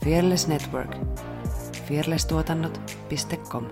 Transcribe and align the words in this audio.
Fearless 0.00 0.48
Network. 0.48 0.94
fearlesstuotannot.com 1.88 3.70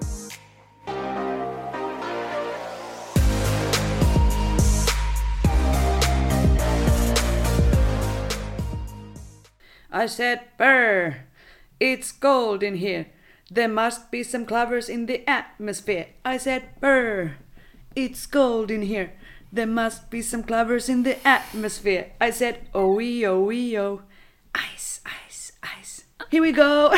I 9.92 10.06
said, 10.06 10.40
Brr, 10.58 11.24
it's 11.80 12.12
cold 12.12 12.62
in 12.62 12.76
here. 12.76 13.06
There 13.50 13.68
must 13.68 14.10
be 14.10 14.22
some 14.22 14.44
clovers 14.44 14.88
in 14.90 15.06
the 15.06 15.28
atmosphere. 15.28 16.08
I 16.24 16.36
said, 16.36 16.78
Brr, 16.80 17.36
it's 17.94 18.26
cold 18.26 18.70
in 18.70 18.82
here. 18.82 19.12
There 19.50 19.66
must 19.66 20.10
be 20.10 20.20
some 20.20 20.42
clovers 20.42 20.88
in 20.90 21.02
the 21.04 21.16
atmosphere. 21.26 22.12
I 22.20 22.30
said, 22.30 22.68
oh 22.74 23.00
oh 23.00 23.50
oh. 23.50 24.02
Here 26.28 26.42
we 26.42 26.52
go. 26.52 26.90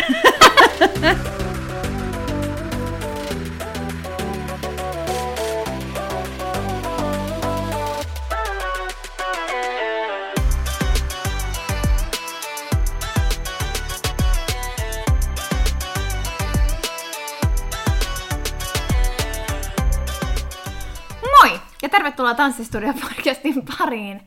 Moi 21.23 21.61
ja 21.83 21.89
tervetuloa 21.89 22.35
Tanssistudio 22.35 22.93
podcastin 22.93 23.63
pariin. 23.67 24.21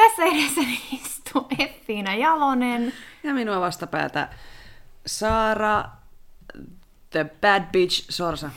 Tässä 0.00 0.24
edessäni 0.24 0.80
istuu 0.92 1.46
Effiina 1.58 2.14
Jalonen. 2.14 2.92
ja 3.22 3.34
minua 3.34 3.60
vastapäätä 3.60 4.28
Saara, 5.06 5.84
the 7.10 7.26
bad 7.40 7.62
bitch 7.72 8.06
Sorsa. 8.08 8.50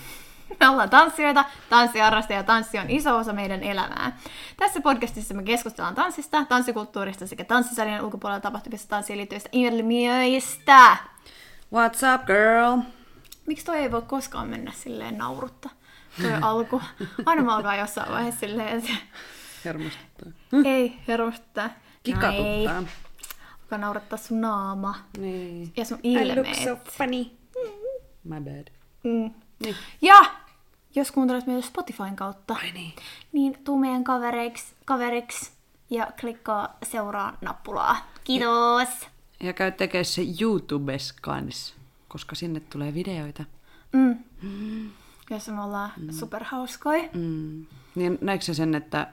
Me 0.60 0.70
ollaan 0.70 0.90
tanssijoita, 0.90 1.46
tanssiharrastajia 1.70 2.40
ja 2.40 2.44
tanssi 2.44 2.80
on 2.80 2.90
iso 2.90 3.18
osa 3.18 3.34
meidän 3.34 3.64
elämää. 3.64 4.18
Tässä 4.58 4.82
podcastissa 4.82 5.34
me 5.34 5.44
keskustellaan 5.44 5.96
tanssista, 5.96 6.46
tanssikulttuurista 6.46 7.28
sekä 7.28 7.44
tanssisalien 7.44 8.04
ulkopuolella 8.04 8.42
tapahtuvista 8.42 8.90
tanssiin 8.90 9.18
liittyvistä 9.18 9.50
ilmiöistä. 9.52 10.98
What's 11.76 12.16
up, 12.16 12.26
girl? 12.26 12.82
Miksi 13.46 13.66
toi 13.66 13.78
ei 13.78 13.92
voi 13.92 14.02
koskaan 14.02 14.48
mennä 14.48 14.72
silleen 14.76 15.18
naurutta? 15.18 15.70
Toi 16.22 16.32
alku. 16.42 16.82
Aina 17.26 17.42
mä 17.42 17.56
alkaa 17.56 17.76
jossain 17.76 18.12
vaiheessa 18.12 18.40
silleen, 18.40 18.78
että 18.78 18.94
Hermostuttaa. 19.66 20.32
ei 20.66 21.00
hermostuttaa. 21.08 21.66
No 21.68 21.74
ei. 21.74 21.76
Kikatuttaa. 22.04 22.84
Alkaa 23.64 23.78
naurattaa 23.78 24.18
sun 24.20 24.42
naama 24.42 24.96
Niin. 25.18 25.74
ja 25.78 25.86
sun 25.86 26.00
I 26.04 26.16
look 26.36 26.38
ilmeet. 26.38 26.64
so 26.64 26.78
funny. 26.92 27.26
My 28.24 28.42
bad. 28.42 28.68
Mm. 29.04 29.34
Niin. 29.60 29.76
Ja 30.02 30.26
jos 30.96 31.12
kuuntelet 31.12 31.48
meitä 31.48 31.68
Spotifyn 31.68 32.16
kautta, 32.16 32.54
Ai 32.54 32.72
niin. 32.72 32.94
niin 33.32 33.58
tuu 33.64 33.80
meidän 33.80 34.04
kavereiksi, 34.04 34.74
kaveriksi 34.86 35.52
ja 35.90 36.08
klikkaa 36.20 36.78
seuraa 36.84 37.38
nappulaa. 37.42 37.98
Kiitos! 38.24 38.88
Ja 39.40 39.54
käy 39.54 39.72
tekee 39.72 40.04
se 40.04 40.22
YouTubes 40.42 41.14
kanssa, 41.14 41.74
koska 42.08 42.36
sinne 42.36 42.60
tulee 42.60 42.94
videoita. 42.94 43.44
Mm. 43.94 44.18
Jossa 45.30 45.52
me 45.52 45.64
ollaan 45.64 45.92
mm. 45.98 46.12
superhauskoja. 46.12 47.04
Mm. 47.14 47.66
Niin 47.96 48.18
näetkö 48.22 48.54
sen, 48.54 48.76
että, 48.76 49.08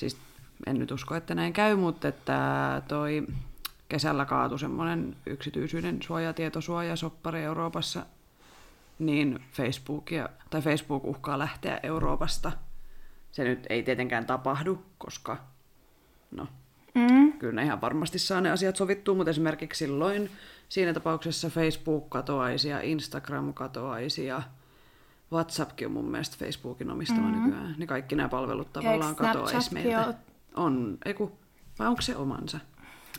siis 0.00 0.16
en 0.66 0.78
nyt 0.78 0.90
usko, 0.90 1.14
että 1.14 1.34
näin 1.34 1.52
käy, 1.52 1.76
mutta 1.76 2.08
että 2.08 2.82
toi 2.88 3.26
kesällä 3.88 4.24
kaatui 4.24 4.58
semmoinen 4.58 5.16
yksityisyyden 5.26 6.02
suojatietosuojasoppari 6.02 7.42
Euroopassa, 7.42 8.06
niin 8.98 9.40
Facebook, 9.52 10.10
ja, 10.10 10.28
tai 10.50 10.62
Facebook 10.62 11.04
uhkaa 11.04 11.38
lähteä 11.38 11.80
Euroopasta. 11.82 12.52
Se 13.32 13.44
nyt 13.44 13.66
ei 13.68 13.82
tietenkään 13.82 14.26
tapahdu, 14.26 14.82
koska 14.98 15.36
no, 16.30 16.46
Mm. 16.94 17.32
kyllä 17.32 17.54
ne 17.54 17.64
ihan 17.64 17.80
varmasti 17.80 18.18
saa 18.18 18.40
ne 18.40 18.50
asiat 18.50 18.76
sovittua, 18.76 19.14
mutta 19.14 19.30
esimerkiksi 19.30 19.78
silloin 19.78 20.30
siinä 20.68 20.94
tapauksessa 20.94 21.50
Facebook 21.50 22.10
katoaisi 22.10 22.68
ja 22.68 22.80
Instagram 22.80 23.54
katoaisi 23.54 24.26
ja 24.26 24.42
WhatsAppkin 25.32 25.86
on 25.86 25.92
mun 25.92 26.10
mielestä 26.10 26.36
Facebookin 26.38 26.90
omistama 26.90 27.28
mm-hmm. 27.28 27.44
nykyään. 27.44 27.74
Niin 27.78 27.86
kaikki 27.86 28.16
nämä 28.16 28.28
palvelut 28.28 28.72
tavallaan 28.72 29.16
katoaisi 29.16 29.60
Snapchatkin 29.60 29.92
meiltä. 29.92 30.06
ole? 30.06 30.14
On, 30.54 30.98
eiku, 31.04 31.32
vai 31.78 31.88
onko 31.88 32.02
se 32.02 32.16
omansa? 32.16 32.60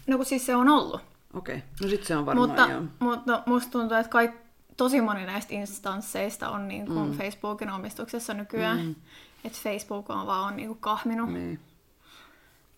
No 0.08 0.18
kun 0.18 0.26
siis 0.26 0.46
se 0.46 0.56
on 0.56 0.70
ollut. 0.70 1.02
Okei, 1.34 1.56
okay. 1.56 1.68
no 1.82 1.90
sit 1.90 2.04
se 2.04 2.16
on 2.16 2.26
varmaan 2.26 2.50
Mutta, 2.50 2.68
joo. 2.72 2.82
mutta 3.00 3.44
musta 3.46 3.72
tuntuu, 3.72 3.98
että 3.98 4.10
kaik, 4.10 4.32
tosi 4.78 5.02
moni 5.02 5.26
näistä 5.26 5.54
instansseista 5.54 6.50
on 6.50 6.68
niin 6.68 6.86
kuin 6.86 7.10
mm. 7.10 7.18
Facebookin 7.18 7.70
omistuksessa 7.70 8.34
nykyään. 8.34 8.86
Mm. 8.86 8.96
Että 9.46 9.60
Facebook 9.64 10.10
on 10.10 10.28
vaan 10.28 10.48
on 10.48 10.56
niin 10.56 10.68
kuin 10.68 10.80
kahminut 10.80 11.34
Niin. 11.34 11.60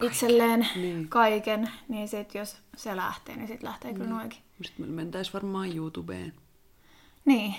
itselleen 0.03 0.67
Niin. 0.75 1.09
kaiken, 1.09 1.69
niin 1.87 2.07
sit 2.07 2.35
jos 2.35 2.57
se 2.77 2.95
lähtee, 2.95 3.35
niin 3.35 3.47
sit 3.47 3.63
lähtee 3.63 3.93
kyllä 3.93 4.09
noikin. 4.09 4.39
Sitten 4.61 4.85
me 4.85 4.91
mentäis 4.91 5.33
varmaan 5.33 5.75
YouTubeen, 5.75 6.33
Niin. 7.25 7.55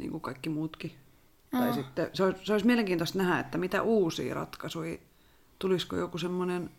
Niin 0.00 0.10
kuin 0.10 0.20
kaikki 0.20 0.48
muutkin. 0.48 0.92
Tai 1.50 1.74
sitten, 1.74 2.10
se 2.12 2.24
olisi, 2.24 2.40
se 2.44 2.52
olisi 2.52 2.66
mielenkiintoista 2.66 3.18
nähdä, 3.18 3.38
että 3.38 3.58
mitä 3.58 3.82
uusia 3.82 4.34
ratkaisuja, 4.34 4.98
tulisiko 5.58 5.96
joku 5.96 6.18
semmoinen 6.18 6.70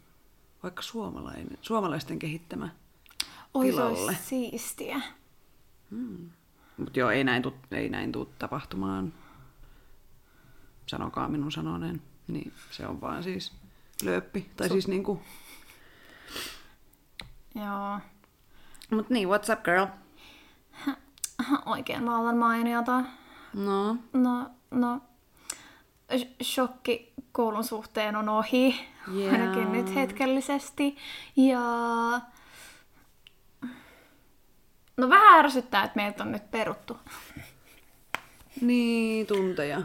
vaikka 0.64 0.82
suomalainen, 0.82 1.58
suomalaisten 1.62 2.20
kehittämä 2.20 2.70
Oi, 3.54 3.66
se 3.66 3.72
tilalle. 3.72 4.00
olisi 4.00 4.24
siistiä. 4.24 5.02
Mutta 6.78 7.00
joo, 7.00 7.10
ei 7.10 7.24
näin, 7.24 7.42
tuu, 7.44 7.54
ei 7.72 7.90
näin 7.90 8.12
tuu 8.12 8.26
tapahtumaan. 8.40 9.14
Sanokaa 10.86 11.28
minun 11.28 11.52
sanoneen. 11.52 12.02
Niin 12.28 12.54
se 12.72 12.88
on 12.88 13.02
vaan 13.02 13.24
siis 13.24 13.54
lööppi. 14.04 14.50
Tai 14.58 14.70
siis 14.70 14.88
niinku... 14.88 15.22
Joo. 17.56 18.00
Mut 18.92 19.10
niin, 19.10 19.28
what's 19.28 19.54
up 19.54 19.64
girl? 19.64 19.86
Oikein 21.66 22.06
vallan 22.06 22.38
mainiota. 22.38 23.04
No, 23.54 23.96
No, 24.14 24.50
no, 24.72 25.02
sh- 26.16 26.44
shokki 26.44 27.14
koulun 27.32 27.64
suhteen 27.64 28.16
on 28.16 28.30
ohi, 28.30 28.88
Jaa. 29.14 29.32
ainakin 29.32 29.72
nyt 29.72 29.96
hetkellisesti. 29.96 30.98
Ja 31.36 31.60
no 34.98 35.10
vähän 35.10 35.40
ärsyttää, 35.46 35.84
että 35.84 35.96
meiltä 35.96 36.24
on 36.24 36.32
nyt 36.32 36.52
peruttu 36.52 36.98
niin, 38.62 39.28
tunteja. 39.28 39.82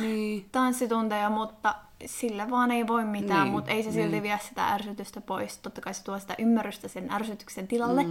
Niin. 0.00 0.48
tanssitunteja, 0.52 1.30
mutta 1.30 1.74
sillä 2.06 2.50
vaan 2.50 2.70
ei 2.70 2.86
voi 2.86 3.04
mitään, 3.04 3.42
Niin, 3.42 3.52
mutta 3.52 3.70
ei 3.70 3.82
se 3.82 3.92
silti 3.92 4.08
niin. 4.08 4.22
vie 4.22 4.38
sitä 4.48 4.68
ärsytystä 4.68 5.20
pois. 5.20 5.58
Totta 5.58 5.80
kai 5.80 5.94
se 5.94 6.04
tuo 6.04 6.18
sitä 6.18 6.34
ymmärrystä 6.38 6.88
sen 6.88 7.10
ärsytyksen 7.12 7.68
tilalle, 7.68 8.04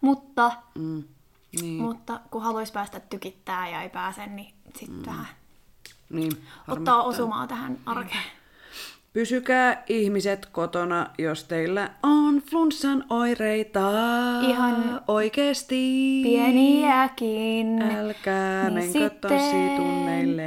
mutta, 0.00 0.52
Mm. 0.74 1.04
Niin. 1.60 1.82
mutta 1.82 2.20
kun 2.30 2.42
haluaisi 2.42 2.72
päästä 2.72 3.00
tykittää 3.00 3.68
ja 3.68 3.82
ei 3.82 3.88
pääse, 3.88 4.26
niin 4.26 4.54
sitten 4.74 5.06
vähän 5.06 5.26
niin. 6.10 6.32
ottaa 6.68 7.02
osumaa 7.02 7.46
tähän 7.46 7.78
arkeen. 7.86 8.22
Pysykää 9.12 9.84
ihmiset 9.88 10.46
kotona, 10.46 11.10
jos 11.18 11.44
teillä 11.44 11.90
on 12.02 12.42
flunssan 12.50 13.04
oireita. 13.10 13.90
Ihan 14.48 15.02
oikeesti. 15.08 16.20
Pieniäkin. 16.22 17.82
Älkää 17.82 18.70
Niin 18.70 18.92
menkö 18.92 19.10
tanssitunneille. 19.10 20.44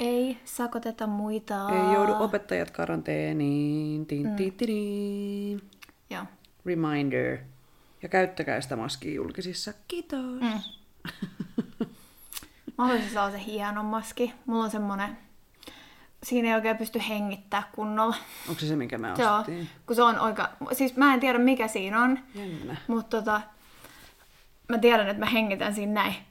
Ei 0.00 0.38
sakoteta 0.44 1.06
muita. 1.06 1.68
Ei 1.70 1.94
joudu 1.94 2.12
opettajat 2.18 2.70
karanteeniin. 2.70 4.06
Tin, 4.06 4.26
mm. 4.26 5.60
Joo. 6.10 6.24
Reminder. 6.66 7.38
Ja 8.04 8.08
käyttäkää 8.08 8.60
sitä 8.60 8.76
maskia 8.76 9.14
julkisissa. 9.14 9.72
Kiitos. 9.88 10.20
Mm. 10.40 10.60
Mä 12.78 12.84
haluaisin 12.84 13.08
sellaisen 13.10 13.40
hienon 13.40 13.84
maski. 13.84 14.32
Mulla 14.46 14.64
on 14.64 14.70
semmonen... 14.70 15.18
Siinä 16.22 16.48
ei 16.48 16.54
oikein 16.54 16.76
pysty 16.76 17.00
hengittää 17.08 17.62
kunnolla. 17.72 18.16
Onko 18.48 18.60
se 18.60 18.66
se, 18.66 18.76
minkä 18.76 18.98
Joo, 19.18 19.32
ostettiin? 19.38 19.68
kun 19.86 19.96
se 19.96 20.02
on 20.02 20.18
oikein... 20.20 20.48
Siis 20.72 20.96
mä 20.96 21.14
en 21.14 21.20
tiedä 21.20 21.38
mikä 21.38 21.68
siinä 21.68 22.02
on, 22.02 22.18
Jännä. 22.34 22.76
mutta 22.88 23.16
tota... 23.16 23.40
Mä 24.68 24.78
tiedän, 24.78 25.08
että 25.08 25.20
mä 25.24 25.30
hengitän 25.30 25.74
siinä 25.74 25.92
näin. 25.92 26.14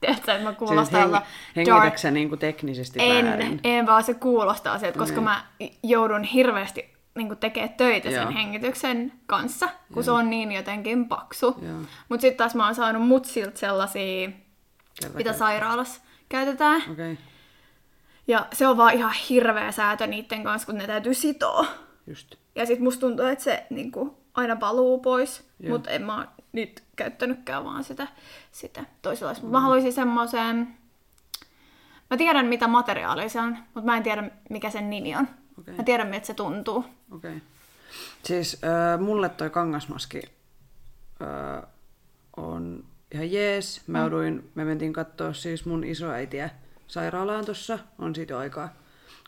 Tiedätkö, 0.00 0.32
että 0.32 0.44
mä 0.44 0.50
Siis 0.50 0.58
kuulostan 0.58 1.00
heng, 1.00 1.08
olla 1.14 1.22
hengitätkö 1.56 1.98
sä 1.98 2.10
niinku 2.10 2.36
teknisesti 2.36 2.98
En, 3.02 3.24
väärin? 3.26 3.60
en 3.64 3.86
vaan 3.86 4.04
se 4.04 4.14
kuulostaa 4.14 4.78
sieltä, 4.78 4.98
koska 4.98 5.14
Niin. 5.16 5.24
mä 5.24 5.44
joudun 5.82 6.24
hirveästi 6.24 6.93
niin 7.14 7.36
tekemään 7.36 7.74
töitä 7.74 8.10
Joo. 8.10 8.24
sen 8.24 8.32
hengityksen 8.32 9.12
kanssa, 9.26 9.68
kun 9.92 10.04
se 10.04 10.10
on 10.10 10.30
niin 10.30 10.52
jotenkin 10.52 11.08
paksu. 11.08 11.56
Joo. 11.62 11.78
Mutta 12.08 12.20
sitten 12.20 12.38
taas 12.38 12.54
mä 12.54 12.64
oon 12.64 12.74
saanut 12.74 13.06
mutsilta 13.06 13.58
sellaisia, 13.58 14.30
Kerro, 15.00 15.16
mitä 15.16 15.32
sairaalassa 15.32 16.00
käytetään. 16.28 16.82
Okay. 16.92 17.16
Ja 18.26 18.46
se 18.52 18.66
on 18.66 18.76
vaan 18.76 18.94
ihan 18.94 19.14
hirveä 19.28 19.72
säätö 19.72 20.06
niiden 20.06 20.44
kanssa, 20.44 20.66
kun 20.66 20.78
ne 20.78 20.86
täytyy 20.86 21.14
sitoa. 21.14 21.66
just. 22.06 22.34
Ja 22.54 22.66
sit 22.66 22.80
musta 22.80 23.00
tuntuu, 23.00 23.26
että 23.26 23.44
se 23.44 23.66
niinku, 23.70 24.18
aina 24.34 24.56
paluu 24.56 24.98
pois, 24.98 25.48
Joo. 25.60 25.72
mutta 25.72 25.90
en 25.90 26.02
mä 26.02 26.28
nyt 26.52 26.82
käyttänytkään 26.96 27.64
vaan 27.64 27.84
sitä, 27.84 28.06
sitä 28.52 28.84
toisenlaista. 29.02 29.46
Mm. 29.46 29.52
Mä 29.52 29.60
haluaisin 29.60 29.92
semmoisen... 29.92 30.68
Mä 32.10 32.16
tiedän, 32.16 32.46
mitä 32.46 32.68
materiaalia 32.68 33.28
se 33.28 33.40
on, 33.40 33.56
mutta 33.74 33.86
mä 33.90 33.96
en 33.96 34.02
tiedä, 34.02 34.30
mikä 34.50 34.70
sen 34.70 34.90
nimi 34.90 35.16
on. 35.16 35.28
Okei. 35.60 35.74
Mä 35.74 35.82
tiedän, 35.82 36.08
miltä 36.08 36.26
se 36.26 36.34
tuntuu. 36.34 36.84
Okei. 37.10 37.36
Okay. 37.36 37.40
Siis 38.22 38.60
äh, 38.64 39.00
mulle 39.00 39.28
toi 39.28 39.50
kangasmaski 39.50 40.22
äh, 41.22 41.62
on 42.36 42.84
ihan 43.12 43.32
jees. 43.32 43.82
Mä 43.86 43.98
jouduin, 43.98 44.50
me 44.54 44.64
mentiin 44.64 44.92
katsoa 44.92 45.32
siis 45.32 45.66
mun 45.66 45.84
isoäitiä 45.84 46.50
sairaalaan 46.86 47.44
tossa, 47.44 47.78
on 47.98 48.14
siitä 48.14 48.32
jo 48.32 48.38
aikaa. 48.38 48.68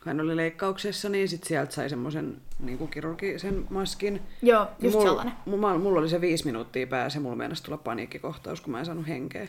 Kun 0.03 0.07
hän 0.07 0.21
oli 0.21 0.37
leikkauksessa, 0.37 1.09
niin 1.09 1.29
sit 1.29 1.45
sieltä 1.45 1.75
sai 1.75 1.91
semmoisen 1.91 2.43
niin 2.61 2.89
kirurgisen 2.89 3.67
maskin. 3.71 4.23
Joo, 4.43 4.67
just 4.79 4.95
mulla, 4.95 5.09
sellainen. 5.09 5.35
Mulla, 5.47 5.79
mulla 5.79 6.01
oli 6.01 6.09
se 6.09 6.21
viisi 6.21 6.45
minuuttia 6.45 6.87
päässä 6.87 7.17
ja 7.17 7.21
mulla 7.21 7.37
meinasi 7.37 7.63
tulla 7.63 7.79
paniikkikohtaus, 7.79 8.61
kun 8.61 8.73
mä 8.73 8.79
en 8.79 8.87
saanut 8.87 9.09
henkeä. 9.09 9.49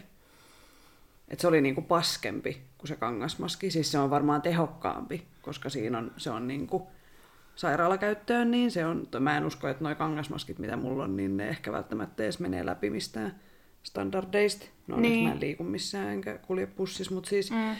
Et 1.27 1.39
se 1.39 1.47
oli 1.47 1.61
niinku 1.61 1.81
paskempi 1.81 2.61
kuin 2.77 2.87
se 2.87 2.95
kangasmaski. 2.95 3.71
Siis 3.71 3.91
se 3.91 3.99
on 3.99 4.09
varmaan 4.09 4.41
tehokkaampi, 4.41 5.27
koska 5.47 5.69
siinä 5.69 5.97
on, 5.97 6.11
se 6.17 6.29
on 6.29 6.47
niinku 6.47 6.87
sairaalakäyttöön, 7.55 8.51
niin 8.51 8.71
se 8.71 8.85
on, 8.85 9.07
mä 9.19 9.37
en 9.37 9.45
usko, 9.45 9.67
että 9.67 9.83
nuo 9.83 9.95
kangasmaskit, 9.95 10.59
mitä 10.59 10.75
mulla 10.77 11.03
on, 11.03 11.17
niin 11.17 11.37
ne 11.37 11.49
ehkä 11.49 11.71
välttämättä 11.71 12.23
edes 12.23 12.39
menee 12.39 12.65
läpi 12.65 12.89
mistään 12.89 13.39
standardeista. 13.83 14.65
No 14.87 14.97
Niin. 14.97 15.27
mä 15.27 15.31
en 15.33 15.39
liiku 15.39 15.63
missään 15.63 16.07
enkä 16.09 16.37
kulje 16.37 16.65
pussissa, 16.65 17.13
mutta 17.13 17.29
siis 17.29 17.51
mm. 17.51 17.75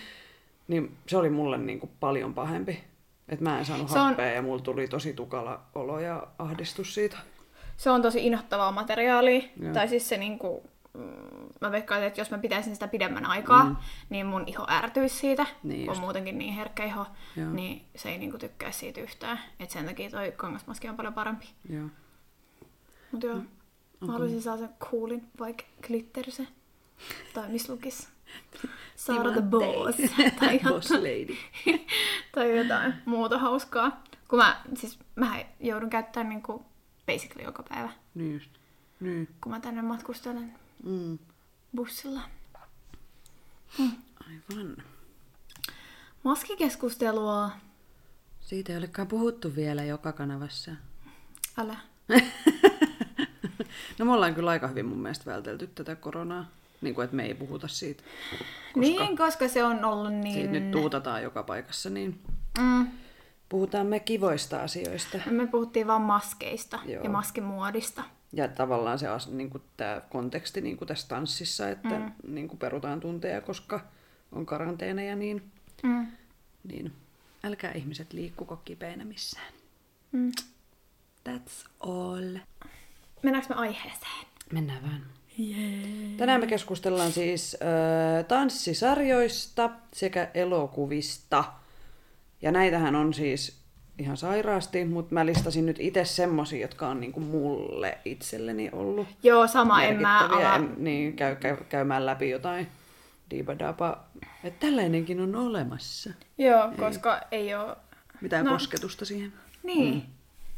niin 0.67 0.95
se 1.07 1.17
oli 1.17 1.29
mulle 1.29 1.57
niinku 1.57 1.89
paljon 1.99 2.33
pahempi. 2.33 2.83
Että 3.29 3.43
mä 3.43 3.59
en 3.59 3.65
saanut 3.65 3.89
Se 3.89 3.99
on- 3.99 4.05
happea 4.05 4.25
ja 4.31 4.41
mulla 4.41 4.61
tuli 4.61 4.87
tosi 4.87 5.13
tukala 5.13 5.61
olo 5.75 5.99
ja 5.99 6.27
ahdistus 6.39 6.93
siitä. 6.93 7.17
Se 7.77 7.89
on 7.89 8.01
tosi 8.01 8.27
inhottavaa 8.27 8.71
materiaalia. 8.71 9.41
Joo. 9.61 9.73
Tai 9.73 9.87
siis 9.87 10.09
se 10.09 10.17
niinku, 10.17 10.63
mm, 10.93 11.46
mä 11.61 11.71
veikkaan, 11.71 12.03
että 12.03 12.21
jos 12.21 12.31
mä 12.31 12.37
pitäisin 12.37 12.73
sitä 12.73 12.87
pidemmän 12.87 13.25
aikaa, 13.25 13.63
mm. 13.63 13.75
niin 14.09 14.25
mun 14.25 14.43
iho 14.47 14.65
ärtyisi 14.69 15.15
siitä, 15.15 15.45
Niin 15.63 15.85
kun 15.85 15.95
on 15.95 16.01
muutenkin 16.01 16.37
niin 16.37 16.53
herkkä 16.53 16.83
iho, 16.85 17.05
Joo. 17.35 17.49
niin 17.51 17.85
se 17.95 18.09
ei 18.09 18.17
niinku 18.17 18.37
tykkää 18.37 18.71
siitä 18.71 19.01
yhtään. 19.01 19.39
Et 19.59 19.69
sen 19.69 19.85
takia 19.85 20.09
toi 20.09 20.33
kangasmaski 20.37 20.89
on 20.89 20.95
paljon 20.97 21.13
parempi. 21.13 21.49
Joo. 21.69 21.87
Mut 23.11 23.23
joo, 23.23 23.35
mä 23.99 24.11
haluaisin 24.11 24.41
sellaisen 24.41 24.69
coolin, 24.79 25.27
vaikka 25.39 25.63
glitterse. 25.87 26.47
Tai 27.33 27.49
missä 27.49 27.73
lukis? 27.73 28.09
Saada 28.95 29.31
the 29.31 29.41
boss. 29.41 29.97
tai, 30.39 30.59
Boss 30.69 30.91
lady. 30.91 31.35
tai 32.35 32.57
jotain 32.57 32.93
muuta 33.05 33.37
hauskaa. 33.39 34.03
Kun 34.27 34.39
mä, 34.39 34.61
siis 34.75 34.99
mä 35.15 35.45
joudun 35.59 35.89
käyttämään 35.89 36.29
niinku 36.29 36.65
basically 37.05 37.43
joka 37.43 37.63
päivä, 37.69 37.89
Niin 38.15 38.33
just. 38.33 38.49
Niin. 38.99 39.27
kun 39.43 39.51
mä 39.51 39.59
tänne 39.59 39.81
matkustelen 39.81 40.53
Mm. 40.83 41.17
Bussilla. 41.77 42.21
Aivan. 44.27 44.77
Maskikeskustelua. 46.23 47.51
Siitä 48.41 48.71
ei 48.73 48.77
olekaan 48.77 49.07
puhuttu 49.07 49.55
vielä 49.55 49.83
joka 49.83 50.11
kanavassa. 50.11 50.71
Älä. 51.57 51.75
No 53.99 54.05
me 54.05 54.11
ollaan 54.13 54.35
kyllä 54.35 54.49
aika 54.51 54.67
hyvin 54.67 54.85
mun 54.85 54.97
mielestä 54.99 55.31
vältelty 55.31 55.67
tätä 55.67 55.95
koronaa. 55.95 56.45
Niin 56.81 56.95
kuin, 56.95 57.05
että 57.05 57.15
me 57.15 57.25
ei 57.25 57.33
puhuta 57.33 57.67
siitä. 57.67 58.03
Koska 58.03 58.79
Niin, 58.79 59.17
koska 59.17 59.47
se 59.47 59.63
on 59.63 59.85
ollut 59.85 60.13
niin... 60.13 60.33
siitä 60.33 60.51
nyt 60.51 60.71
tuutataan 60.71 61.23
joka 61.23 61.43
paikassa, 61.43 61.89
niin 61.89 62.21
Mm. 62.59 62.87
puhutaan 63.49 63.87
me 63.87 63.99
kivoista 63.99 64.59
asioista. 64.61 65.17
Me 65.31 65.47
puhuttiin 65.47 65.87
vaan 65.87 66.01
maskeista 66.01 66.79
Joo. 66.85 67.03
ja 67.03 67.09
maskimuodista. 67.09 68.03
Ja 68.33 68.47
tavallaan 68.47 68.99
se 68.99 69.07
niin 69.31 69.49
kuin 69.49 69.63
tämä 69.77 70.01
konteksti 70.09 70.61
niin 70.61 70.77
kuin 70.77 70.87
tässä 70.87 71.07
tanssissa, 71.07 71.69
että 71.69 71.99
mm. 71.99 72.11
niin 72.27 72.47
kuin 72.47 72.59
perutaan 72.59 72.99
tunteja, 72.99 73.41
koska 73.41 73.79
on 74.31 74.45
karanteeneja, 74.45 75.15
niin, 75.15 75.51
Mm. 75.83 76.07
niin 76.63 76.93
älkää 77.43 77.71
ihmiset 77.71 78.13
liikkuko 78.13 78.55
kipeänä 78.55 79.05
missään. 79.05 79.53
Mm. 80.11 80.31
That's 81.29 81.69
all. 81.79 82.37
Mennäänkö 83.23 83.49
me 83.53 83.55
aiheeseen? 83.55 84.25
Mennään 84.53 84.83
vähän. 84.83 85.05
Tänään 86.17 86.41
me 86.41 86.47
keskustellaan 86.47 87.11
siis 87.11 87.57
äh, 87.61 88.25
tanssisarjoista 88.25 89.69
sekä 89.93 90.31
elokuvista. 90.33 91.43
Ja 92.41 92.51
näitähän 92.51 92.95
on 92.95 93.13
siis 93.13 93.59
ihan 93.99 94.17
sairaasti, 94.17 94.85
mutta 94.85 95.13
mä 95.13 95.25
listasin 95.25 95.65
nyt 95.65 95.77
itse 95.79 96.05
semmosia, 96.05 96.61
jotka 96.61 96.87
on 96.87 96.99
niinku 96.99 97.19
mulle 97.19 97.97
itselleni 98.05 98.69
ollut 98.73 99.07
Joo, 99.23 99.47
sama, 99.47 99.83
en 99.83 100.01
mä 100.01 100.19
ala... 100.27 100.55
En, 100.55 100.73
niin, 100.77 101.15
käy, 101.15 101.35
käy, 101.35 101.57
käymään 101.69 102.05
läpi 102.05 102.29
jotain 102.29 102.67
diibadapa. 103.31 104.03
Että 104.43 104.67
tällainenkin 104.67 105.21
on 105.21 105.35
olemassa. 105.35 106.09
Joo, 106.37 106.71
koska 106.79 107.21
ei 107.31 107.53
oo... 107.53 107.75
Mitään 108.21 108.45
no. 108.45 108.51
kosketusta 108.51 109.05
siihen. 109.05 109.33
Niin. 109.63 109.93
Mm. 109.93 110.01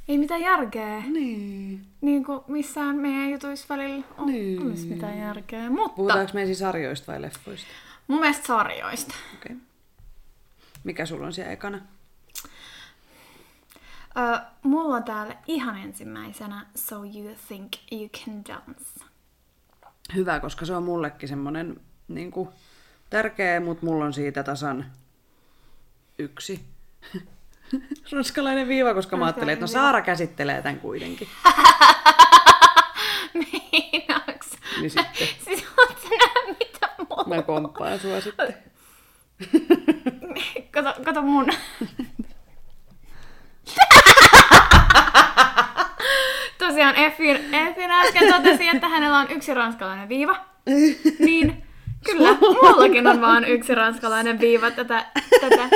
Ei 0.08 0.18
mitään 0.18 0.42
järkeä. 0.42 1.04
Niin. 1.08 1.86
Niin 2.02 2.26
kuin 2.26 2.40
missään 2.48 2.96
meidän 2.96 3.30
jutuissa 3.32 3.66
välillä 3.70 4.06
on 4.18 4.28
Niin. 4.28 4.68
olisi 4.68 4.88
mitään 4.88 5.20
järkeä. 5.20 5.70
Mutta 5.70 5.96
Puhutaanko 5.96 6.32
me 6.34 6.46
siis 6.46 6.60
sarjoista 6.60 7.12
vai 7.12 7.22
leffoista? 7.22 7.68
mun 8.08 8.20
mielestä 8.20 8.48
sarjoista. 8.48 9.16
Okei. 9.38 9.56
Okay. 9.56 9.66
Mikä 10.84 11.06
sulla 11.06 11.26
on 11.26 11.34
siellä 11.34 11.52
ekana? 11.52 11.82
Mulla 14.63 14.95
on 14.95 15.04
täällä 15.04 15.36
ihan 15.48 15.77
ensimmäisenä 15.77 16.66
So 16.75 16.95
You 16.95 17.36
Think 17.48 17.71
You 17.92 18.10
Can 18.10 18.45
Dance. 18.48 19.06
Hyvä, 20.16 20.39
koska 20.39 20.66
se 20.66 20.75
on 20.75 20.83
mullekin 20.83 21.30
semmonen 21.30 21.81
niin 22.07 22.31
kuin, 22.31 22.50
tärkeä, 23.10 23.60
mutta 23.60 23.86
mulla 23.86 24.06
on 24.06 24.13
siitä 24.13 24.44
tasan 24.44 24.86
yksi. 26.19 26.66
Ranskalainen 28.12 28.68
viiva, 28.68 28.94
koska 28.94 29.18
mä 29.18 29.25
ajattelin, 29.25 29.54
että 29.54 29.63
no 29.63 29.68
Saara 29.68 30.01
käsittelee 30.01 30.62
tämän 30.62 30.80
kuitenkin. 30.80 31.27
Meinaaks? 33.33 34.50
Niin 34.81 34.92
sitten 34.92 35.27
Siis 35.45 35.66
oot 35.77 36.00
sä 36.01 36.10
nähnyt 36.10 36.57
mitä 36.60 36.89
mulla 37.10 37.24
mä 37.36 37.42
komppaan 37.42 38.00
sua 38.00 38.21
sitten. 38.21 38.56
Kato, 40.71 41.04
kato 41.04 41.21
mun. 41.21 41.48
Tosiaan 46.69 46.95
Effin, 46.95 47.54
Effin 47.56 47.92
äsken 47.92 48.33
totesi, 48.33 48.68
että 48.68 48.90
hänellä 48.90 49.18
on 49.19 49.31
yksi 49.31 49.54
ranskalainen 49.54 50.09
viiva. 50.09 50.45
Niin, 51.19 51.64
kyllä, 52.06 52.38
mullakin 52.61 53.07
on 53.07 53.21
vaan 53.21 53.44
yksi 53.45 53.76
ranskalainen 53.76 54.40
viiva 54.40 54.71
tätä. 54.71 55.06
tätä. 55.42 55.69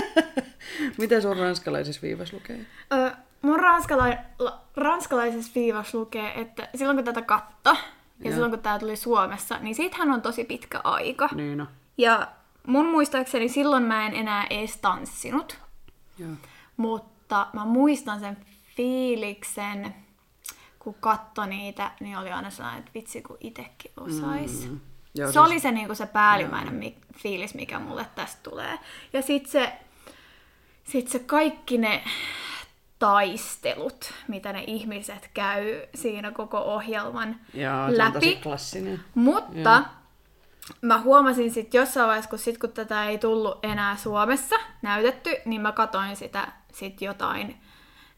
Mitä 0.97 1.21
sun 1.21 1.37
ranskalaisessa 1.37 2.01
viivassa 2.01 2.35
lukee? 2.37 2.59
Ö, 2.93 3.11
mun 3.41 3.59
ranskala- 3.59 4.17
la- 4.39 4.61
ranskalaisessa 4.75 5.51
viivassa 5.55 5.97
lukee, 5.97 6.41
että 6.41 6.67
silloin 6.75 6.97
kun 6.97 7.05
tätä 7.05 7.21
katto, 7.21 7.69
ja 7.69 7.75
Joo. 8.19 8.31
silloin 8.33 8.51
kun 8.51 8.59
tää 8.61 8.79
tuli 8.79 8.95
Suomessa, 8.95 9.57
niin 9.59 9.75
siitähän 9.75 10.11
on 10.11 10.21
tosi 10.21 10.43
pitkä 10.43 10.81
aika. 10.83 11.29
Niin 11.35 11.57
no. 11.57 11.65
Ja 11.97 12.27
mun 12.67 12.85
muistaakseni 12.85 13.49
silloin 13.49 13.83
mä 13.83 14.05
en 14.05 14.13
enää 14.15 14.47
edes 14.49 14.77
tanssinut. 14.77 15.57
Joo. 16.19 16.29
Mutta 16.77 17.47
mä 17.53 17.65
muistan 17.65 18.19
sen 18.19 18.37
fiiliksen, 18.75 19.95
kun 20.83 20.95
katto 20.99 21.45
niitä, 21.45 21.91
niin 21.99 22.17
oli 22.17 22.31
aina 22.31 22.49
sellainen, 22.49 22.79
että 22.79 22.91
vitsi 22.95 23.21
kun 23.21 23.37
itekin 23.39 23.91
osais. 23.97 24.69
Mm. 24.69 24.79
Joo, 25.15 25.27
se 25.27 25.31
siis- 25.33 25.45
oli 25.45 25.59
se, 25.59 25.71
niinku 25.71 25.95
se 25.95 26.05
päällimmäinen 26.05 26.73
mi- 26.73 26.97
fiilis, 27.17 27.53
mikä 27.55 27.79
mulle 27.79 28.05
tästä 28.15 28.49
tulee. 28.49 28.79
Ja 29.13 29.21
sit 29.21 29.45
se, 29.47 29.73
sit 30.83 31.07
se 31.07 31.19
kaikki 31.19 31.77
ne 31.77 32.03
taistelut, 32.99 34.13
mitä 34.27 34.53
ne 34.53 34.63
ihmiset 34.67 35.29
käy 35.33 35.81
siinä 35.95 36.31
koko 36.31 36.57
ohjelman 36.57 37.35
on 37.87 37.97
läpi. 37.97 38.41
Mutta 39.15 39.71
Joo. 39.71 39.83
mä 40.81 40.99
huomasin 40.99 41.51
sitten 41.51 41.79
jossain 41.79 42.07
vaiheessa, 42.07 42.29
kun, 42.29 42.39
sit, 42.39 42.57
kun 42.57 42.71
tätä 42.71 43.05
ei 43.05 43.17
tullut 43.17 43.65
enää 43.65 43.97
Suomessa 43.97 44.55
näytetty, 44.81 45.35
niin 45.45 45.61
mä 45.61 45.71
katoin 45.71 46.15
sitä 46.15 46.47
sit 46.73 47.01
jotain 47.01 47.61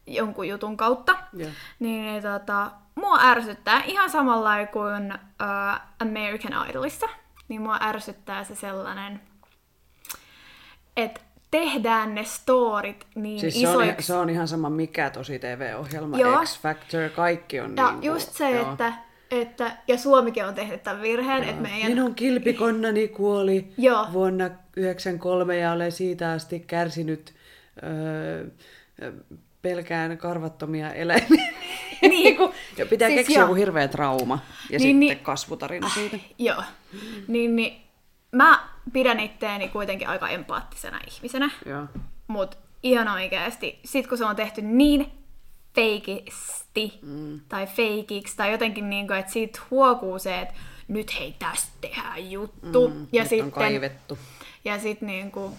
jonkun 0.06 0.48
jutun 0.48 0.76
kautta. 0.76 1.16
Joo. 1.32 1.50
Niin, 1.78 2.04
niin 2.04 2.22
tota, 2.22 2.70
mua 2.94 3.18
ärsyttää 3.22 3.82
ihan 3.84 4.10
samalla 4.10 4.66
kuin 4.66 5.12
uh, 5.12 5.80
American 5.98 6.70
Idolissa. 6.70 7.06
Niin 7.48 7.62
mua 7.62 7.78
ärsyttää 7.82 8.44
se 8.44 8.54
sellainen, 8.54 9.20
että 10.96 11.20
tehdään 11.50 12.14
ne 12.14 12.24
storit 12.24 13.06
niin 13.14 13.40
Siis 13.40 13.60
se 13.60 13.68
on, 13.68 13.74
isoiksi. 13.74 13.88
ihan, 13.88 14.02
se 14.02 14.14
on 14.14 14.30
ihan 14.30 14.48
sama 14.48 14.70
mikä 14.70 15.10
tosi 15.10 15.38
TV-ohjelma, 15.38 16.18
Joo. 16.18 16.44
X 16.44 16.60
Factor, 16.60 17.10
kaikki 17.10 17.60
on 17.60 17.76
ja 17.76 17.92
niin 17.92 18.02
just 18.02 18.32
se, 18.32 18.50
joo. 18.50 18.72
että, 18.72 18.92
että, 19.30 19.76
ja 19.88 19.98
Suomikin 19.98 20.44
on 20.44 20.54
tehnyt 20.54 20.82
tämän 20.82 21.02
virheen, 21.02 21.44
että 21.44 21.62
meidän 21.62 21.90
Minun 21.90 22.14
kilpikonnani 22.14 23.08
kuoli 23.08 23.72
Joo. 23.78 24.06
vuonna 24.12 24.48
1993 24.48 25.56
ja 25.56 25.72
olen 25.72 25.92
siitä 25.92 26.30
asti 26.30 26.60
kärsinyt 26.60 27.34
öö, 27.82 28.46
pelkään 29.62 30.18
karvattomia 30.18 30.92
eläimiä. 30.92 31.52
Niin. 32.02 32.36
ja 32.78 32.86
pitää 32.86 33.08
Siis 33.08 33.18
keksiä 33.20 33.40
joku 33.40 33.54
hirveä 33.54 33.88
trauma 33.88 34.38
ja 34.70 34.78
Niin, 34.78 34.80
sitten 34.80 35.00
niin- 35.00 35.18
kasvutarina 35.18 35.88
siitä. 35.88 36.18
Joo. 36.38 36.62
Niin, 37.28 37.56
niin 37.56 37.82
mä 38.32 38.68
pidän 38.92 39.20
itteeni 39.20 39.68
kuitenkin 39.68 40.08
aika 40.08 40.28
empaattisena 40.28 41.00
ihmisenä, 41.16 41.50
Joo. 41.66 41.86
mutta 42.26 42.56
ihan 42.82 43.08
oikeasti, 43.08 43.80
sit 43.84 44.06
kun 44.06 44.18
se 44.18 44.24
on 44.24 44.36
tehty 44.36 44.62
niin 44.62 45.12
feikisti 45.74 46.98
mm. 47.02 47.40
tai 47.48 47.66
feikiksi 47.66 48.36
tai 48.36 48.52
jotenkin 48.52 48.90
niin 48.90 49.06
kuin, 49.06 49.18
että 49.18 49.32
siitä 49.32 49.60
huokuu 49.70 50.18
se, 50.18 50.40
että 50.40 50.54
nyt 50.88 51.18
hei 51.18 51.34
tästä 51.38 51.72
tehdään 51.80 52.30
juttu. 52.30 52.88
Mm, 52.88 53.06
ja 53.12 53.22
nyt 53.22 53.28
sitten, 53.28 53.44
on 53.46 53.52
kaivettu. 53.52 54.18
Ja 54.64 54.78
sit 54.78 55.00
niinku, 55.00 55.52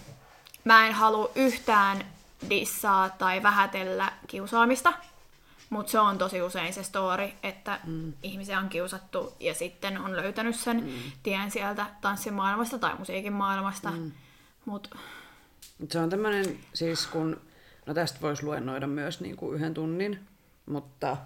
mä 0.64 0.86
en 0.86 0.92
halua 0.92 1.30
yhtään 1.34 1.98
dissaa 2.50 3.10
tai 3.10 3.42
vähätellä 3.42 4.12
kiusaamista, 4.26 4.92
mutta 5.70 5.92
se 5.92 5.98
on 5.98 6.18
tosi 6.18 6.42
usein 6.42 6.72
se 6.72 6.82
story, 6.82 7.28
että 7.42 7.80
mm. 7.86 8.12
ihmisiä 8.22 8.58
on 8.58 8.68
kiusattu 8.68 9.32
ja 9.40 9.54
sitten 9.54 9.98
on 9.98 10.16
löytänyt 10.16 10.56
sen 10.56 10.76
mm. 10.76 10.90
tien 11.22 11.50
sieltä 11.50 11.86
tanssimaailmasta 12.00 12.78
tai 12.78 12.98
musiikin 12.98 13.32
maailmasta. 13.32 13.90
Mm. 13.90 14.12
Mut, 14.64 14.94
Se 15.90 15.98
on 15.98 16.10
tämmöinen, 16.10 16.58
siis 16.74 17.06
kun, 17.06 17.40
no 17.86 17.94
tästä 17.94 18.20
voisi 18.20 18.44
luennoida 18.44 18.86
myös 18.86 19.20
niin 19.20 19.36
kuin 19.36 19.54
yhden 19.54 19.74
tunnin, 19.74 20.18
mutta 20.66 21.16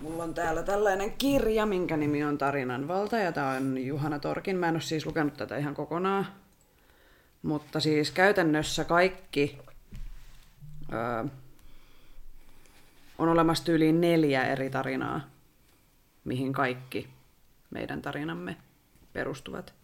mulla 0.00 0.22
on 0.22 0.34
täällä 0.34 0.62
tällainen 0.62 1.12
kirja, 1.12 1.66
minkä 1.66 1.96
nimi 1.96 2.24
on 2.24 2.38
Tarinan 2.38 2.88
valta, 2.88 3.18
ja 3.18 3.32
tämä 3.32 3.50
on 3.50 3.78
Juhana 3.78 4.18
Torkin. 4.18 4.56
Mä 4.56 4.68
en 4.68 4.74
ole 4.74 4.80
siis 4.80 5.06
lukenut 5.06 5.36
tätä 5.36 5.56
ihan 5.56 5.74
kokonaan, 5.74 6.26
mutta 7.42 7.80
siis 7.80 8.10
käytännössä 8.10 8.84
kaikki 8.84 9.58
öö, 10.92 11.24
on 13.18 13.28
olemassa 13.28 13.64
tyyliin 13.64 14.00
neljä 14.00 14.44
eri 14.44 14.70
tarinaa, 14.70 15.20
mihin 16.24 16.52
kaikki 16.52 17.08
meidän 17.70 18.02
tarinamme 18.02 18.56
perustuvat. 19.12 19.74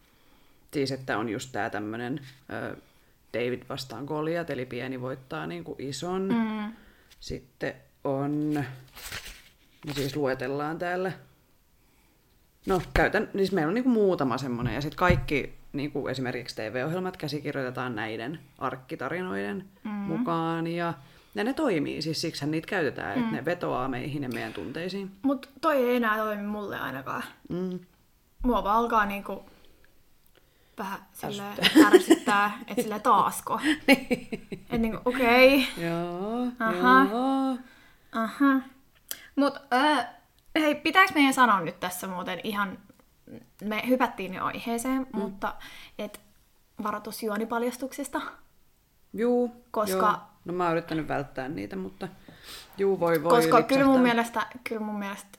Siis, 0.72 0.92
että 0.92 1.18
on 1.18 1.28
just 1.28 1.52
tää 1.52 1.70
tämmönen 1.70 2.20
ö, 2.52 2.76
David 3.34 3.62
vastaan 3.68 4.04
Goliat, 4.04 4.50
eli 4.50 4.66
pieni 4.66 5.00
voittaa 5.00 5.46
niin 5.46 5.64
kuin 5.64 5.80
ison. 5.80 6.28
Mm. 6.28 6.72
Sitten 7.20 7.74
on, 8.04 8.64
me 9.86 9.92
siis 9.94 10.16
luetellaan 10.16 10.78
täällä, 10.78 11.12
no 12.66 12.82
käytän, 12.94 13.30
siis 13.36 13.52
meillä 13.52 13.68
on 13.68 13.74
niin 13.74 13.84
kuin 13.84 13.94
muutama 13.94 14.38
semmonen, 14.38 14.74
ja 14.74 14.80
sitten 14.80 14.98
kaikki 14.98 15.54
niin 15.74 15.92
kuin 15.92 16.10
esimerkiksi 16.10 16.56
TV-ohjelmat 16.56 17.16
käsikirjoitetaan 17.16 17.94
näiden 17.94 18.38
arkkitarinoiden 18.58 19.64
mm. 19.84 19.90
mukaan, 19.90 20.66
ja, 20.66 20.94
ja 21.34 21.44
ne 21.44 21.52
toimii, 21.52 22.02
siis 22.02 22.20
siksi 22.20 22.46
niitä 22.46 22.66
käytetään, 22.66 23.18
mm. 23.18 23.24
että 23.24 23.36
ne 23.36 23.44
vetoaa 23.44 23.88
meihin 23.88 24.22
ja 24.22 24.28
meidän 24.28 24.52
tunteisiin. 24.52 25.10
mut 25.22 25.50
toi 25.60 25.76
ei 25.76 25.96
enää 25.96 26.16
toimi 26.16 26.42
mulle 26.42 26.78
ainakaan. 26.78 27.22
Mm. 27.48 27.78
Mua 28.42 28.64
vaan 28.64 28.76
alkaa 28.76 29.06
niinku 29.06 29.44
vähän 30.78 30.98
silleen 31.12 31.56
ärsyttää, 31.86 32.58
että 32.66 32.82
sille 32.82 33.00
taasko. 33.00 33.60
että 34.52 34.78
niinku, 34.78 35.00
okei, 35.04 35.68
okay, 35.72 35.84
Joo, 35.84 36.46
Aha. 36.58 37.06
joo. 37.10 37.58
aha. 38.12 38.60
Mut 39.36 39.54
äh, 39.72 40.06
hei, 40.58 40.74
pitääkö 40.74 41.12
meidän 41.14 41.34
sanoa 41.34 41.60
nyt 41.60 41.80
tässä 41.80 42.06
muuten 42.06 42.40
ihan, 42.44 42.78
me 43.64 43.82
hypättiin 43.88 44.34
jo 44.34 44.44
aiheeseen, 44.44 45.06
mm. 45.12 45.18
mutta 45.18 45.54
et 45.98 46.20
varoitus 46.82 47.22
juonipaljastuksista. 47.22 48.20
Juu, 49.12 49.64
Koska- 49.70 50.06
joo. 50.06 50.18
No 50.44 50.52
mä 50.52 50.64
oon 50.64 50.72
yrittänyt 50.72 51.08
välttää 51.08 51.48
niitä, 51.48 51.76
mutta 51.76 52.08
juu, 52.78 53.00
voi 53.00 53.22
voi 53.22 53.36
Koska 53.36 53.62
kyllä 53.62 53.84
mun, 53.84 54.00
mielestä, 54.00 54.46
kyllä 54.64 54.80
mun 54.80 54.98
mielestä 54.98 55.38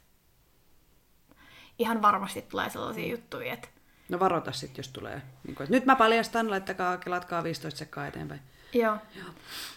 ihan 1.80 2.02
varmasti 2.02 2.42
tulee 2.42 2.70
sellaisia 2.70 3.08
juttuja, 3.08 3.54
että 3.54 3.68
No 4.10 4.20
varota 4.20 4.52
sitten, 4.52 4.80
jos 4.80 4.88
tulee. 4.88 5.22
Niin 5.44 5.56
kuin, 5.56 5.66
että 5.66 5.76
nyt 5.76 5.86
mä 5.86 5.96
paljastan, 5.96 6.50
laittakaa, 6.50 6.98
kelatkaa 6.98 7.44
15 7.44 7.78
sekkaa 7.78 8.08
eteenpäin. 8.08 8.42
Joo. 8.74 8.98
joo. 9.16 9.28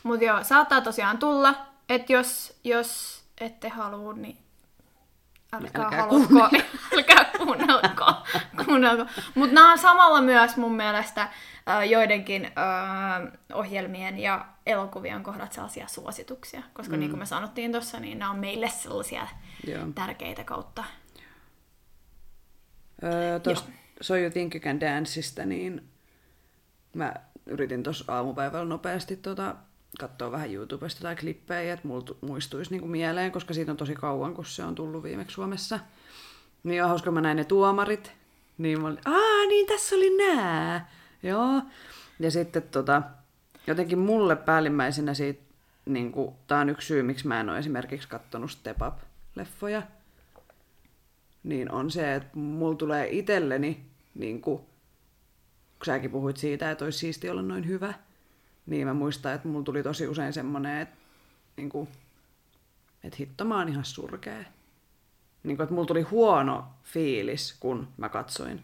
Mutta 0.03 0.25
joo, 0.25 0.45
saattaa 0.45 0.81
tosiaan 0.81 1.19
tulla, 1.19 1.67
että 1.88 2.12
jos, 2.12 2.59
jos 2.65 3.23
ette 3.41 3.69
halua, 3.69 4.12
niin 4.12 4.38
älkää, 5.53 5.85
Älkää 5.85 6.03
halutko, 6.03 6.45
älkää. 6.97 7.17
Kuunnelko. 8.68 9.06
Mutta 9.34 9.54
nämä 9.54 9.72
on 9.72 9.78
samalla 9.78 10.20
myös 10.20 10.56
mun 10.56 10.75
mielestä 10.76 11.28
joidenkin 11.90 12.50
ohjelmien 13.54 14.18
ja 14.18 14.46
elokuvien 14.66 15.22
kohdat 15.22 15.52
sellaisia 15.52 15.88
suosituksia. 15.88 16.62
Koska 16.72 16.94
mm. 16.94 17.00
niin 17.00 17.10
kuin 17.10 17.18
me 17.20 17.26
sanottiin 17.26 17.72
tuossa, 17.72 18.00
niin 18.00 18.18
nämä 18.18 18.30
on 18.30 18.38
meille 18.38 18.68
sellaisia 18.68 19.26
Joo. 19.66 19.87
tärkeitä 19.94 20.44
kautta. 20.44 20.84
Öö, 23.04 23.40
Tuosta 23.40 23.70
So 24.00 24.16
You 24.16 24.30
Think 24.30 24.54
You 24.54 24.62
Can 24.62 24.80
Danceista, 24.80 25.44
niin 25.44 25.88
mä 26.94 27.14
yritin 27.46 27.82
tuossa 27.82 28.04
aamupäivällä 28.08 28.64
nopeasti 28.64 29.16
tota, 29.16 29.54
katsoa 29.98 30.32
vähän 30.32 30.54
YouTubesta 30.54 31.00
tai 31.00 31.16
klippejä, 31.16 31.72
että 31.72 31.88
mulla 31.88 32.02
tu- 32.02 32.18
muistuisi 32.20 32.70
niinku 32.70 32.88
mieleen, 32.88 33.32
koska 33.32 33.54
siitä 33.54 33.72
on 33.72 33.76
tosi 33.76 33.94
kauan, 33.94 34.34
kun 34.34 34.44
se 34.44 34.64
on 34.64 34.75
tullut 34.75 35.02
viimeksi 35.02 35.34
Suomessa. 35.34 35.80
Niin 36.62 36.82
on 36.82 36.88
hauska, 36.88 37.10
mä 37.10 37.20
näin 37.20 37.37
ne 37.37 37.44
tuomarit. 37.44 38.17
Niin 38.59 38.81
mä 38.81 38.87
olin, 38.87 38.99
aa 39.05 39.47
niin 39.49 39.67
tässä 39.67 39.97
oli 39.97 40.17
nää. 40.17 40.91
Joo. 41.23 41.62
Ja 42.21 42.31
sitten 42.31 42.62
tota, 42.62 43.03
jotenkin 43.67 43.99
mulle 43.99 44.37
päällimmäisenä 44.37 45.15
siitä, 45.15 45.43
niin 45.87 46.12
kuin, 46.12 46.35
tää 46.47 46.61
on 46.61 46.69
yksi 46.69 46.87
syy, 46.87 47.03
miksi 47.03 47.27
mä 47.27 47.41
en 47.41 47.50
ole 47.50 47.59
esimerkiksi 47.59 48.09
kattonut 48.09 48.50
Step 48.50 48.77
Up-leffoja, 48.83 49.83
niin 51.43 51.71
on 51.73 51.91
se, 51.91 52.15
että 52.15 52.38
mulla 52.38 52.77
tulee 52.77 53.09
itselleni, 53.11 53.87
niin 54.15 54.41
kun 54.41 54.65
säkin 55.85 56.11
puhuit 56.11 56.37
siitä, 56.37 56.71
että 56.71 56.85
olisi 56.85 56.99
siisti 56.99 57.31
olla 57.31 57.43
noin 57.43 57.67
hyvä, 57.67 57.95
niin 58.67 58.87
mä 58.87 58.95
muistan, 58.95 59.35
että 59.35 59.49
mulla 59.49 59.65
tuli 59.65 59.83
tosi 59.83 60.09
usein 60.09 60.33
semmoinen, 60.33 60.81
että, 60.81 60.97
niin 61.57 61.69
kuin, 61.69 61.88
että 63.05 63.17
hitto 63.21 63.45
mä 63.45 63.59
oon 63.59 63.69
ihan 63.69 63.85
surkea. 63.85 64.45
Niin 65.42 65.57
kuin, 65.57 65.64
että 65.64 65.75
mulla 65.75 65.87
tuli 65.87 66.02
huono 66.02 66.64
fiilis, 66.85 67.57
kun 67.61 67.88
mä 67.97 68.09
katsoin. 68.09 68.61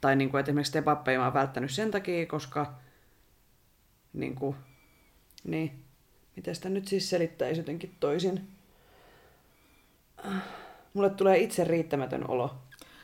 Tai 0.00 0.16
niin 0.16 0.30
kuin, 0.30 0.40
että 0.40 0.50
esimerkiksi 0.50 0.70
Step 0.70 0.88
Upia 0.88 1.18
mä 1.18 1.24
oon 1.24 1.34
välttänyt 1.34 1.70
sen 1.70 1.90
takia, 1.90 2.26
koska 2.26 2.74
niin 4.12 4.34
kuin, 4.34 4.56
niin, 5.44 5.84
miten 6.36 6.54
sitä 6.54 6.68
nyt 6.68 6.88
siis 6.88 7.10
selittäisi 7.10 7.60
jotenkin 7.60 7.96
toisin. 8.00 8.48
Mulle 10.94 11.10
tulee 11.10 11.38
itse 11.38 11.64
riittämätön 11.64 12.30
olo. 12.30 12.54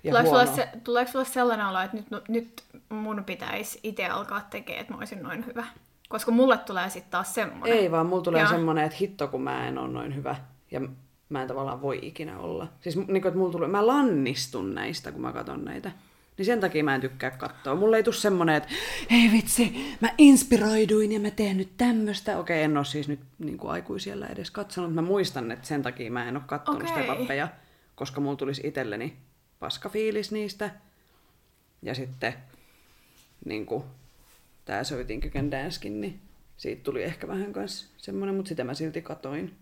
Ja 0.04 0.11
Tuleeko 0.11 0.30
huono. 0.30 0.47
sulle, 0.47 0.57
se, 0.57 0.68
tuleeko 0.85 1.11
sulle 1.11 1.25
sellainen 1.25 1.66
olo, 1.66 1.80
että 1.80 1.97
nyt, 1.97 2.28
nyt 2.28 2.64
mun 2.88 3.25
pitäisi 3.25 3.80
itse 3.83 4.07
alkaa 4.07 4.40
tekemään, 4.40 4.80
että 4.80 4.92
mä 4.92 4.99
olisin 4.99 5.23
noin 5.23 5.47
hyvä? 5.47 5.66
Koska 6.09 6.30
mulle 6.30 6.59
tulee 6.59 6.90
sitten 6.90 7.11
taas 7.11 7.35
semmoinen. 7.35 7.78
Ei 7.78 7.90
vaan, 7.90 8.07
mulla 8.07 8.23
tulee 8.23 8.40
Joo. 8.40 8.50
semmoinen, 8.50 8.85
että 8.85 8.99
hitto 9.00 9.28
kun 9.28 9.42
mä 9.42 9.68
en 9.68 9.78
ole 9.78 9.88
noin 9.88 10.14
hyvä. 10.14 10.37
Ja 10.71 10.80
mä 11.28 11.42
en 11.42 11.49
tavallaan 11.49 11.82
voi 11.82 11.99
ikinä 12.02 12.38
olla. 12.38 12.68
Siis 12.80 12.97
niin 12.97 13.06
kuin, 13.06 13.26
että 13.26 13.38
mulla 13.38 13.52
tulee, 13.52 13.68
mä 13.68 13.87
lannistun 13.87 14.75
näistä, 14.75 15.12
kun 15.12 15.20
mä 15.20 15.32
katson 15.32 15.64
näitä. 15.64 15.92
Niin 16.38 16.47
sen 16.47 16.61
takia 16.61 16.85
mä 16.85 16.94
en 16.94 17.00
tykkää 17.00 17.30
katsoa. 17.30 17.75
Mulle 17.75 17.97
ei 17.97 18.02
tule 18.02 18.14
semmoinen, 18.14 18.54
että 18.54 18.68
hei 19.11 19.32
vitsi, 19.32 19.97
mä 20.00 20.08
inspiroiduin 20.18 21.12
ja 21.12 21.20
mä 21.20 21.30
teen 21.30 21.56
nyt 21.56 21.70
tämmöstä. 21.76 22.38
Okei, 22.38 22.62
en 22.62 22.76
ole 22.76 22.85
siis 22.85 23.08
nyt 23.08 23.20
niin 23.38 23.58
kuin 23.58 23.70
aikuisiellä 23.70 24.26
edes 24.26 24.50
katsonut. 24.50 24.94
Mä 24.94 25.02
muistan, 25.02 25.50
että 25.50 25.68
sen 25.68 25.82
takia 25.82 26.11
mä 26.11 26.28
en 26.28 26.37
ole 26.37 26.44
katsonut 26.47 26.82
Okei. 26.82 27.04
step 27.04 27.50
koska 27.94 28.20
mulla 28.20 28.37
tulisi 28.37 28.66
itselleni 28.66 29.16
paska 29.58 29.88
fiilis 29.88 30.32
niistä. 30.32 30.70
Ja 31.82 31.94
sitten 31.94 32.35
niin 33.44 33.66
kuin, 33.66 33.85
tää 34.64 34.85
So 34.85 34.94
You 34.94 35.04
Think 35.04 35.25
You 35.25 35.32
Can 35.32 35.50
Dancekin, 35.50 36.00
niin 36.00 36.20
siitä 36.56 36.82
tuli 36.82 37.02
ehkä 37.02 37.28
vähän 37.28 37.52
kans 37.52 37.90
semmonen, 37.97 38.35
mutta 38.35 38.49
sitä 38.49 38.64
mä 38.64 38.75
silti 38.75 39.02
katoin. 39.02 39.54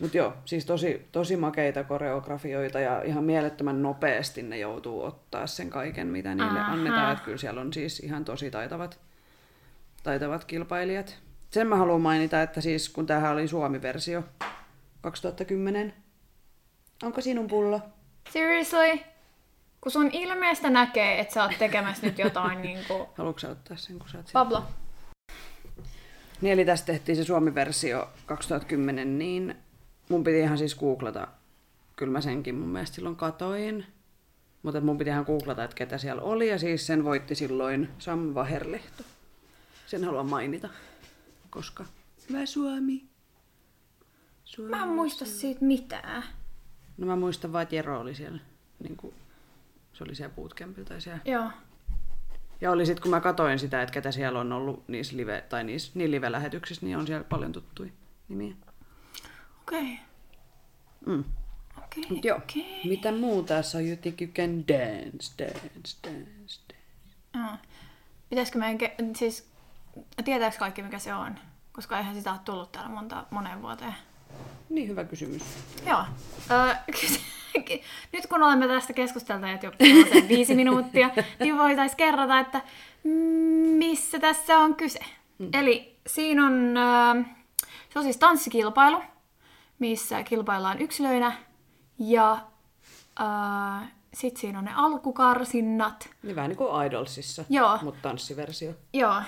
Mut 0.00 0.14
joo, 0.14 0.32
siis 0.44 0.66
tosi, 0.66 1.08
tosi 1.12 1.36
makeita 1.36 1.84
koreografioita 1.84 2.80
ja 2.80 3.02
ihan 3.02 3.24
mielettömän 3.24 3.82
nopeasti 3.82 4.42
ne 4.42 4.58
joutuu 4.58 5.04
ottaa 5.04 5.46
sen 5.46 5.70
kaiken, 5.70 6.06
mitä 6.06 6.34
niille 6.34 6.60
Aha. 6.60 6.72
annetaan. 6.72 7.12
Että 7.12 7.24
kyllä 7.24 7.38
siellä 7.38 7.60
on 7.60 7.72
siis 7.72 8.00
ihan 8.00 8.24
tosi 8.24 8.50
taitavat, 8.50 9.00
taitavat 10.02 10.44
kilpailijat. 10.44 11.18
Sen 11.50 11.66
mä 11.66 11.76
haluan 11.76 12.00
mainita, 12.00 12.42
että 12.42 12.60
siis 12.60 12.88
kun 12.88 13.06
tämähän 13.06 13.32
oli 13.32 13.48
Suomi-versio 13.48 14.24
2010. 15.00 15.94
Onko 17.02 17.20
sinun 17.20 17.46
pullo? 17.46 17.80
Seriously? 18.30 19.00
Kun 19.80 19.92
sun 19.92 20.10
ilmeestä 20.12 20.70
näkee, 20.70 21.20
että 21.20 21.34
sä 21.34 21.42
oot 21.42 21.58
tekemässä 21.58 22.06
nyt 22.06 22.18
jotain 22.18 22.62
niinku... 22.62 23.08
Haluatko 23.18 23.38
sä 23.38 23.48
ottaa 23.48 23.76
sen, 23.76 23.98
kun 23.98 24.08
sä 24.08 24.18
oot? 24.18 24.30
Pablo. 24.32 24.64
Niin 26.40 26.52
eli 26.52 26.64
tästä 26.64 26.86
tehtiin 26.86 27.16
se 27.16 27.24
Suomi-versio 27.24 28.08
2010, 28.26 29.18
niin 29.18 29.56
mun 30.08 30.24
piti 30.24 30.38
ihan 30.40 30.58
siis 30.58 30.74
googlata, 30.74 31.28
kyllä 31.96 32.12
mä 32.12 32.20
senkin 32.20 32.54
mun 32.54 32.68
mielestä 32.68 32.94
silloin 32.94 33.16
katoin, 33.16 33.86
mutta 34.62 34.80
mun 34.80 34.98
piti 34.98 35.10
ihan 35.10 35.24
googlata, 35.24 35.64
että 35.64 35.76
ketä 35.76 35.98
siellä 35.98 36.22
oli, 36.22 36.48
ja 36.48 36.58
siis 36.58 36.86
sen 36.86 37.04
voitti 37.04 37.34
silloin 37.34 37.88
Sam 37.98 38.34
Vaherlehto. 38.34 39.04
Sen 39.86 40.04
haluan 40.04 40.26
mainita. 40.26 40.68
koska 41.50 41.84
hyvä 42.28 42.46
Suomi. 42.46 43.04
Suomi. 44.44 44.70
Mä 44.70 44.82
en 44.82 44.88
muista 44.88 45.24
siitä 45.24 45.64
mitään. 45.64 46.22
No 46.96 47.06
mä 47.06 47.16
muistan 47.16 47.52
vaan, 47.52 47.62
että 47.62 47.74
Jero 47.74 48.00
oli 48.00 48.14
siellä. 48.14 48.38
Niin 48.82 48.96
kuin, 48.96 49.14
se 49.92 50.04
oli 50.04 50.14
siellä 50.14 50.34
bootcampilla 50.34 50.88
tai 50.88 51.00
siellä. 51.00 51.20
Joo. 51.24 51.50
Ja 52.60 52.70
oli 52.70 52.86
sitten, 52.86 53.02
kun 53.02 53.10
mä 53.10 53.20
katoin 53.20 53.58
sitä, 53.58 53.82
että 53.82 53.92
ketä 53.92 54.12
siellä 54.12 54.40
on 54.40 54.52
ollut 54.52 54.88
niissä 54.88 55.16
live, 55.16 55.44
tai 55.48 55.64
niissä, 55.64 55.92
niin 55.94 56.10
live-lähetyksissä, 56.10 56.86
niin 56.86 56.96
on 56.96 57.06
siellä 57.06 57.24
paljon 57.24 57.52
tuttuja 57.52 57.90
nimiä. 58.28 58.54
Okei. 59.68 59.80
Okay. 59.82 59.96
Mm. 61.06 61.24
Okei. 61.84 62.04
Mut 62.10 62.24
joo, 62.24 62.38
Okei. 62.38 62.80
mitä 62.84 63.12
muuta 63.12 63.62
so 63.62 63.78
you 63.78 63.96
think 63.96 64.20
you 64.20 64.30
can 64.32 64.64
dance, 64.68 65.32
dance, 65.38 65.60
dance, 65.68 65.96
dance. 66.04 66.60
Joo. 67.34 67.56
Pitäisikö 68.30 68.58
meidän, 68.58 68.78
ke- 68.80 69.16
siis 69.16 69.48
tietääkö 70.24 70.56
kaikki 70.58 70.82
mikä 70.82 70.98
se 70.98 71.14
on? 71.14 71.34
Koska 71.72 71.98
eihän 71.98 72.14
sitä 72.14 72.30
ole 72.32 72.40
tullut 72.44 72.72
täällä 72.72 72.90
monta, 72.90 73.24
moneen 73.30 73.62
vuoteen. 73.62 73.94
Niin 74.70 74.88
hyvä 74.88 75.04
kysymys. 75.04 75.42
Joo. 75.86 76.04
Öö, 76.50 76.74
nyt 78.12 78.26
kun 78.26 78.42
olemme 78.42 78.68
tästä 78.68 78.92
keskustelleet 78.92 79.62
jo 79.62 79.72
viisi 80.28 80.54
minuuttia, 80.64 81.10
niin 81.40 81.58
voitaisiin 81.58 81.96
kerrata, 81.96 82.38
että 82.38 82.60
missä 83.78 84.18
tässä 84.18 84.58
on 84.58 84.74
kyse. 84.74 85.00
Mm. 85.38 85.48
Eli 85.52 85.96
siinä 86.06 86.46
on, 86.46 86.76
öö, 86.76 87.22
se 87.92 87.98
on 87.98 88.04
siis 88.04 88.16
tanssikilpailu, 88.16 89.02
missä 89.88 90.22
kilpaillaan 90.22 90.80
yksilöinä 90.80 91.32
ja 91.98 92.38
öö, 93.20 93.86
sitten 94.14 94.40
siinä 94.40 94.58
on 94.58 94.64
ne 94.64 94.70
alkukarsinnat. 94.74 96.08
Niin 96.22 96.36
vähän 96.36 96.48
niin 96.48 96.56
kuin 96.56 96.86
Idolsissa, 96.86 97.44
Joo. 97.50 97.78
mutta 97.82 98.00
tanssiversio. 98.02 98.72
Joo. 98.92 99.22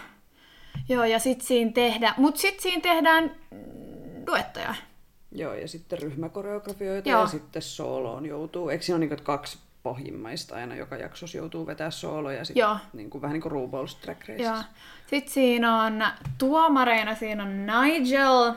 Joo, 0.89 1.05
ja 1.05 1.19
sitten 1.19 1.47
siinä 1.47 1.73
tehdään, 1.73 2.15
mutta 2.17 2.41
sitten 2.41 2.63
siinä 2.63 2.81
tehdään 2.81 3.37
duettoja. 4.27 4.75
Joo, 5.33 5.55
ja 5.55 5.69
sitten 5.69 5.99
ryhmäkoreografioita 5.99 7.09
Joo. 7.09 7.21
ja 7.21 7.27
sitten 7.27 7.63
sooloon 7.63 8.27
joutuu. 8.27 8.69
Eikö 8.69 8.85
siinä 8.85 8.97
ole 8.97 9.07
niin 9.07 9.23
kaksi 9.23 9.59
pohjimmaista 9.83 10.55
aina 10.55 10.77
joka 10.77 10.97
jaksossa 10.97 11.39
joutuu 11.39 11.67
vetää 11.67 11.91
sooloja, 11.91 12.45
sit, 12.45 12.57
Joo. 12.57 12.77
niin 12.93 13.11
kuin, 13.11 13.23
vähän 13.23 13.33
niin 13.33 13.43
kuin 13.43 13.53
RuPaul's 13.53 14.03
Drag 14.05 14.19
Race. 14.29 14.43
Joo. 14.43 14.57
Sitten 15.07 15.33
siinä 15.33 15.83
on 15.83 16.05
tuomareina, 16.39 17.15
siinä 17.15 17.43
on 17.43 17.67
Nigel. 17.67 18.53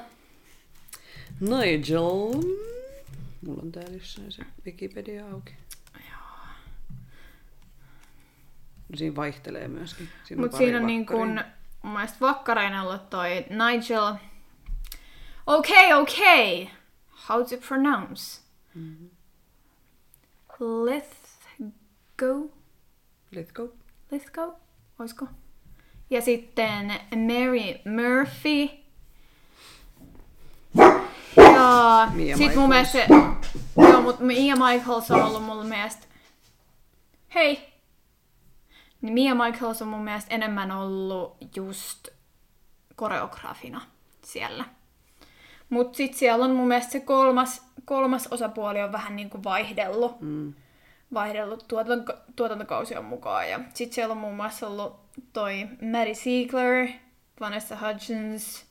Nigel. 1.39 2.41
Mulla 3.45 3.61
on 3.61 3.71
täällä 3.71 3.93
jossain 3.93 4.31
se 4.31 4.43
Wikipedia 4.65 5.27
auki. 5.31 5.53
No, 8.89 8.97
siinä 8.97 9.15
vaihtelee 9.15 9.67
myöskin. 9.67 10.09
Siinä 10.23 10.41
Mutta 10.41 10.57
siinä 10.57 10.77
on 10.77 10.87
niin 10.87 11.05
kuin, 11.05 11.43
mun 11.81 11.93
mielestä 11.93 12.17
vakkareina 12.21 12.83
ollut 12.83 13.09
toi 13.09 13.45
Nigel. 13.49 14.13
Okay, 15.47 15.93
okay. 15.93 16.67
How 17.29 17.45
to 17.45 17.57
pronounce? 17.67 18.41
Mm-hmm. 18.75 19.09
Lithgow? 20.85 22.49
Let's 23.35 23.53
go. 23.53 23.73
Lithgow? 24.11 24.49
Oisko? 24.99 25.27
Ja 26.09 26.21
sitten 26.21 26.87
Mary 27.15 27.79
Murphy. 27.85 28.69
Ja 31.59 32.07
Mia 32.13 32.37
sit 32.37 32.55
mun 32.55 32.69
mielestä 32.69 32.91
se, 32.91 33.05
joo, 33.77 34.01
mut 34.01 34.19
Mia 34.19 34.55
Michaels 34.55 35.11
on 35.11 35.21
ollut 35.23 35.43
mun 35.43 35.65
mielestä, 35.65 36.07
hei, 37.35 37.73
niin 39.01 39.13
Mia 39.13 39.35
Michaels 39.35 39.81
on 39.81 39.87
mun 39.87 40.03
mielestä 40.03 40.35
enemmän 40.35 40.71
ollut 40.71 41.37
just 41.55 42.07
koreografina 42.95 43.81
siellä. 44.23 44.65
Mut 45.69 45.95
sit 45.95 46.13
siellä 46.13 46.45
on 46.45 46.51
mun 46.55 46.67
mielestä 46.67 46.91
se 46.91 46.99
kolmas, 46.99 47.61
kolmas 47.85 48.27
osapuoli 48.31 48.81
on 48.81 48.91
vähän 48.91 49.15
niinku 49.15 49.43
vaihdellut 49.43 50.21
Mm. 50.21 50.53
vaihdellut 51.13 51.67
tuotanto, 51.67 52.13
tuotantokausion 52.35 53.05
mukaan. 53.05 53.49
Ja 53.49 53.59
sitten 53.73 53.95
siellä 53.95 54.11
on 54.11 54.17
muun 54.17 54.35
muassa 54.35 54.67
ollut 54.67 54.99
toi 55.33 55.67
Maddie 55.91 56.13
Ziegler, 56.15 56.87
Vanessa 57.39 57.75
Hudgens, 57.75 58.65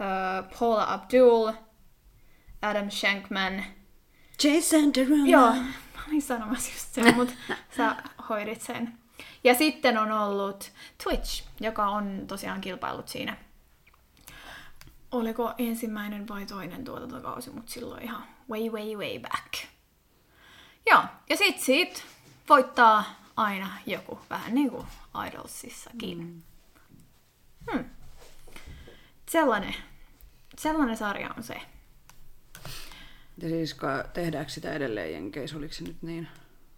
uh, 0.00 0.58
Paula 0.58 0.92
Abdul, 0.92 1.52
Adam 2.62 2.90
Shankman. 2.90 3.64
Jason 4.44 4.94
Derulo. 4.94 5.26
Joo, 5.26 5.52
mä 5.52 6.02
olin 6.08 6.22
sanomassa 6.22 6.72
just 6.72 6.94
sen, 6.94 7.14
mutta 7.14 7.34
sä 7.76 7.96
hoidit 8.28 8.62
sen. 8.62 8.98
Ja 9.44 9.54
sitten 9.54 9.98
on 9.98 10.12
ollut 10.12 10.72
Twitch, 11.04 11.44
joka 11.60 11.86
on 11.88 12.24
tosiaan 12.26 12.60
kilpailut 12.60 13.08
siinä. 13.08 13.36
Oliko 15.12 15.54
ensimmäinen 15.58 16.28
vai 16.28 16.46
toinen 16.46 16.84
tuotantokausi, 16.84 17.50
mutta 17.50 17.72
silloin 17.72 18.02
ihan 18.02 18.24
way, 18.50 18.70
way, 18.70 18.96
way 18.96 19.18
back. 19.18 19.54
Joo, 20.90 21.02
ja 21.28 21.36
sit 21.36 21.60
siitä 21.60 22.00
voittaa 22.48 23.04
aina 23.36 23.70
joku, 23.86 24.20
vähän 24.30 24.54
niin 24.54 24.70
kuin 24.70 24.86
Idolsissakin. 25.28 26.18
Mm. 26.18 26.42
Hmm. 27.72 27.84
Sellainen, 29.28 29.74
sellainen 30.58 30.96
sarja 30.96 31.34
on 31.36 31.42
se. 31.42 31.60
Ja 33.42 33.48
siis 33.48 33.76
tehdäänkö 34.12 34.52
sitä 34.52 34.72
edelleen 34.72 35.12
Jenkeissä, 35.12 35.56
oliko 35.56 35.74
se 35.74 35.84
nyt 35.84 36.02
niin? 36.02 36.28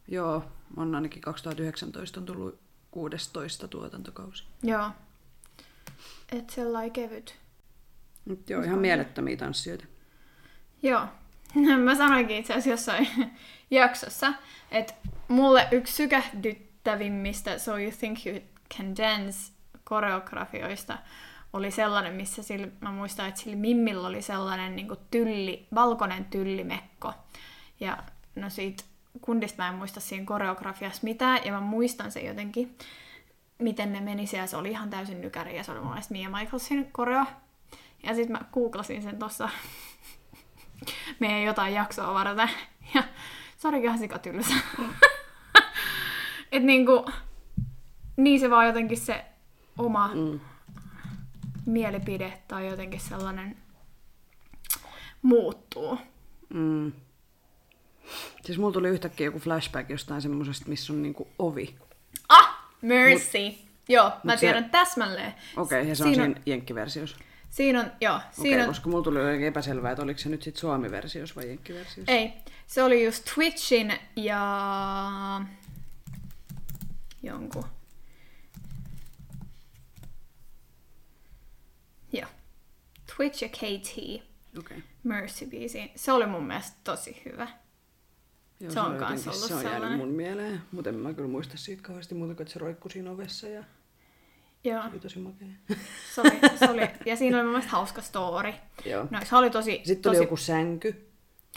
Joo, 0.09 0.45
on 0.77 0.95
ainakin 0.95 1.23
2019 1.23 2.21
on 2.21 2.27
tullut 2.27 2.61
16 2.91 3.69
tuotantokausi. 3.69 4.45
Joo. 4.63 4.91
Et 6.33 6.51
sellainen 6.51 6.93
kevyt. 6.93 7.39
Nyt 8.25 8.51
joo, 8.51 8.63
ihan 8.63 8.79
mielettömiä 8.79 9.37
tanssijoita. 9.37 9.85
Joo. 10.83 11.07
Mä 11.85 11.95
sanoinkin 11.95 12.37
itse 12.37 12.55
asiassa 12.55 12.71
jossain 12.71 13.31
jaksossa, 13.71 14.33
että 14.71 14.95
mulle 15.29 15.69
yksi 15.71 15.93
sykähdyttävimmistä 15.93 17.59
So 17.59 17.79
You 17.79 17.93
Think 17.99 18.27
You 18.27 18.41
Can 18.77 18.97
Dance 18.97 19.53
koreografioista 19.85 20.99
oli 21.53 21.71
sellainen, 21.71 22.13
missä 22.13 22.43
sillä, 22.43 22.69
mä 22.81 22.91
muistan, 22.91 23.29
että 23.29 23.41
sillä 23.41 23.57
Mimmillä 23.57 24.09
oli 24.09 24.23
sellainen 24.23 24.77
niin 24.77 24.89
tylli, 25.11 25.67
valkoinen 25.75 26.25
tyllimekko. 26.25 27.13
Ja 27.81 27.99
no 28.35 28.51
siitä 28.51 28.85
kundista 29.21 29.63
mä 29.63 29.69
en 29.69 29.75
muista 29.75 30.01
siinä 30.01 30.27
koreografiassa 30.27 31.05
mitään, 31.05 31.41
ja 31.45 31.53
mä 31.53 31.61
muistan 31.61 32.13
sen 32.13 32.27
jotenkin, 32.27 32.77
miten 33.59 33.93
ne 33.93 34.01
meni 34.01 34.27
siellä. 34.27 34.47
Se 34.47 34.57
oli 34.57 34.71
ihan 34.71 34.91
täysin 34.91 35.21
nykäri, 35.21 35.57
ja 35.57 35.65
se 35.65 35.73
oli 35.73 35.81
mun 35.81 35.89
mielestä 35.89 36.13
Mia 36.13 36.31
Michaelsin 36.31 36.93
koreo. 36.93 37.25
Ja 38.03 38.15
sitten 38.15 38.33
mä 38.33 38.45
googlasin 38.53 39.03
sen 39.03 39.19
tuossa 39.19 39.49
meidän 41.21 41.43
jotain 41.43 41.75
jaksoa 41.75 42.15
varten. 42.15 42.51
Ja 42.95 43.03
se 43.57 43.69
olikin 43.69 43.85
ihan 43.85 43.99
sikatylsä. 43.99 44.55
Et 46.53 46.63
niinku, 46.63 47.11
niin 48.17 48.41
se 48.41 48.51
vaan 48.51 48.67
jotenkin 48.67 48.99
se 48.99 49.25
oma 49.79 50.11
Mm. 50.15 50.41
Mielipide 51.71 52.43
tai 52.49 52.67
jotenkin 52.69 53.01
sellainen 53.01 53.57
muuttuu. 55.23 55.99
Mm. 56.55 56.93
Siis 58.45 58.59
mulla 58.59 58.73
tuli 58.73 58.89
yhtäkkiä 58.89 59.25
joku 59.27 59.39
flashback 59.39 59.91
jostain 59.91 60.23
semmosesta, 60.23 60.69
missä 60.69 60.93
on 60.93 61.03
niinku 61.03 61.29
ovi. 61.39 61.77
Ah! 62.29 62.57
Mercy! 62.83 63.39
Joo, 63.89 64.09
mä 64.09 64.33
mut 64.33 64.35
se- 64.35 64.41
tiedän 64.41 64.71
täsmälleen. 64.71 65.35
Okei, 65.57 65.79
okay, 65.81 65.89
ja 65.89 65.95
se 65.97 66.05
on 66.05 66.09
Siinä 66.11 66.25
on- 66.25 66.31
siinä 66.31 66.43
jenkkiversiossa. 66.47 67.17
Siinä 67.51 67.81
on, 67.81 67.93
joo, 68.01 68.17
Okei, 68.17 68.29
siinä 68.33 68.57
okay, 68.57 68.61
on, 68.63 68.69
koska 68.69 68.91
mulla 68.91 69.05
tuli 69.05 69.19
jotenkin 69.19 69.47
epäselvää, 69.49 69.91
että 69.93 70.03
oliko 70.03 70.19
se 70.21 70.29
nyt 70.29 70.43
sit 70.43 70.57
suomi-versiossa 70.57 71.37
vai 71.37 71.49
jenkkiversiossa. 71.49 72.13
ei, 72.13 72.33
se 72.67 72.83
oli 72.83 73.05
just 73.05 73.25
Twitchin 73.35 73.93
ja 74.17 75.41
jonkun. 77.23 77.65
Joo. 82.13 82.29
Twitch 83.21 83.43
ja 83.43 83.49
KT 83.49 83.89
Okei. 83.99 84.23
Okay. 84.59 84.81
Mercy 85.03 85.47
biisi. 85.47 85.91
Se 85.95 86.13
oli 86.13 86.27
mun 86.27 86.45
mielestä 86.45 86.77
tosi 86.85 87.23
hyvä. 87.25 87.49
Joo, 88.61 88.71
Se 88.73 88.81
on 88.81 88.91
oli 88.91 88.99
kans 88.99 89.29
ollut 89.29 89.41
Se 89.41 89.55
on 89.55 89.63
jäänyt 89.63 89.73
sellainen. 89.73 89.99
mun 89.99 90.09
mieleen, 90.09 90.63
mutta 90.73 90.91
en 90.91 90.97
mä 90.97 91.15
kyllä 91.15 91.29
muista 91.29 91.57
siitä 91.57 91.83
kauheasti 91.83 92.15
muuta 92.15 92.35
kuin, 92.35 92.43
että 92.43 92.53
se 92.53 92.59
roikkui 92.59 92.91
siinä 92.91 93.11
ovessa 93.11 93.49
ja 93.49 93.65
Joo, 94.65 94.83
se 94.83 94.89
oli 94.89 94.99
tosi 95.01 95.19
makea. 95.19 95.49
se 96.15 96.21
oli, 96.21 96.31
se 96.59 96.71
oli, 96.71 96.81
ja 97.07 97.17
siinä 97.17 97.37
oli 97.37 97.43
mun 97.45 97.53
mielestä 97.53 97.71
hauska 97.71 98.03
story. 98.03 98.53
Joo. 98.85 99.07
No, 99.11 99.19
se 99.25 99.37
oli 99.37 99.51
tosi, 99.51 99.81
Sitten 99.85 100.11
oli 100.11 100.17
tosi 100.17 100.25
joku 100.25 100.37
sänky. 100.37 101.07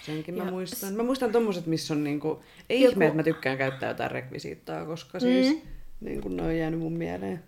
Senkin 0.03 0.37
mä 0.37 0.51
muistan. 0.51 0.93
Mä 0.93 1.03
muistan 1.03 1.31
tommoset, 1.31 1.65
missä 1.65 1.93
on 1.93 2.03
niinku... 2.03 2.43
Ei 2.69 2.81
Joku- 2.81 2.91
ihme, 2.91 3.05
että 3.05 3.15
mä 3.15 3.23
tykkään 3.23 3.57
käyttää 3.57 3.89
jotain 3.89 4.11
rekvisiittaa, 4.11 4.85
koska 4.85 5.19
siis 5.19 5.57
niin 6.01 6.21
kun 6.21 6.37
ne 6.37 6.43
on 6.43 6.57
jäänyt 6.57 6.79
mun 6.79 6.93
mieleen. 6.93 7.43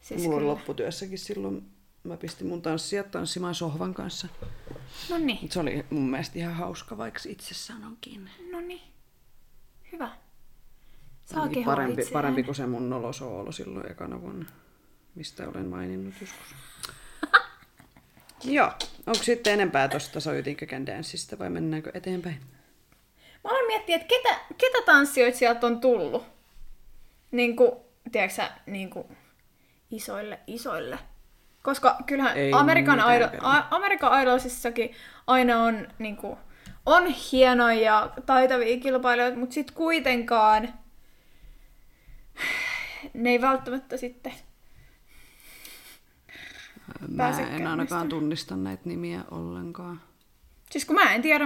Siis 0.00 0.22
Mulla 0.22 0.36
oli 0.36 0.42
kyllä. 0.42 0.52
lopputyössäkin 0.52 1.18
silloin, 1.18 1.70
mä 2.04 2.16
pistin 2.16 2.46
mun 2.46 2.62
tanssijat 2.62 3.10
tanssimaan 3.10 3.54
sohvan 3.54 3.94
kanssa. 3.94 4.28
No 5.10 5.18
niin, 5.18 5.52
se 5.52 5.60
oli 5.60 5.86
mun 5.90 6.10
mielestä 6.10 6.38
ihan 6.38 6.54
hauska, 6.54 6.98
vaikka 6.98 7.20
itse 7.26 7.54
sanonkin. 7.54 8.30
no 8.52 8.60
niin. 8.60 8.82
Hyvä. 9.92 10.10
Saa 11.26 11.48
kehua 11.48 11.64
parempi, 11.64 11.92
itseään. 11.92 12.12
parempi 12.12 12.42
kuin 12.42 12.54
se 12.54 12.66
mun 12.66 12.90
nolosoolo 12.90 13.52
silloin 13.52 13.90
ekana 13.90 14.20
vuonna, 14.20 14.50
mistä 15.14 15.48
olen 15.48 15.66
maininnut 15.66 16.14
joskus. 16.20 16.54
Joo. 18.44 18.72
Onko 19.06 19.22
sitten 19.22 19.52
enempää 19.52 19.88
tuosta 19.88 20.20
So 20.20 20.32
You 20.32 20.42
Think 20.42 20.62
You 20.62 20.68
Can 20.68 20.86
Danceista 20.86 21.38
vai 21.38 21.50
mennäänkö 21.50 21.90
eteenpäin? 21.94 22.40
Mä 23.44 23.50
aloin 23.50 23.66
miettiä, 23.66 23.96
että 23.96 24.08
ketä, 24.08 24.40
ketä 24.58 24.82
tanssijoita 24.86 25.38
sieltä 25.38 25.66
on 25.66 25.80
tullut. 25.80 26.24
Niin 27.30 27.56
kuin, 27.56 27.72
tiedätkö 28.12 28.34
sä, 28.34 28.50
niin 28.66 28.90
kuin 28.90 29.16
isoille, 29.90 30.40
isoille. 30.46 30.98
Koska 31.62 31.96
kyllähän 32.06 32.36
Ei 32.36 32.52
Amerikan, 32.52 32.98
Idol. 33.16 33.28
A- 33.42 33.66
Amerikan 33.70 34.22
Idolsissakin 34.22 34.90
aina 35.26 35.62
on, 35.62 35.88
niin 35.98 36.16
kuin, 36.16 36.36
on 36.86 37.06
hienoja 37.06 37.80
ja 37.80 38.10
taitavia 38.26 38.80
kilpailijoita, 38.80 39.38
mutta 39.38 39.54
sitten 39.54 39.76
kuitenkaan 39.76 40.68
ne 43.14 43.30
ei 43.30 43.40
välttämättä 43.40 43.96
sitten 43.96 44.32
Mä 47.08 47.30
en 47.30 47.66
ainakaan 47.66 48.08
tunnista 48.08 48.56
näitä 48.56 48.82
nimiä 48.84 49.24
ollenkaan. 49.30 50.00
Siis 50.70 50.84
kun 50.84 50.96
mä 50.96 51.14
en 51.14 51.22
tiedä 51.22 51.44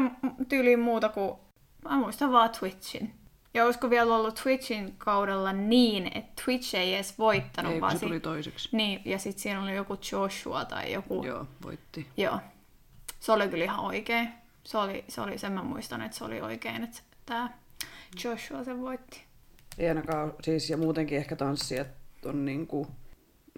tyyliin 0.48 0.80
muuta 0.80 1.08
kuin, 1.08 1.38
mä 1.84 1.96
muistan 1.96 2.32
vaan 2.32 2.50
Twitchin. 2.50 3.14
Ja 3.54 3.64
olisiko 3.64 3.90
vielä 3.90 4.16
ollut 4.16 4.40
Twitchin 4.42 4.94
kaudella 4.98 5.52
niin, 5.52 6.10
että 6.14 6.42
Twitch 6.44 6.74
ei 6.74 6.94
edes 6.94 7.18
voittanut, 7.18 7.72
Ei, 7.72 7.80
vaan 7.80 7.92
se 7.92 7.98
si- 7.98 8.06
tuli 8.06 8.20
toiseksi. 8.20 8.68
Niin, 8.72 9.02
ja 9.04 9.18
sitten 9.18 9.42
siinä 9.42 9.62
oli 9.62 9.74
joku 9.74 9.98
Joshua 10.12 10.64
tai 10.64 10.92
joku. 10.92 11.24
Joo, 11.24 11.46
voitti. 11.62 12.06
Joo. 12.16 12.40
Se 13.20 13.32
oli 13.32 13.48
kyllä 13.48 13.64
ihan 13.64 13.80
oikein. 13.80 14.28
Se 14.64 14.78
oli, 14.78 15.04
se 15.08 15.20
oli 15.20 15.38
sen 15.38 15.52
mä 15.52 15.62
muistan, 15.62 16.02
että 16.02 16.16
se 16.18 16.24
oli 16.24 16.40
oikein, 16.40 16.84
että 16.84 17.00
tämä 17.26 17.50
Joshua 18.24 18.64
sen 18.64 18.80
voitti. 18.80 19.22
Ei 19.78 19.88
ainakaan, 19.88 20.32
siis 20.42 20.70
ja 20.70 20.76
muutenkin 20.76 21.18
ehkä 21.18 21.36
tanssijat 21.36 21.88
on 22.24 22.44
niinku, 22.44 22.86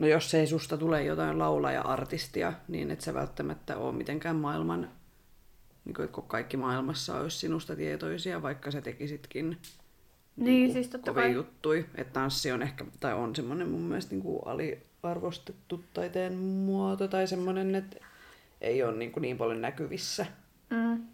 no 0.00 0.06
jos 0.06 0.35
ei 0.35 0.46
susta 0.46 0.76
tule 0.76 1.04
jotain 1.04 1.38
laulaja-artistia, 1.38 2.52
niin 2.68 2.90
et 2.90 3.00
sä 3.00 3.14
välttämättä 3.14 3.76
ole 3.76 3.92
mitenkään 3.92 4.37
maailman, 4.37 4.90
niin 5.85 5.94
kuin, 5.94 6.04
että 6.04 6.20
kaikki 6.26 6.56
maailmassa 6.56 7.16
olisi 7.20 7.38
sinusta 7.38 7.76
tietoisia, 7.76 8.42
vaikka 8.42 8.70
sä 8.70 8.80
tekisitkin 8.80 9.59
Niin, 10.37 10.72
siis 10.72 10.88
totta 10.88 11.11
kovin 11.11 11.22
kai. 11.22 11.33
juttui. 11.33 11.87
Että 11.94 12.12
tanssi 12.12 12.53
on 12.53 12.62
ehkä, 12.62 12.85
tai 13.01 13.14
on 13.14 13.37
semmoinen 13.37 13.68
mun 13.68 13.81
mielestä 13.81 14.14
niin 14.14 14.22
kuin 14.22 14.40
aliarvostettu 14.44 15.85
taiteen 15.94 16.35
muoto, 16.38 17.09
tai 17.09 17.27
semmoinen, 17.27 17.75
että 17.75 17.96
ei 18.61 18.83
ole 18.83 18.96
niin, 18.96 19.12
kuin 19.12 19.22
niin 19.22 19.38
paljon 19.38 19.61
näkyvissä. 19.61 20.27
Mm. 20.70 21.07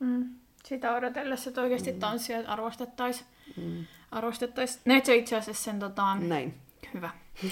Mm. 0.00 0.28
Sitä 0.64 0.94
odotellessa, 0.94 1.50
että 1.50 1.60
oikeasti 1.60 1.92
mm. 1.92 1.98
tanssijat 1.98 2.44
arvostettaisiin. 2.48 3.26
Mm. 3.56 3.84
Arvostettaisiin. 4.10 4.82
Näit 4.84 5.06
sä 5.06 5.12
itse 5.12 5.36
asiassa 5.36 5.64
sen 5.64 5.78
tota... 5.78 6.14
Näin. 6.14 6.54
Hyvä. 6.94 7.10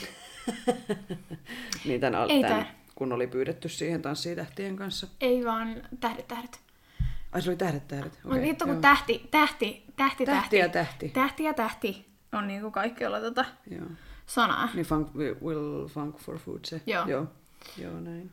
Niin 1.85 2.01
tämän, 2.01 2.31
Ei 2.31 2.43
tämän, 2.43 2.67
kun 2.95 3.13
oli 3.13 3.27
pyydetty 3.27 3.69
siihen 3.69 4.03
tanssitähtien 4.03 4.77
kanssa. 4.77 5.07
Ei 5.21 5.45
vaan 5.45 5.83
tähdet, 6.01 6.29
tähdet. 6.29 6.61
Ai 7.33 7.43
se 7.43 7.51
oli 7.51 7.57
tähdet 7.57 7.89
tähdet. 7.89 8.13
Okay, 8.13 8.23
Mutta 8.25 8.41
vittu 8.41 8.65
kun 8.67 8.81
tähti, 8.81 9.29
tähti, 9.31 9.85
tähti, 9.97 10.25
Tähti 10.27 10.57
ja 10.57 10.69
tähti. 10.69 10.99
tähti. 10.99 11.09
Tähti 11.09 11.45
ja 11.45 11.55
tähti 11.55 12.07
on 12.33 12.47
niinku 12.49 12.71
kaikkialla 12.71 13.21
tota 13.21 13.45
Joo. 13.71 13.87
sanaa. 14.27 14.69
Niin 14.75 14.87
funk, 14.87 15.09
will 15.45 15.87
funk 15.89 16.19
for 16.19 16.39
food 16.39 16.59
se. 16.65 16.81
Joo. 16.87 17.07
Joo, 17.07 17.27
Joo 17.79 18.01
näin. 18.01 18.31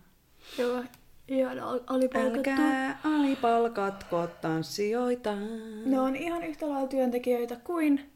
Joo, 0.57 0.83
ihan 1.27 1.59
al- 1.59 1.79
alipalkattu. 1.88 2.38
Älkää 2.49 2.99
alipalkatko 3.03 4.27
tanssijoita. 4.41 5.35
Ne 5.85 5.99
on 5.99 6.15
ihan 6.15 6.43
yhtä 6.43 6.69
lailla 6.69 6.88
työntekijöitä 6.88 7.55
kuin... 7.55 8.12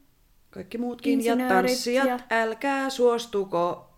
Kaikki 0.50 0.78
muutkin 0.78 1.24
ja 1.24 1.36
tanssijat, 1.36 2.08
ja- 2.08 2.18
älkää 2.30 2.90
suostuko 2.90 3.90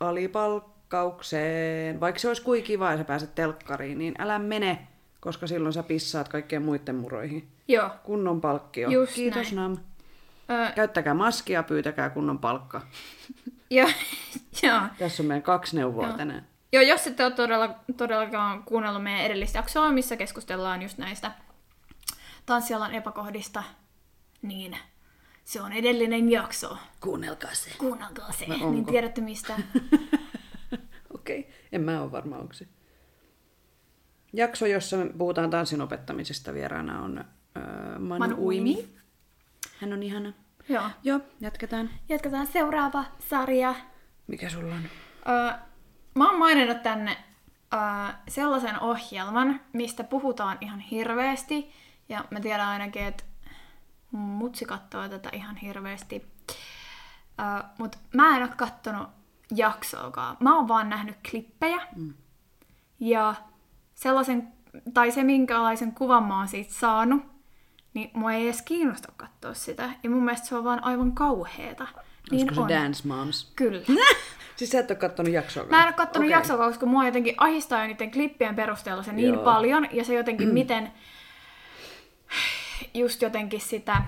alipalkkaukseen. 0.00 2.00
Vaikka 2.00 2.18
se 2.18 2.28
olisi 2.28 2.42
kuin 2.42 2.62
kiva 2.62 2.90
ja 2.90 2.96
sä 2.98 3.04
pääset 3.04 3.34
telkkariin, 3.34 3.98
niin 3.98 4.14
älä 4.18 4.38
mene, 4.38 4.86
koska 5.26 5.46
silloin 5.46 5.72
sä 5.72 5.82
pissaat 5.82 6.28
kaikkien 6.28 6.62
muiden 6.62 6.94
muroihin. 6.94 7.48
Joo. 7.68 7.90
Kunnon 8.02 8.40
palkkio. 8.40 8.90
Just 8.90 9.14
Kiitos 9.14 9.52
näin. 9.52 9.72
Nam. 9.72 9.78
Ö, 10.68 10.72
Käyttäkää 10.72 11.14
maskia, 11.14 11.62
pyytäkää 11.62 12.10
kunnon 12.10 12.38
palkka. 12.38 12.82
joo. 14.62 14.80
Tässä 14.98 15.22
on 15.22 15.26
meidän 15.26 15.42
kaksi 15.42 15.76
neuvoa 15.76 16.06
Joo. 16.06 16.16
tänään. 16.16 16.46
Joo, 16.72 16.82
jos 16.82 17.06
ette 17.06 17.24
ole 17.24 17.32
todella, 17.32 17.74
todellakaan 17.96 18.62
kuunnellut 18.62 19.02
meidän 19.02 19.24
edellistä 19.24 19.58
jaksoa, 19.58 19.92
missä 19.92 20.16
keskustellaan 20.16 20.82
just 20.82 20.98
näistä 20.98 21.32
tanssialan 22.46 22.94
epäkohdista, 22.94 23.62
niin 24.42 24.76
se 25.44 25.60
on 25.60 25.72
edellinen 25.72 26.30
jakso. 26.30 26.78
Kuunnelkaa 27.00 27.54
se. 27.54 27.70
Kuunnelkaa 27.78 28.32
se, 28.32 28.46
niin 28.46 28.86
tiedätte 28.86 29.20
mistä. 29.20 29.54
Okei, 31.14 31.40
okay. 31.40 31.52
en 31.72 31.80
mä 31.80 32.02
ole 32.02 32.12
varma, 32.12 32.36
onko 32.36 32.52
se. 32.52 32.66
Jakso, 34.36 34.66
jossa 34.66 34.96
me 34.96 35.06
puhutaan 35.18 35.50
tanssin 35.50 35.80
opettamisesta 35.80 36.54
vieraana 36.54 37.02
on 37.02 37.24
öö, 37.56 37.98
Manu, 37.98 38.18
Manu 38.18 38.36
Uimi. 38.38 38.74
Uimi. 38.76 38.96
Hän 39.80 39.92
on 39.92 40.02
ihana. 40.02 40.32
Joo. 40.68 40.90
Joo, 41.02 41.20
jatketaan. 41.40 41.90
Jatketaan 42.08 42.46
seuraava 42.46 43.04
sarja. 43.18 43.74
Mikä 44.26 44.48
sulla 44.48 44.74
on? 44.74 44.80
Öö, 45.28 45.58
mä 46.14 46.30
oon 46.30 46.38
maininnut 46.38 46.82
tänne 46.82 47.16
öö, 47.74 47.80
sellaisen 48.28 48.80
ohjelman, 48.80 49.60
mistä 49.72 50.04
puhutaan 50.04 50.58
ihan 50.60 50.80
hirveästi. 50.80 51.72
Ja 52.08 52.24
mä 52.30 52.40
tiedän 52.40 52.68
ainakin, 52.68 53.02
että 53.04 53.24
mutsi 54.10 54.64
katsoo 54.64 55.08
tätä 55.08 55.28
ihan 55.32 55.56
hirveästi. 55.56 56.26
Öö, 57.40 57.68
Mutta 57.78 57.98
mä 58.14 58.36
en 58.36 58.42
oo 58.42 58.48
kattonut 58.56 59.08
jaksoakaan. 59.54 60.36
Mä 60.40 60.56
oon 60.56 60.68
vaan 60.68 60.88
nähnyt 60.90 61.16
klippejä. 61.30 61.86
Mm. 61.96 62.14
Ja 63.00 63.34
sellaisen, 63.96 64.48
tai 64.94 65.10
se 65.10 65.24
minkälaisen 65.24 65.92
kuvan 65.92 66.22
mä 66.22 66.38
oon 66.38 66.48
siitä 66.48 66.74
saanut, 66.74 67.22
niin 67.94 68.10
mua 68.14 68.32
ei 68.32 68.44
edes 68.44 68.62
kiinnosta 68.62 69.12
katsoa 69.16 69.54
sitä. 69.54 69.90
Ja 70.02 70.10
mun 70.10 70.24
mielestä 70.24 70.46
se 70.46 70.56
on 70.56 70.64
vaan 70.64 70.84
aivan 70.84 71.12
kauheeta. 71.12 71.84
Niin 72.30 72.42
Olisiko 72.42 72.62
on. 72.62 72.68
se 72.68 72.74
Dance 72.74 73.08
Moms? 73.08 73.52
Kyllä. 73.56 73.80
Siis 74.56 74.70
sä 74.70 74.78
et 74.78 74.90
ole 74.90 74.98
kattonut 74.98 75.32
jaksoa? 75.32 75.64
Mä 75.64 75.80
en 75.80 75.86
ole 75.86 75.92
kattonut 75.92 76.26
okay. 76.28 76.38
jaksoa, 76.38 76.66
koska 76.66 76.86
mua 76.86 77.06
jotenkin 77.06 77.34
ahistaa 77.38 77.80
jo 77.80 77.86
niiden 77.86 78.10
klippien 78.10 78.54
perusteella 78.56 79.02
se 79.02 79.12
niin 79.12 79.34
Joo. 79.34 79.44
paljon, 79.44 79.88
ja 79.92 80.04
se 80.04 80.14
jotenkin 80.14 80.48
miten 80.48 80.92
just 82.94 83.22
jotenkin 83.22 83.60
sitä 83.60 84.02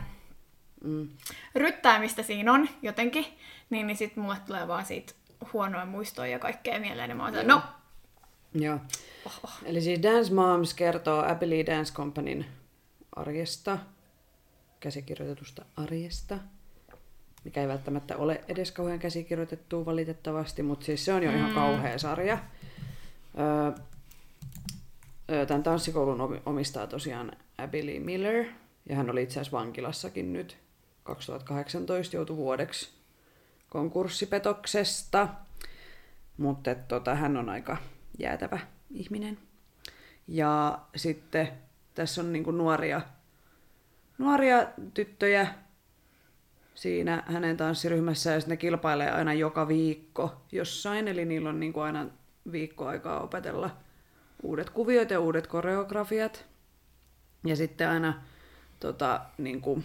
Mm. 0.85 1.09
ryttäämistä 1.55 2.23
siinä 2.23 2.53
on 2.53 2.69
jotenkin, 2.83 3.27
niin, 3.71 3.87
niin 3.87 3.97
sit 3.97 4.17
mulle 4.17 4.37
tulee 4.47 4.69
vaan 4.69 4.85
siitä 4.85 5.13
huonoja 5.53 5.87
muistoja 5.87 6.31
ja 6.33 6.39
kaikkea 6.39 6.81
mieleen, 6.81 7.11
ja 7.11 7.17
mä 7.17 7.25
oon 7.25 7.47
no, 7.47 7.63
Joo. 8.55 8.79
Eli 9.65 9.81
siis 9.81 10.03
Dance 10.03 10.35
Moms 10.35 10.75
kertoo 10.75 11.31
Abilene 11.31 11.67
Dance 11.67 11.93
Companyn 11.93 12.47
arjesta, 13.17 13.79
käsikirjoitetusta 14.81 15.65
arjesta, 15.77 16.39
mikä 17.45 17.61
ei 17.61 17.69
välttämättä 17.69 18.17
ole 18.17 18.41
edes 18.49 18.73
kauhean 18.73 18.99
käsikirjoitettu 18.99 19.87
valitettavasti, 19.87 20.63
mutta 20.63 20.87
siis 20.87 21.05
se 21.05 21.13
on 21.13 21.23
jo 21.23 21.31
ihan 21.31 21.55
kauhea 21.55 21.99
sarja. 21.99 22.39
Öö, 23.39 23.73
tämän 25.47 25.63
tanssikoulun 25.63 26.21
omi- 26.21 26.43
omistaa 26.47 26.87
tosiaan 26.87 27.33
Abilene 27.59 28.01
Miller, 28.01 28.45
ja 28.89 28.97
hän 28.97 29.11
oli 29.11 29.23
itse 29.23 29.41
asiassa 29.41 29.59
vankilassakin 29.59 30.33
nyt 30.33 30.59
2018, 31.03 32.17
joutui 32.17 32.37
vuodeksi 32.37 32.89
konkurssipetoksesta. 33.69 35.29
Mutta 36.37 36.75
tota, 36.75 37.15
hän 37.15 37.37
on 37.37 37.49
aika 37.49 37.77
jäätävä 38.19 38.59
ihminen. 38.91 39.39
Ja 40.29 40.79
sitten 40.97 41.49
tässä 41.95 42.21
on 42.21 42.33
niinku 42.33 42.51
nuoria, 42.51 43.01
nuoria 44.19 44.67
tyttöjä 44.95 45.55
siinä 46.75 47.23
hänen 47.27 47.57
tanssiryhmässä 47.57 48.31
ja 48.33 48.41
ne 48.47 48.57
kilpailee 48.57 49.11
aina 49.11 49.33
joka 49.33 49.69
viikko 49.69 50.43
jossain. 50.53 51.09
Eli 51.09 51.25
niillä 51.25 51.49
on 51.49 51.61
niinku 51.61 51.81
aina 51.81 52.07
viikko 52.53 52.87
aikaa 52.87 53.21
opetella 53.21 53.77
uudet 54.43 54.71
kuviot 54.71 55.11
ja 55.11 55.21
uudet 55.21 55.47
koreografiat. 55.47 56.47
Ja 57.45 57.57
sitten 57.57 57.89
aina 57.89 58.23
tota, 58.81 59.21
niinku, 59.39 59.83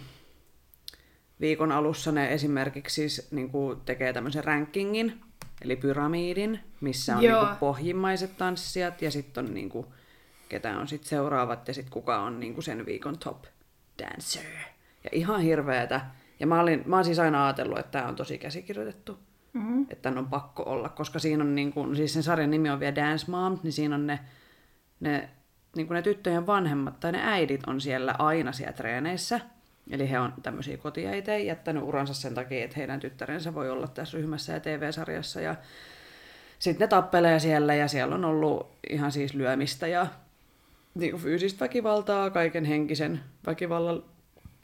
viikon 1.40 1.72
alussa 1.72 2.12
ne 2.12 2.32
esimerkiksi 2.32 2.94
siis, 2.94 3.30
niinku, 3.30 3.82
tekee 3.84 4.12
tämmöisen 4.12 4.44
rankingin, 4.44 5.20
eli 5.64 5.76
pyramidin, 5.76 6.60
missä 6.80 7.16
on 7.16 7.22
Joo. 7.22 7.40
niinku, 7.44 7.56
pohjimmaiset 7.60 8.36
tanssijat 8.36 9.02
ja 9.02 9.10
sitten 9.10 9.44
on 9.44 9.54
niinku, 9.54 9.94
ketä 10.48 10.78
on 10.78 10.88
sitten 10.88 11.08
seuraavat 11.08 11.68
ja 11.68 11.74
sitten 11.74 11.92
kuka 11.92 12.18
on 12.22 12.40
niinku, 12.40 12.62
sen 12.62 12.86
viikon 12.86 13.18
top 13.18 13.44
dancer. 14.02 14.42
Ja 15.04 15.10
ihan 15.12 15.40
hirveetä. 15.40 16.00
Ja 16.40 16.46
mä, 16.46 16.60
olin, 16.60 16.82
mä 16.86 16.96
oon 16.96 17.04
siis 17.04 17.18
aina 17.18 17.44
ajatellut, 17.44 17.78
että 17.78 17.90
tämä 17.90 18.08
on 18.08 18.16
tosi 18.16 18.38
käsikirjoitettu. 18.38 19.18
mm, 19.52 19.82
Että 19.82 20.02
tämän 20.02 20.18
on 20.18 20.26
pakko 20.26 20.62
olla, 20.62 20.88
koska 20.88 21.18
siinä 21.18 21.44
on, 21.44 21.54
niin 21.54 21.72
kuin, 21.72 21.96
siis 21.96 22.12
sen 22.12 22.22
sarjan 22.22 22.50
nimi 22.50 22.70
on 22.70 22.80
vielä 22.80 22.94
Dance 22.94 23.30
Mom, 23.30 23.58
niin 23.62 23.72
siinä 23.72 23.94
on 23.94 24.06
ne, 24.06 24.20
ne, 25.00 25.28
niin 25.76 25.86
kuin 25.86 25.94
ne 25.94 26.02
tyttöjen 26.02 26.46
vanhemmat 26.46 27.00
tai 27.00 27.12
ne 27.12 27.20
äidit 27.22 27.60
on 27.66 27.80
siellä 27.80 28.14
aina 28.18 28.52
siellä 28.52 28.72
treeneissä. 28.72 29.40
Eli 29.90 30.10
he 30.10 30.18
on 30.18 30.32
tämmöisiä 30.42 30.76
kotiäitejä 30.76 31.38
jättänyt 31.38 31.82
uransa 31.82 32.14
sen 32.14 32.34
takia, 32.34 32.64
että 32.64 32.76
heidän 32.76 33.00
tyttärensä 33.00 33.54
voi 33.54 33.70
olla 33.70 33.88
tässä 33.88 34.18
ryhmässä 34.18 34.52
ja 34.52 34.60
TV-sarjassa. 34.60 35.40
Ja 35.40 35.54
sitten 36.58 36.84
ne 36.84 36.88
tappelee 36.88 37.38
siellä 37.38 37.74
ja 37.74 37.88
siellä 37.88 38.14
on 38.14 38.24
ollut 38.24 38.70
ihan 38.90 39.12
siis 39.12 39.34
lyömistä 39.34 39.86
ja 39.86 40.06
niin 40.94 41.10
kuin 41.10 41.22
fyysistä 41.22 41.64
väkivaltaa, 41.64 42.30
kaiken 42.30 42.64
henkisen 42.64 43.20
väkivallan 43.46 44.02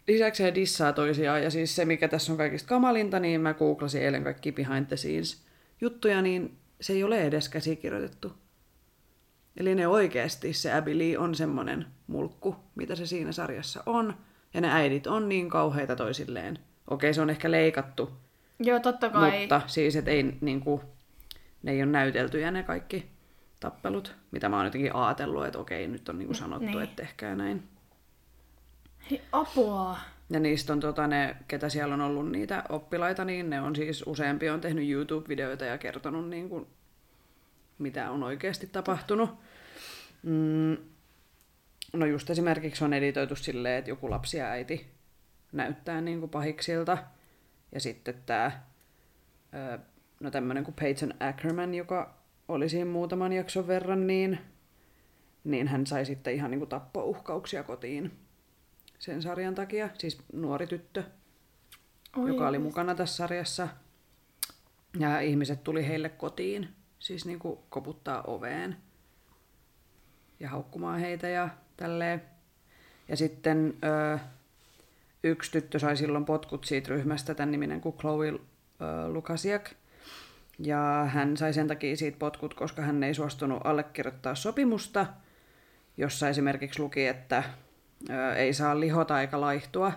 lisäksi 0.08 0.42
he 0.42 0.54
dissaa 0.54 0.92
toisiaan. 0.92 1.42
Ja 1.42 1.50
siis 1.50 1.76
se, 1.76 1.84
mikä 1.84 2.08
tässä 2.08 2.32
on 2.32 2.38
kaikista 2.38 2.68
kamalinta, 2.68 3.20
niin 3.20 3.40
mä 3.40 3.54
googlasin 3.54 4.02
eilen 4.02 4.24
kaikki 4.24 4.52
behind 4.52 4.86
the 4.86 4.96
scenes 4.96 5.44
juttuja, 5.80 6.22
niin 6.22 6.56
se 6.80 6.92
ei 6.92 7.04
ole 7.04 7.22
edes 7.22 7.48
käsikirjoitettu. 7.48 8.32
Eli 9.56 9.74
ne 9.74 9.88
oikeasti, 9.88 10.52
se 10.52 10.72
Abby 10.72 10.98
Lee 10.98 11.18
on 11.18 11.34
semmonen 11.34 11.86
mulkku, 12.06 12.56
mitä 12.74 12.94
se 12.94 13.06
siinä 13.06 13.32
sarjassa 13.32 13.82
on. 13.86 14.14
Ja 14.54 14.60
ne 14.60 14.72
äidit 14.72 15.06
on 15.06 15.28
niin 15.28 15.48
kauheita 15.50 15.96
toisilleen. 15.96 16.58
Okei, 16.90 17.14
se 17.14 17.20
on 17.22 17.30
ehkä 17.30 17.50
leikattu, 17.50 18.10
Joo, 18.60 18.80
totta 18.80 19.08
kai. 19.10 19.40
mutta 19.40 19.60
siis, 19.66 19.96
että 19.96 20.10
ei, 20.10 20.36
niin 20.40 20.60
kuin, 20.60 20.80
ne 21.62 21.72
ei 21.72 21.82
ole 21.82 21.90
näyteltyjä 21.90 22.50
ne 22.50 22.62
kaikki 22.62 23.10
tappelut, 23.60 24.14
mitä 24.30 24.48
mä 24.48 24.56
oon 24.56 24.64
jotenkin 24.64 24.94
ajatellut, 24.96 25.46
että 25.46 25.58
okei, 25.58 25.88
nyt 25.88 26.08
on 26.08 26.18
niin 26.18 26.26
kuin 26.26 26.36
sanottu, 26.36 26.66
Niin. 26.66 26.82
että 26.82 26.96
tehkää 27.02 27.34
näin. 27.34 27.62
Hei, 29.10 29.22
apua. 29.32 29.96
Ja 30.30 30.40
niistä 30.40 30.72
on 30.72 30.80
tota, 30.80 31.06
ne, 31.06 31.36
ketä 31.48 31.68
siellä 31.68 31.94
on 31.94 32.00
ollut 32.00 32.30
niitä 32.32 32.64
oppilaita, 32.68 33.24
niin 33.24 33.50
ne 33.50 33.60
on 33.60 33.76
siis 33.76 34.04
useampi 34.06 34.50
on 34.50 34.60
tehnyt 34.60 34.88
YouTube-videoita 34.88 35.64
ja 35.64 35.78
kertonut 35.78 36.28
niin 36.28 36.48
kuin, 36.48 36.66
mitä 37.78 38.10
on 38.10 38.22
oikeasti 38.22 38.66
tapahtunut. 38.66 39.30
Mm, 40.22 40.76
no 41.92 42.06
just 42.06 42.30
esimerkiksi 42.30 42.84
on 42.84 42.92
editoitu 42.92 43.36
silleen, 43.36 43.78
että 43.78 43.90
joku 43.90 44.10
lapsi 44.10 44.36
ja 44.36 44.46
äiti 44.46 44.90
näyttää 45.52 46.00
niin 46.00 46.20
kuin 46.20 46.30
pahiksilta. 46.30 46.98
Ja 47.72 47.80
sitten 47.80 48.14
tämä, 48.26 48.52
no 50.20 50.30
tämmöinen 50.30 50.64
kuin 50.64 50.74
Peyton 50.74 51.14
Ackerman, 51.20 51.74
joka 51.74 52.14
oli 52.48 52.68
siinä 52.68 52.90
muutaman 52.90 53.32
jakson 53.32 53.66
verran, 53.66 54.06
niin, 54.06 54.38
niin 55.44 55.68
hän 55.68 55.86
sai 55.86 56.04
sitten 56.06 56.34
ihan 56.34 56.50
niin 56.50 56.58
kuin 56.58 56.68
tappouhkauksia 56.68 57.62
kotiin 57.62 58.12
sen 58.98 59.22
sarjan 59.22 59.54
takia. 59.54 59.88
Siis 59.98 60.22
nuori 60.32 60.66
tyttö, 60.66 61.02
Oi. 62.16 62.28
joka 62.28 62.48
oli 62.48 62.58
mukana 62.58 62.94
tässä 62.94 63.16
sarjassa. 63.16 63.68
Ja 64.98 65.20
ihmiset 65.20 65.64
tuli 65.64 65.88
heille 65.88 66.08
kotiin, 66.08 66.68
siis 66.98 67.26
niin 67.26 67.38
kuin 67.38 67.58
koputtaa 67.68 68.22
oveen 68.22 68.76
ja 70.40 70.48
haukkumaan 70.48 71.00
heitä 71.00 71.28
ja 71.28 71.48
tälleen. 71.80 72.22
Ja 73.08 73.16
sitten 73.16 73.74
ö, 73.84 74.18
yksi 75.24 75.52
tyttö 75.52 75.78
sai 75.78 75.96
silloin 75.96 76.24
potkut 76.24 76.64
siitä 76.64 76.88
ryhmästä, 76.88 77.34
tämän 77.34 77.50
niminen 77.50 77.80
kuin 77.80 77.96
Chloe 77.96 78.28
ö, 78.28 78.38
Lukasiak. 79.08 79.70
Ja 80.58 81.08
hän 81.12 81.36
sai 81.36 81.52
sen 81.52 81.68
takia 81.68 81.96
siitä 81.96 82.18
potkut, 82.18 82.54
koska 82.54 82.82
hän 82.82 83.02
ei 83.02 83.14
suostunut 83.14 83.60
allekirjoittaa 83.64 84.34
sopimusta, 84.34 85.06
jossa 85.96 86.28
esimerkiksi 86.28 86.82
luki, 86.82 87.06
että 87.06 87.42
ö, 88.10 88.34
ei 88.34 88.54
saa 88.54 88.80
lihota 88.80 89.20
eikä 89.20 89.40
laihtua 89.40 89.92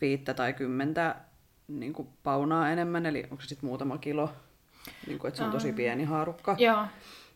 viittä 0.00 0.34
tai 0.34 0.52
kymmentä 0.52 1.14
niin 1.68 1.92
kuin 1.92 2.08
paunaa 2.22 2.70
enemmän, 2.70 3.06
eli 3.06 3.24
onko 3.30 3.42
se 3.42 3.48
sitten 3.48 3.68
muutama 3.68 3.98
kilo, 3.98 4.32
niin 5.06 5.18
kuin, 5.18 5.28
että 5.28 5.38
se 5.38 5.44
on 5.44 5.50
tosi 5.50 5.72
pieni 5.72 6.04
haarukka. 6.04 6.56
Joo. 6.58 6.84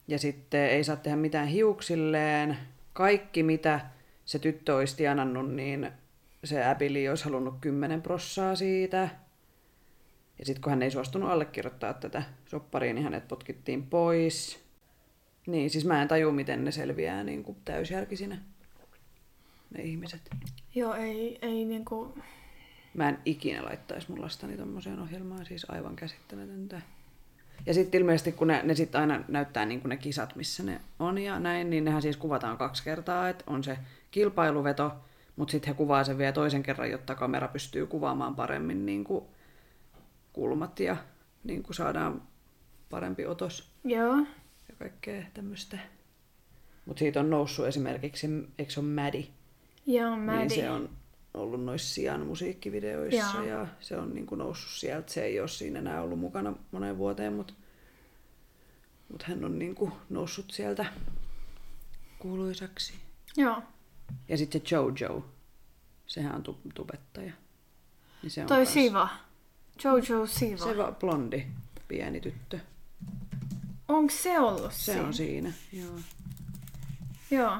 Ja 0.08 0.18
sitten 0.18 0.60
ei 0.60 0.84
saa 0.84 0.96
tehdä 0.96 1.16
mitään 1.16 1.46
hiuksilleen. 1.46 2.58
Kaikki, 2.92 3.42
mitä 3.42 3.80
se 4.24 4.38
tyttö 4.38 4.76
olisi 4.76 4.96
tienannut, 4.96 5.54
niin 5.54 5.90
se 6.44 6.64
Abili 6.64 7.08
olisi 7.08 7.24
halunnut 7.24 7.54
10 7.60 8.02
prossaa 8.02 8.54
siitä. 8.54 9.08
Ja 10.38 10.46
sitten 10.46 10.62
kun 10.62 10.70
hän 10.70 10.82
ei 10.82 10.90
suostunut 10.90 11.30
allekirjoittaa 11.30 11.94
tätä 11.94 12.22
sopparia, 12.46 12.94
niin 12.94 13.04
hänet 13.04 13.28
potkittiin 13.28 13.86
pois. 13.86 14.64
Niin, 15.46 15.70
siis 15.70 15.84
mä 15.84 16.02
en 16.02 16.08
taju, 16.08 16.32
miten 16.32 16.64
ne 16.64 16.70
selviää 16.70 17.24
niin 17.24 17.44
kuin 17.44 17.56
täysjärkisinä, 17.64 18.38
ne 19.76 19.82
ihmiset. 19.82 20.30
Joo, 20.74 20.94
ei, 20.94 21.38
ei 21.42 21.64
niinku... 21.64 22.18
Mä 22.94 23.08
en 23.08 23.18
ikinä 23.24 23.64
laittaisi 23.64 24.10
mun 24.10 24.22
lastani 24.22 24.56
tommoseen 24.56 25.00
ohjelmaan, 25.00 25.46
siis 25.46 25.70
aivan 25.70 25.96
käsittämätöntä. 25.96 26.80
Ja 27.66 27.74
sitten 27.74 28.00
ilmeisesti, 28.00 28.32
kun 28.32 28.48
ne, 28.48 28.60
ne 28.64 28.74
sitten 28.74 29.00
aina 29.00 29.24
näyttää 29.28 29.66
niin 29.66 29.80
ne 29.84 29.96
kisat, 29.96 30.36
missä 30.36 30.62
ne 30.62 30.80
on 30.98 31.18
ja 31.18 31.38
näin, 31.38 31.70
niin 31.70 31.84
nehän 31.84 32.02
siis 32.02 32.16
kuvataan 32.16 32.58
kaksi 32.58 32.84
kertaa, 32.84 33.28
että 33.28 33.44
on 33.46 33.64
se 33.64 33.78
kilpailuveto, 34.10 34.92
mutta 35.36 35.52
sitten 35.52 35.68
he 35.68 35.74
kuvaa 35.74 36.04
sen 36.04 36.18
vielä 36.18 36.32
toisen 36.32 36.62
kerran, 36.62 36.90
jotta 36.90 37.14
kamera 37.14 37.48
pystyy 37.48 37.86
kuvaamaan 37.86 38.34
paremmin 38.34 38.86
niin 38.86 39.04
kuin 39.04 39.24
kulmat 40.32 40.80
ja 40.80 40.96
niin 41.44 41.62
kuin 41.62 41.74
saadaan 41.74 42.22
parempi 42.90 43.26
otos 43.26 43.70
Joo. 43.84 44.16
ja 44.68 44.74
kaikkea 44.78 45.22
tämmöistä. 45.34 45.78
Mutta 46.86 46.98
siitä 46.98 47.20
on 47.20 47.30
noussut 47.30 47.66
esimerkiksi, 47.66 48.26
eikö 48.58 48.72
se 48.72 48.80
ole 48.80 48.88
Maddie? 48.88 49.26
Joo, 49.86 50.16
mä 50.16 50.36
Niin 50.36 50.50
se 50.50 50.70
on 50.70 50.90
ollut 51.34 51.64
noissa 51.64 51.94
Sian 51.94 52.26
musiikkivideoissa 52.26 53.36
Joo. 53.36 53.42
ja 53.46 53.66
se 53.80 53.96
on 53.96 54.14
niin 54.14 54.26
kuin 54.26 54.38
noussut 54.38 54.70
sieltä. 54.80 55.12
Se 55.12 55.24
ei 55.24 55.40
ole 55.40 55.48
siinä 55.48 55.78
enää 55.78 56.02
ollut 56.02 56.18
mukana 56.18 56.52
moneen 56.70 56.98
vuoteen, 56.98 57.32
mutta 57.32 57.54
mut 59.08 59.22
hän 59.22 59.44
on 59.44 59.58
niin 59.58 59.74
kuin 59.74 59.92
noussut 60.10 60.50
sieltä 60.50 60.84
kuuluisaksi. 62.18 62.94
Joo. 63.36 63.62
Ja 64.28 64.36
sitten 64.38 64.62
se 64.66 64.76
Jojo, 64.76 65.24
sehän 66.06 66.34
on 66.34 66.42
tu- 66.42 66.60
tubettaja. 66.74 67.32
Niin 68.22 68.30
se 68.30 68.40
on 68.40 68.46
Toi 68.46 68.56
kans- 68.64 68.72
Siva. 68.72 69.08
Jojo 69.84 70.26
Siva. 70.26 70.64
Se 70.64 70.76
va- 70.76 70.92
blondi, 70.92 71.46
pieni 71.88 72.20
tyttö. 72.20 72.58
Onko 73.88 74.12
se 74.16 74.38
ollut 74.40 74.72
Se 74.72 74.92
siinä? 74.92 75.06
on 75.06 75.14
siinä, 75.14 75.52
joo. 75.72 75.94
Joo. 77.30 77.58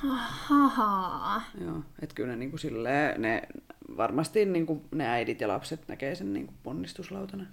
Haha. 0.00 1.42
joo. 1.60 1.82
Että 2.02 2.14
kyllä 2.14 2.30
ne, 2.30 2.36
niin 2.36 2.50
kuin 2.50 2.60
silleen, 2.60 3.22
ne 3.22 3.42
varmasti 3.96 4.44
niin 4.44 4.66
kuin 4.66 4.84
ne 4.90 5.08
äidit 5.08 5.40
ja 5.40 5.48
lapset 5.48 5.88
näkee 5.88 6.14
sen 6.14 6.32
niin 6.32 6.46
kuin 6.46 6.56
ponnistuslautana. 6.62 7.46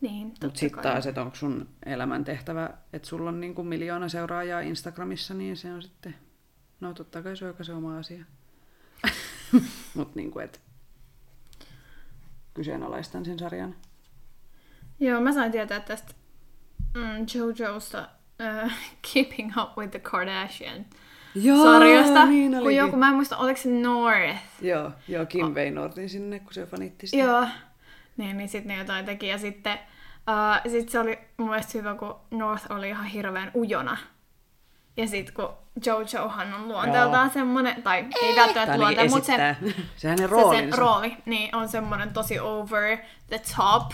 Niin, 0.00 0.26
Mutta 0.26 0.40
totta 0.40 0.60
sitten 0.60 0.82
kai. 0.82 0.92
taas, 0.92 1.06
että 1.06 1.22
onko 1.22 1.36
sun 1.36 1.68
elämän 1.86 2.24
tehtävä, 2.24 2.70
että 2.92 3.08
sulla 3.08 3.28
on 3.28 3.40
niinku 3.40 3.62
miljoona 3.62 4.08
seuraajaa 4.08 4.60
Instagramissa, 4.60 5.34
niin 5.34 5.56
se 5.56 5.72
on 5.72 5.82
sitten, 5.82 6.14
no 6.80 6.94
totta 6.94 7.22
kai 7.22 7.36
se 7.36 7.44
on 7.44 7.48
joka 7.48 7.64
se 7.64 7.72
oma 7.72 7.98
asia. 7.98 8.24
Mutta 9.94 10.12
niinku, 10.14 10.38
että 10.38 10.58
kyseenalaistan 12.54 13.24
sen 13.24 13.38
sarjan. 13.38 13.74
Joo, 15.00 15.20
mä 15.20 15.32
sain 15.32 15.52
tietää 15.52 15.80
tästä 15.80 16.14
mm, 16.94 17.26
Jojosta 17.34 18.08
uh, 18.64 18.72
Keeping 19.14 19.52
Up 19.62 19.78
with 19.78 19.90
the 19.90 20.00
Kardashian 20.00 20.86
Joo, 21.34 21.64
sarjasta. 21.64 22.26
niin 22.26 22.58
kun 22.62 22.74
joku, 22.74 22.96
mä 22.96 23.08
en 23.08 23.14
muista, 23.14 23.36
oliko 23.36 23.60
se 23.60 23.68
North? 23.68 24.42
Joo, 24.60 24.90
joo 25.08 25.26
Kim 25.26 25.54
vei 25.54 25.70
Nortin 25.70 26.08
sinne, 26.08 26.38
kun 26.38 26.54
se 26.54 26.66
fanitti 26.66 27.06
sitä. 27.06 27.22
Joo. 27.22 27.46
Niin, 28.16 28.36
niin 28.36 28.48
sitten 28.48 28.68
ne 28.68 28.78
jotain 28.78 29.04
teki. 29.04 29.26
Ja 29.26 29.38
sitten 29.38 29.78
uh, 30.28 30.72
sit 30.72 30.88
se 30.88 30.98
oli 30.98 31.18
mun 31.36 31.48
mielestä 31.48 31.78
hyvä, 31.78 31.94
kun 31.94 32.14
North 32.30 32.70
oli 32.70 32.88
ihan 32.88 33.06
hirveän 33.06 33.50
ujona. 33.54 33.96
Ja 34.96 35.06
sitten 35.08 35.34
kun 35.34 35.48
Jojohan 35.86 36.54
on 36.54 36.68
luonteeltaan 36.68 37.30
semmonen, 37.30 37.82
tai 37.82 37.98
ei 37.98 38.34
Tai 38.34 38.36
välttämättä 38.36 38.78
luonteen, 38.78 39.10
mutta 39.10 39.32
esittää. 39.32 39.56
se 39.96 40.08
hänen 40.08 40.18
se 40.18 40.26
roolinsa. 40.26 40.76
sen 40.76 40.78
rooli 40.78 41.16
niin 41.26 41.56
on 41.56 41.68
semmonen 41.68 42.12
tosi 42.12 42.40
over 42.40 42.98
the 43.28 43.40
top. 43.56 43.92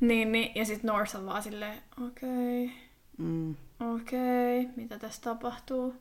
Niin, 0.00 0.32
niin, 0.32 0.52
ja 0.54 0.64
sitten 0.64 0.88
North 0.88 1.16
on 1.16 1.26
vaan 1.26 1.42
silleen, 1.42 1.82
okei, 2.06 2.64
okay, 2.64 2.76
mm. 3.18 3.56
okei, 3.94 4.60
okay, 4.60 4.72
mitä 4.76 4.98
tässä 4.98 5.22
tapahtuu? 5.22 5.94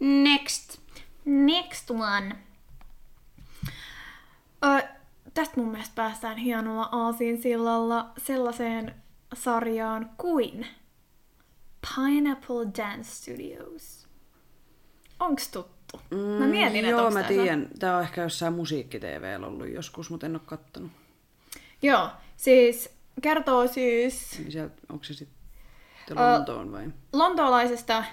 Next. 0.00 0.78
Next 1.24 1.90
one. 1.90 2.36
Ö, 4.64 4.88
tästä 5.34 5.54
mun 5.60 5.68
mielestä 5.70 5.94
päästään 5.94 6.36
hienolla 6.36 6.88
aasinsillalla 6.92 8.10
sellaiseen 8.18 8.94
sarjaan 9.34 10.10
kuin 10.18 10.66
Pineapple 11.94 12.66
Dance 12.78 13.10
Studios. 13.10 14.06
Onks 15.20 15.48
tuttu? 15.48 16.00
Mä 16.38 16.46
mietin, 16.46 16.84
että 16.84 16.96
Mm, 16.96 17.02
Joo, 17.02 17.10
mä 17.10 17.22
tiedän. 17.22 17.68
Tää 17.78 17.96
on 17.96 18.02
ehkä 18.02 18.22
jossain 18.22 18.52
musiikki 18.52 19.00
ollut 19.44 19.68
joskus, 19.68 20.10
mutta 20.10 20.26
en 20.26 20.32
ole 20.34 20.40
kattonut. 20.46 20.90
Joo, 21.82 22.08
siis 22.36 22.90
kertoo 23.22 23.66
siis 23.66 24.38
Niin 24.38 24.52
sieltä, 24.52 24.74
onko 24.88 25.04
se 25.04 25.14
sitten 25.14 26.16
Lontoon 26.16 26.72
vai? 26.72 26.88
lontoolaisesta 27.12 28.04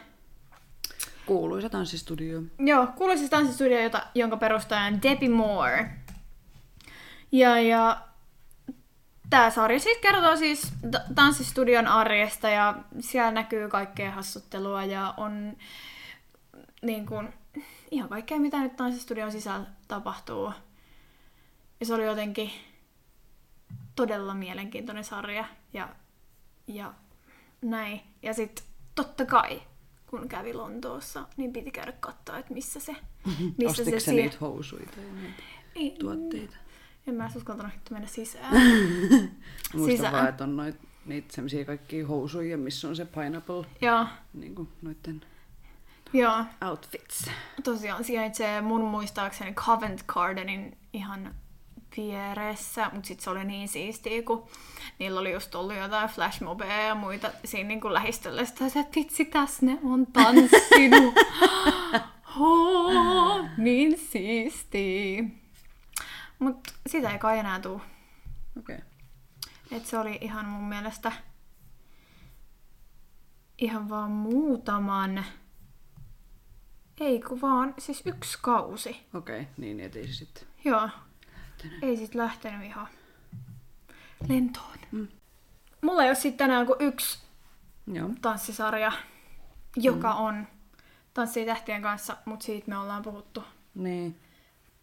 Kuuluisa 1.28 1.70
tanssistudio. 1.70 2.42
Joo, 2.60 2.88
kuuluisa 2.88 3.30
tanssistudio, 3.30 3.84
jota, 3.84 4.08
jonka 4.16 4.38
perustaja 4.38 4.82
on 4.82 5.02
Debbie 5.02 5.30
Moore. 5.30 5.90
Ja, 7.32 7.60
ja 7.60 8.02
tämä 9.30 9.50
sarja 9.50 9.80
siis 9.80 9.98
kertoo 9.98 10.36
siis 10.36 10.74
tanssistudion 11.16 11.88
arjesta 11.88 12.50
ja 12.50 12.76
siellä 13.00 13.32
näkyy 13.32 13.70
kaikkea 13.70 14.12
hassuttelua 14.12 14.86
ja 14.86 15.14
on 15.18 15.58
niin 16.82 17.06
kuin, 17.06 17.34
ihan 17.92 18.10
kaikkea, 18.10 18.40
mitä 18.40 18.60
nyt 18.60 18.76
tanssistudion 18.76 19.32
sisällä 19.32 19.68
tapahtuu. 19.88 20.54
Ja 21.80 21.86
se 21.86 21.94
oli 21.94 22.06
jotenkin 22.06 22.52
todella 23.96 24.34
mielenkiintoinen 24.34 25.04
sarja 25.04 25.46
ja, 25.74 25.90
ja 26.68 26.94
näin. 27.62 28.02
Ja 28.24 28.34
sitten 28.34 28.66
totta 28.96 29.26
kai, 29.26 29.62
kun 30.08 30.30
kävi 30.30 30.54
Lontoossa, 30.54 31.26
niin 31.38 31.54
piti 31.54 31.72
käydä 31.72 31.92
katsoa, 31.92 32.38
että 32.38 32.54
missä 32.54 32.80
se, 32.80 32.96
missä 33.58 33.82
Ostitko 33.82 34.00
se 34.00 34.12
niitä 34.12 34.38
housuja 34.42 34.86
tai 34.86 35.04
näitä 35.22 35.44
Ei, 35.76 35.96
tuotteita? 36.00 36.58
En 37.08 37.16
mä 37.16 37.30
uskaltanut 37.36 37.74
mennä 37.90 38.08
sisään. 38.08 38.54
Muistan 39.74 39.98
Sisään. 39.98 40.14
vaan, 40.14 40.30
että 40.30 40.44
on 40.44 40.58
noit, 40.58 40.76
niitä 41.06 41.34
semmosia 41.34 41.66
kaikkia 41.66 42.08
housuja, 42.08 42.58
missä 42.58 42.88
on 42.88 42.96
se 42.96 43.06
pineapple, 43.06 43.66
Joo, 43.82 44.06
niin 44.34 44.56
kuin 44.56 44.70
noitten 44.82 45.22
joo. 46.14 46.46
outfits. 46.70 47.32
Tosiaan 47.64 48.04
sijaitsee 48.04 48.62
mun 48.62 48.82
muistaakseni 48.82 49.54
Covent 49.54 50.04
Gardenin 50.08 50.78
ihan 50.94 51.36
vieressä, 51.98 52.90
mutta 52.94 53.08
sitten 53.08 53.24
se 53.24 53.30
oli 53.30 53.44
niin 53.44 53.68
siistiä, 53.68 54.24
kun 54.24 54.48
niillä 55.00 55.20
oli 55.20 55.34
just 55.34 55.56
ollut 55.56 55.78
jotain 55.78 56.10
flashmobeja 56.10 56.82
ja 56.82 56.96
muita 56.96 57.32
siinä 57.46 57.68
niin 57.68 57.94
lähistöllä. 57.94 58.46
Sitten 58.46 58.70
se, 58.70 58.80
että 58.80 58.96
vitsi, 58.96 59.26
tässä 59.26 59.66
ne 59.66 59.80
on 59.84 60.08
tanssinut. 60.08 61.16
Oh, 62.40 63.46
niin 63.58 63.98
siistiä. 63.98 65.24
Mutta 66.40 66.74
sitä 66.88 67.10
ei 67.10 67.20
kai 67.20 67.40
enää. 67.40 67.58
Okei. 67.58 67.82
Okay. 68.60 68.78
Et 69.72 69.86
se 69.86 69.98
oli 69.98 70.18
ihan 70.22 70.46
mun 70.46 70.64
mielestä 70.64 71.12
ihan 73.58 73.90
vaan 73.90 74.12
muutaman, 74.12 75.26
ei 77.00 77.20
kun 77.22 77.42
vaan 77.42 77.74
siis 77.78 78.04
yksi 78.06 78.38
kausi. 78.42 78.90
Okei, 79.14 79.42
okay. 79.42 79.54
niin 79.58 79.80
et 79.80 79.96
ei 79.96 80.08
se 80.08 80.14
sitten. 80.14 80.48
Joo, 80.66 80.90
ei 81.82 81.98
sit 81.98 82.16
lähtenyt 82.16 82.64
ihan 82.66 82.88
lentoon. 84.30 84.78
Mm. 84.92 85.08
Mulla 85.82 86.04
ei 86.04 86.10
ole 86.10 86.16
sitten 86.16 86.38
tänään 86.38 86.66
kuin 86.66 86.78
yksi 86.82 87.20
Joo. 87.94 88.10
tanssisarja, 88.22 88.92
joka 89.76 90.14
mm. 90.14 90.20
on 90.20 90.48
Tanssii 91.14 91.46
tähtien 91.46 91.82
kanssa, 91.82 92.18
mutta 92.26 92.46
siitä 92.46 92.70
me 92.70 92.78
ollaan 92.78 93.02
puhuttu 93.04 93.44
Niin. 93.76 94.16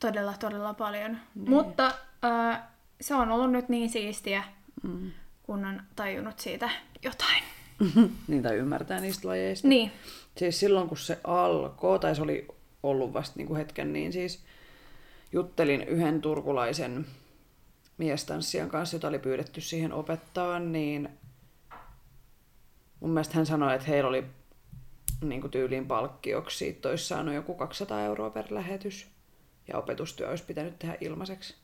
todella, 0.01 0.33
todella 0.33 0.75
paljon. 0.75 1.19
Niin. 1.35 1.51
Mutta 1.51 1.95
äh, 2.25 2.63
se 3.01 3.15
on 3.15 3.31
ollut 3.31 3.51
nyt 3.53 3.69
niin 3.69 3.91
siistiä, 3.91 4.45
Mm. 4.83 5.11
kun 5.43 5.65
on 5.65 5.83
tajunnut 5.97 6.41
siitä 6.41 6.71
jotain. 7.03 7.43
niin 8.29 8.43
tai 8.43 8.57
ymmärtää 8.57 9.01
niistä 9.01 9.29
lajeista. 9.29 9.69
Niin, 9.69 9.93
Siis 10.37 10.61
silloin 10.61 10.89
kun 10.89 10.97
se 10.99 11.21
alkoi, 11.25 11.99
tai 11.99 12.17
se 12.17 12.23
oli 12.23 12.49
ollut 12.83 13.13
vasta 13.13 13.35
niin 13.37 13.47
kuin 13.47 13.57
hetken, 13.57 13.93
niin 13.93 14.13
siis 14.13 14.45
juttelin 15.35 15.83
yhden 15.83 16.21
turkulaisen 16.21 17.07
miestanssijan 17.99 18.71
kanssa, 18.71 18.97
jota 18.97 19.09
oli 19.09 19.19
pyydetty 19.19 19.61
siihen 19.61 19.93
opettaa, 19.93 20.59
niin 20.59 21.09
mun 23.01 23.11
mielestä 23.11 23.35
hän 23.35 23.47
sanoi, 23.47 23.75
että 23.75 23.87
heillä 23.87 24.09
oli 24.09 24.25
niin 25.21 25.41
kuin 25.41 25.51
tyyliin 25.51 25.87
palkkioksi, 25.87 26.59
siitä 26.59 26.89
olisi 26.89 27.05
saanut 27.05 27.35
joku 27.35 27.55
200 27.55 28.01
euroa 28.01 28.31
per 28.31 28.45
lähetys. 28.51 29.07
Ja 29.69 29.79
opetustyö 29.79 30.31
olisi 30.31 30.45
pitänyt 30.45 30.79
tehdä 30.79 30.97
ilmaiseksi. 31.01 31.55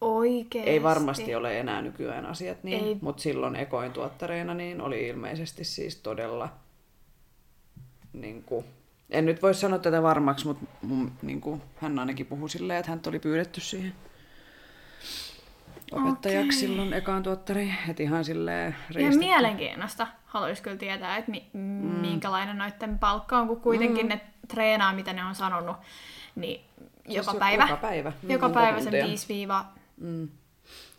oikeesti. 0.00 0.70
Ei 0.70 0.82
varmasti 0.82 1.34
ole 1.34 1.60
enää 1.60 1.82
nykyään 1.82 2.26
asiat 2.26 2.64
niin, 2.64 2.84
Ei. 2.84 2.98
mutta 3.00 3.22
silloin 3.22 3.56
ekoin 3.56 3.92
tuottareina 3.92 4.54
niin 4.54 4.80
oli 4.80 5.08
ilmeisesti 5.08 5.64
siis 5.64 5.96
todella, 5.96 6.48
niin 8.12 8.42
kuin, 8.44 8.64
en 9.10 9.24
nyt 9.24 9.42
voi 9.42 9.54
sanoa 9.54 9.78
tätä 9.78 10.02
varmaksi, 10.02 10.46
mutta 10.46 10.66
mun, 10.82 11.12
niin 11.22 11.40
kuin, 11.40 11.62
hän 11.76 11.98
ainakin 11.98 12.26
puhui 12.26 12.50
silleen, 12.50 12.78
että 12.78 12.90
hän 12.90 13.00
oli 13.06 13.18
pyydetty 13.18 13.60
siihen 13.60 13.92
opettajaksi 15.92 16.48
Okei. 16.48 16.68
silloin 16.68 16.92
ekaan 16.92 17.22
tuottariin, 17.22 17.74
että 17.88 18.02
ihan 18.02 18.24
silleen 18.24 18.76
riistetty. 18.90 19.18
mielenkiinnosta 19.18 20.06
haluaisi 20.24 20.62
kyllä 20.62 20.76
tietää, 20.76 21.16
että 21.16 21.30
mi- 21.30 21.50
mm. 21.52 21.60
minkälainen 22.00 22.58
noiden 22.58 22.98
palkka 22.98 23.38
on, 23.38 23.48
kun 23.48 23.60
kuitenkin 23.60 24.06
mm. 24.06 24.08
ne 24.08 24.20
treenaa, 24.48 24.92
mitä 24.92 25.12
ne 25.12 25.24
on 25.24 25.34
sanonut, 25.34 25.76
niin 26.34 26.60
joka 27.08 27.30
Siis 27.30 27.38
päivä. 27.38 27.62
Joka 27.62 27.76
päivä. 27.76 28.12
Mm, 28.22 28.30
Joka 28.30 28.48
päivä 28.48 28.80
sen 28.80 28.84
tuntia. 28.84 29.06
5 29.06 29.28
viiva... 29.28 29.64
Mm. 29.96 30.28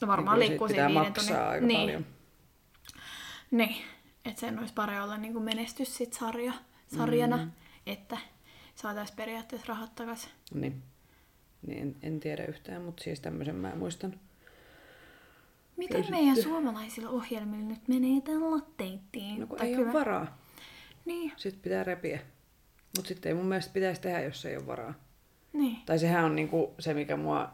No 0.02 0.08
varmaan 0.08 0.40
Niin 0.40 0.50
liikkuu 0.50 0.68
siinä 0.68 0.88
viiden 0.88 1.14
tunnin. 1.14 1.36
aika 1.36 1.66
niin. 1.66 1.80
paljon. 1.80 2.06
Niin, 3.52 3.76
että 4.26 4.40
sen 4.40 4.60
olisi 4.60 4.74
pari 4.74 5.00
olla 5.00 5.18
niin 5.18 5.34
kuin 5.34 5.46
menestys 5.46 5.98
sit 5.98 6.14
sarja, 6.14 6.54
sarjana, 6.98 7.38
mm. 7.38 7.52
Että 7.86 8.18
saataisiin 8.76 9.16
periaatteessa 9.16 9.68
rahat 9.68 9.96
takaisin. 9.96 10.32
Niin. 10.54 10.84
niin 11.68 11.82
en, 11.82 11.96
en, 12.02 12.20
tiedä 12.20 12.46
yhtään, 12.46 12.82
mutta 12.82 13.04
siis 13.04 13.20
tämmöisen 13.20 13.56
mä 13.56 13.76
muistan. 13.76 14.20
Miten 15.78 16.06
meidän 16.10 16.44
suomalaisilla 16.44 17.10
ohjelmilla 17.10 17.70
nyt 17.70 17.88
menee 17.88 18.22
tällä 18.22 18.66
teittiin? 18.78 19.40
No 19.40 19.48
kun 19.48 19.62
ei 19.62 19.76
ole 19.76 19.94
varaa. 19.94 20.38
Niin, 21.06 21.32
Sitten 21.38 21.62
pitää 21.62 21.84
repiä. 21.84 22.20
Mutta 22.96 23.08
sitten 23.08 23.30
ei 23.30 23.34
mun 23.34 23.46
mielestä 23.46 23.74
pitäisi 23.74 24.02
tehdä, 24.02 24.22
jos 24.22 24.46
ei 24.46 24.58
ole 24.58 24.68
varaa. 24.68 24.94
niin. 25.54 25.78
Tai 25.86 26.00
sehän 26.00 26.26
on 26.26 26.36
niinku 26.36 26.74
se, 26.80 26.94
mikä 26.94 27.18
mua 27.18 27.52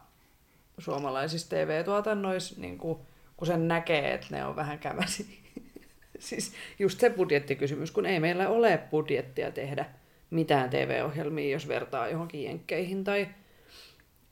suomalaisissa 0.78 1.50
TV-tuotannoissa, 1.50 2.62
niinku, 2.62 3.06
kun 3.38 3.48
sen 3.48 3.68
näkee, 3.68 4.14
että 4.14 4.28
ne 4.32 4.46
on 4.46 4.56
vähän 4.56 4.80
kämäsi. 4.80 5.40
siis 6.20 6.54
just 6.80 7.00
se 7.00 7.10
budjettikysymys, 7.10 7.92
kun 7.92 8.06
ei 8.06 8.20
meillä 8.20 8.50
ole 8.50 8.80
budjettia 8.92 9.52
tehdä 9.52 9.86
mitään 10.30 10.70
TV-ohjelmia, 10.70 11.52
jos 11.52 11.68
vertaa 11.68 12.08
johonkin 12.08 12.44
jenkkeihin 12.44 13.04
tai, 13.04 13.28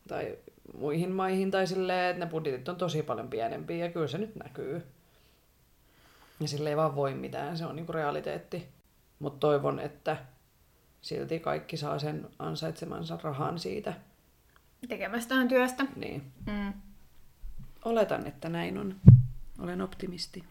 tai 0.08 0.38
muihin 0.78 1.12
maihin, 1.12 1.52
tai 1.52 1.68
silleen, 1.68 2.10
että 2.10 2.26
ne 2.26 2.32
budjetit 2.32 2.70
on 2.70 2.76
tosi 2.76 3.04
paljon 3.04 3.28
pienempiä, 3.28 3.86
ja 3.86 3.92
kyllä 3.92 4.08
se 4.08 4.18
nyt 4.18 4.36
näkyy. 4.36 4.84
Ja 6.40 6.48
sille 6.48 6.70
ei 6.70 6.78
vaan 6.78 6.96
voi 6.96 7.14
mitään, 7.14 7.58
se 7.58 7.66
on 7.66 7.76
niinku 7.76 7.94
realiteetti. 7.94 8.68
Mutta 9.20 9.40
toivon, 9.40 9.80
että 9.80 10.18
silti 11.02 11.40
kaikki 11.40 11.78
saa 11.78 12.00
sen 12.00 12.30
ansaitsemansa 12.40 13.20
rahan 13.24 13.60
siitä. 13.60 13.94
Tekemästään 14.88 15.48
työstä. 15.48 15.86
Niin. 15.96 16.32
Mm. 16.46 16.74
Oletan, 17.86 18.28
että 18.28 18.50
näin 18.50 18.78
on. 18.78 18.96
Olen 19.60 19.82
optimisti. 19.82 20.44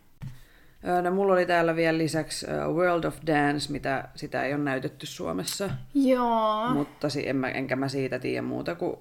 No, 1.03 1.11
mulla 1.11 1.33
oli 1.33 1.47
täällä 1.47 1.77
vielä 1.77 1.99
lisäksi 1.99 2.47
World 2.73 3.05
of 3.05 3.17
Dance, 3.27 3.73
mitä 3.73 4.09
sitä 4.15 4.43
ei 4.45 4.55
ole 4.55 4.63
näytetty 4.63 5.07
Suomessa, 5.07 5.71
Joo. 5.95 6.75
mutta 6.75 7.09
en 7.25 7.37
mä, 7.37 7.49
enkä 7.49 7.77
mä 7.77 7.89
siitä 7.89 8.19
tiedä 8.19 8.43
muuta 8.43 8.75
kuin 8.75 8.97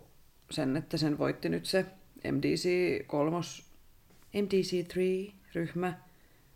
sen, 0.51 0.77
että 0.77 0.97
sen 0.97 1.17
voitti 1.17 1.49
nyt 1.49 1.65
se 1.65 1.85
MDC 2.31 2.69
3, 3.07 3.37
MDC 4.33 4.93
3-ryhmä, 4.93 5.93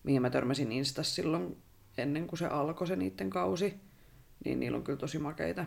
mihin 0.04 0.22
mä 0.22 0.30
törmäsin 0.30 0.72
Instas 0.72 1.16
silloin 1.16 1.58
ennen 1.98 2.28
kuin 2.28 2.40
se 2.40 2.46
alkoi 2.48 2.88
se 2.88 2.96
niiden 2.96 3.30
kausi. 3.30 3.74
Niin 4.46 4.60
niillä 4.60 4.78
on 4.78 4.84
kyllä 4.84 5.00
tosi 5.00 5.20
makeita, 5.20 5.66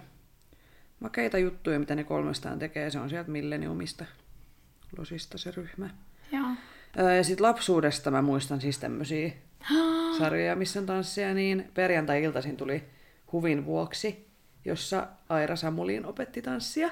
makeita 1.00 1.38
juttuja, 1.38 1.78
mitä 1.78 1.94
ne 1.94 2.04
kolmestaan 2.04 2.58
tekee. 2.58 2.90
Se 2.90 2.98
on 2.98 3.08
sieltä 3.10 3.30
Millenniumista, 3.30 4.04
Losista 4.98 5.38
se 5.38 5.50
ryhmä. 5.50 5.90
Joo. 6.32 6.48
Ja 7.16 7.24
sitten 7.24 7.46
lapsuudesta 7.46 8.10
mä 8.10 8.22
muistan 8.22 8.60
siis 8.60 8.78
tämmöisiä 8.78 9.32
sarjoja, 10.18 10.56
missä 10.56 10.80
on 10.80 10.86
tanssia, 10.86 11.34
niin 11.34 11.70
perjantai-iltaisin 11.74 12.56
tuli 12.56 12.84
Huvin 13.32 13.64
vuoksi, 13.64 14.28
jossa 14.64 15.08
Aira 15.28 15.56
Samulin 15.56 16.06
opetti 16.06 16.42
tanssia. 16.42 16.90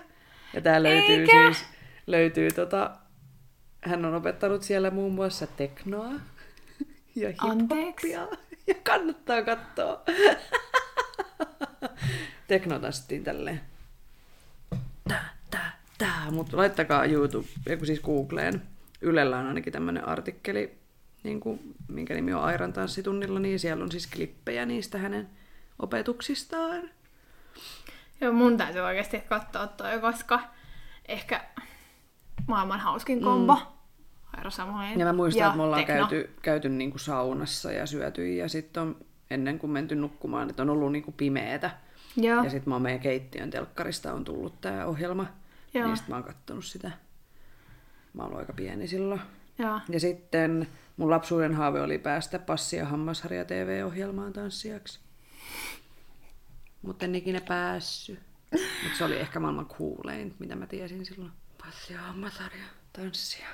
Ja 0.54 0.60
tää 0.60 0.82
löytyy 0.82 1.20
Eikä? 1.20 1.32
siis, 1.32 1.64
löytyy 2.06 2.50
tota, 2.50 2.90
hän 3.80 4.04
on 4.04 4.14
opettanut 4.14 4.62
siellä 4.62 4.90
muun 4.90 5.12
muassa 5.12 5.46
teknoa 5.46 6.10
ja 7.16 7.28
hiphoppia. 7.28 8.28
Ja 8.66 8.74
kannattaa 8.82 9.42
katsoa. 9.42 10.02
Tekno 12.48 12.78
tanssittiin 12.78 13.24
tälleen. 13.24 13.60
Tää, 15.08 15.34
tää, 15.50 15.78
tää. 15.98 16.30
Mutta 16.30 16.56
laittakaa 16.56 17.04
YouTube, 17.04 17.48
joku 17.68 17.84
siis 17.84 18.00
Googleen. 18.00 18.62
Ylellä 19.00 19.38
on 19.38 19.46
ainakin 19.46 19.72
tämmönen 19.72 20.08
artikkeli, 20.08 20.78
niin 21.22 21.40
kuin, 21.40 21.74
minkä 21.88 22.14
nimi 22.14 22.32
on 22.32 22.44
Airan 22.44 22.72
tanssitunnilla, 22.72 23.40
niin 23.40 23.58
siellä 23.58 23.84
on 23.84 23.92
siis 23.92 24.06
klippejä 24.06 24.66
niistä 24.66 24.98
hänen 24.98 25.28
opetuksistaan. 25.78 26.90
Joo, 28.20 28.32
mun 28.32 28.56
täytyy 28.56 28.80
oikeasti 28.80 29.20
katsoa 29.20 29.66
toi, 29.66 30.00
koska 30.00 30.40
ehkä 31.08 31.44
maailman 32.46 32.80
hauskin 32.80 33.22
kombo. 33.22 33.54
Mm. 33.54 33.60
Aira 34.36 34.50
Samoin. 34.50 35.00
Ja 35.00 35.06
mä 35.06 35.12
muistan, 35.12 35.46
että 35.46 35.56
me 35.56 35.62
ollaan 35.62 35.84
tekno. 35.84 35.94
käyty, 35.94 36.30
käyty 36.42 36.68
niin 36.68 36.90
kuin 36.90 37.00
saunassa 37.00 37.72
ja 37.72 37.86
syöty 37.86 38.34
ja 38.34 38.48
sitten 38.48 38.82
on 38.82 38.96
ennen 39.30 39.58
kuin 39.58 39.70
menty 39.70 39.94
nukkumaan, 39.94 40.50
että 40.50 40.62
on 40.62 40.70
ollut 40.70 40.92
niin 40.92 41.04
kuin 41.04 41.14
pimeetä. 41.14 41.70
Joo. 42.16 42.44
Ja 42.44 42.50
sitten 42.50 42.68
mä 42.68 42.74
oon 42.74 42.82
meidän 42.82 43.00
keittiön 43.00 43.50
telkkarista 43.50 44.12
on 44.12 44.24
tullut 44.24 44.60
tää 44.60 44.86
ohjelma. 44.86 45.26
Joo. 45.74 45.86
Niin 45.86 45.96
sit 45.96 46.08
mä 46.08 46.14
oon 46.14 46.24
kattonut 46.24 46.64
sitä. 46.64 46.90
Mä 48.14 48.22
oon 48.22 48.26
ollut 48.26 48.38
aika 48.38 48.52
pieni 48.52 48.86
silloin. 48.86 49.20
Joo. 49.58 49.80
Ja 49.88 50.00
sitten 50.00 50.68
mun 51.00 51.10
lapsuuden 51.10 51.54
haave 51.54 51.80
oli 51.80 51.98
päästä 51.98 52.38
Passi 52.38 52.76
ja 52.76 52.86
Hammasharja 52.86 53.44
TV-ohjelmaan 53.44 54.32
tanssijaksi. 54.32 55.00
Mutta 56.82 57.04
en 57.04 57.14
ikinä 57.14 57.40
päässyt. 57.48 58.20
Mutta 58.82 58.98
se 58.98 59.04
oli 59.04 59.16
ehkä 59.16 59.40
maailman 59.40 59.66
kuulein, 59.66 60.34
mitä 60.38 60.56
mä 60.56 60.66
tiesin 60.66 61.06
silloin. 61.06 61.32
Passi 61.64 61.92
ja 61.92 62.00
Hammasharja 62.00 62.64
tanssia. 62.92 63.46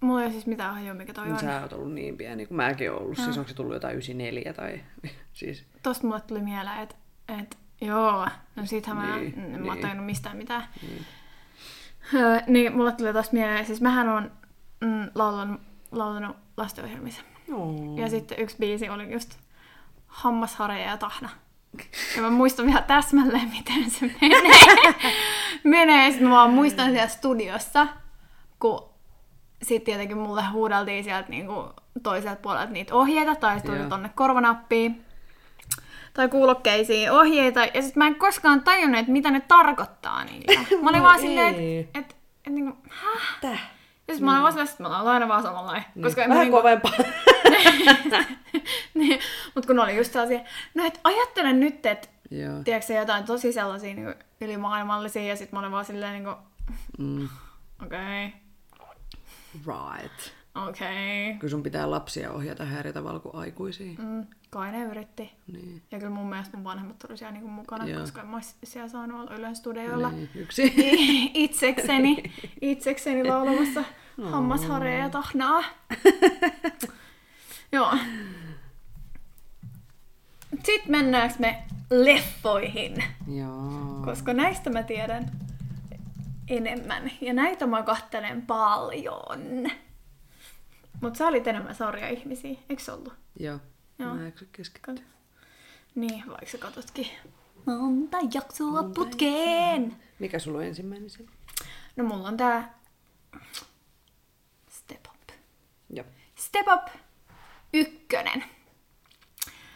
Mulla 0.00 0.20
ei 0.20 0.26
ole 0.26 0.32
siis 0.32 0.46
mitään 0.46 0.74
hajua, 0.74 0.94
mikä 0.94 1.12
toi 1.12 1.30
on. 1.30 1.38
Sä 1.38 1.60
oot 1.60 1.72
ollut 1.72 1.92
niin 1.92 2.16
pieni, 2.16 2.46
kun 2.46 2.56
mäkin 2.56 2.90
oon 2.90 3.02
ollut. 3.02 3.16
Siis 3.16 3.38
onko 3.38 3.48
se 3.48 3.54
tullut 3.54 3.74
jotain 3.74 3.92
94 3.92 4.52
tai... 4.52 4.80
siis... 5.32 5.64
Tosta 5.82 6.06
mulle 6.06 6.20
tuli 6.20 6.40
mieleen, 6.40 6.80
että 6.80 6.94
et, 7.28 7.58
joo, 7.80 8.28
no 8.56 8.66
siitähän 8.66 8.96
mä 8.96 9.16
Niin, 9.16 9.38
en 9.38 9.52
niin. 9.52 9.66
mä 9.66 9.72
oon 9.72 9.80
tajunnut 9.80 10.06
mistään 10.06 10.36
mitään. 10.36 10.64
Niin. 10.82 11.06
Öö, 12.14 12.40
niin 12.46 12.76
mulle 12.76 12.92
tuli 12.92 13.12
tosta 13.12 13.32
mieleen, 13.32 13.66
siis 13.66 13.80
mähän 13.80 14.08
on 14.08 14.30
mm, 14.80 15.10
laulanut, 15.14 15.60
laulanut 15.92 16.36
lastenohjelmissa. 16.56 17.22
No. 17.48 17.74
Ja 17.96 18.08
sitten 18.08 18.40
yksi 18.40 18.56
biisi 18.60 18.88
oli 18.88 19.12
just 19.12 19.38
Hammasharja 20.06 20.78
ja 20.78 20.96
Tahna. 20.96 21.28
Ja 22.16 22.22
mä 22.22 22.30
muistan 22.30 22.66
vielä 22.66 22.82
täsmälleen, 22.82 23.48
miten 23.48 23.90
se 23.90 24.10
menee. 24.20 24.52
menee. 25.64 26.10
Sitten 26.10 26.28
mä 26.28 26.34
vaan 26.34 26.50
muistan 26.50 26.90
siellä 26.90 27.08
studiossa, 27.08 27.86
kun 28.60 28.90
sitten 29.62 29.84
tietenkin 29.84 30.18
mulle 30.18 30.42
huudeltiin 30.52 31.04
sieltä 31.04 31.28
niinku 31.28 31.72
toiselta 32.02 32.42
puolelta 32.42 32.72
niitä 32.72 32.94
ohjeita, 32.94 33.34
tai 33.34 33.54
sitten 33.54 33.70
tuli 33.70 33.80
Joo. 33.80 33.88
tonne 33.88 34.10
korvanappiin 34.14 35.04
tai 36.14 36.28
kuulokkeisiin 36.28 37.12
ohjeita, 37.12 37.60
ja 37.60 37.82
sitten 37.82 37.98
mä 38.00 38.06
en 38.06 38.14
koskaan 38.14 38.62
tajunnut, 38.62 39.00
että 39.00 39.12
mitä 39.12 39.30
ne 39.30 39.40
tarkoittaa 39.40 40.24
niillä. 40.24 40.60
Mä 40.82 40.90
olin 40.90 40.98
No 40.98 41.04
vaan 41.04 41.20
silleen, 41.20 41.54
että 41.54 41.98
et, 41.98 42.16
et, 42.46 42.52
niinku, 42.52 42.76
häh? 42.90 43.40
Täh? 43.40 43.70
Sitten 44.10 44.24
mä 44.24 44.40
vaan 44.40 44.52
silleen, 44.52 44.68
että 44.70 44.82
mä 44.82 44.90
laulan 44.90 45.14
aina 45.14 45.28
vaan 45.28 45.42
samanlainen. 45.42 45.84
Koska 46.02 46.20
Vähän 46.20 46.38
niinku- 46.38 46.56
kovempaa. 46.56 46.92
niin, 48.94 49.20
mutta 49.54 49.66
kun 49.66 49.78
oli 49.78 49.96
just 49.96 50.12
sellaisia, 50.12 50.40
no 50.74 50.84
et 50.84 51.00
ajattele 51.04 51.52
nyt, 51.52 51.86
että 51.86 52.08
tiedätkö 52.64 52.92
jotain 52.92 53.24
tosi 53.24 53.52
sellaisia 53.52 53.94
niin 53.94 54.14
ylimaailmallisia, 54.40 55.22
ja 55.22 55.36
sitten 55.36 55.56
mä 55.56 55.60
olin 55.60 55.72
vaan 55.72 55.84
silleen 55.84 56.12
niin 56.12 56.24
kuin, 56.24 56.36
Mm. 56.98 57.28
okei, 57.86 58.32
Right. 59.66 60.30
Okei. 60.54 61.34
Kyllä 61.38 61.50
sun 61.50 61.62
pitää 61.62 61.90
lapsia 61.90 62.32
ohjata 62.32 62.66
eri 62.78 62.92
tavalla 62.92 63.20
kuin 63.20 63.34
aikuisia. 63.34 63.92
Mm, 63.98 64.26
kai 64.50 64.72
ne 64.72 64.82
yritti. 64.84 65.32
Niin. 65.52 65.82
Ja 65.90 65.98
kyllä 65.98 66.10
mun 66.10 66.28
mielestä 66.28 66.56
mun 66.56 66.64
vanhemmat 66.64 67.04
oli 67.04 67.16
siellä 67.16 67.32
niin 67.38 67.50
mukana, 67.50 67.88
Joo. 67.88 68.00
koska 68.00 68.20
en 68.20 68.26
mä 68.26 68.40
siellä 68.64 68.88
saanut 68.88 69.20
olla 69.20 69.34
Ylen 69.34 69.56
studioilla 69.56 70.10
niin. 70.10 70.30
Yksi. 70.34 70.74
itsekseni, 71.34 72.32
itsekseni 72.60 73.24
laulamassa 73.24 73.84
hammasharja 74.22 74.98
ja 74.98 75.10
tahnaa. 75.10 75.64
Joo. 77.72 77.94
Sitten 80.64 80.90
mennäänkö 80.90 81.34
me 81.38 81.62
leffoihin? 81.90 83.04
Joo. 83.34 84.02
koska 84.04 84.32
näistä 84.34 84.70
mä 84.70 84.82
tiedän 84.82 85.30
enemmän. 86.48 87.10
Ja 87.20 87.32
näitä 87.32 87.66
mä 87.66 87.82
kattelen 87.82 88.42
paljon. 88.42 89.70
Mutta 91.00 91.18
sä 91.18 91.26
olit 91.26 91.46
enemmän 91.46 91.74
sarja-ihmisiä, 91.74 92.58
eikö 92.68 92.82
se 92.82 92.92
ollut? 92.92 93.12
Joo. 93.38 93.58
Joo. 93.98 94.14
Mä 94.14 94.26
eksä 94.26 94.44
keskittyä. 94.52 94.94
Niin, 95.94 96.24
vaikka 96.26 96.46
sä 96.46 96.58
katsotkin 96.58 97.06
monta 97.66 98.18
jaksoa 98.34 98.82
putkeen. 98.94 99.96
Mikä 100.18 100.38
sulla 100.38 100.58
on 100.58 100.64
ensimmäinen 100.64 101.10
se? 101.10 101.24
No 101.96 102.04
mulla 102.04 102.28
on 102.28 102.36
tää 102.36 102.78
Step 104.68 105.06
Up. 105.06 105.36
Joo. 105.90 106.06
Step 106.34 106.66
Up 106.68 106.88
ykkönen. 107.74 108.44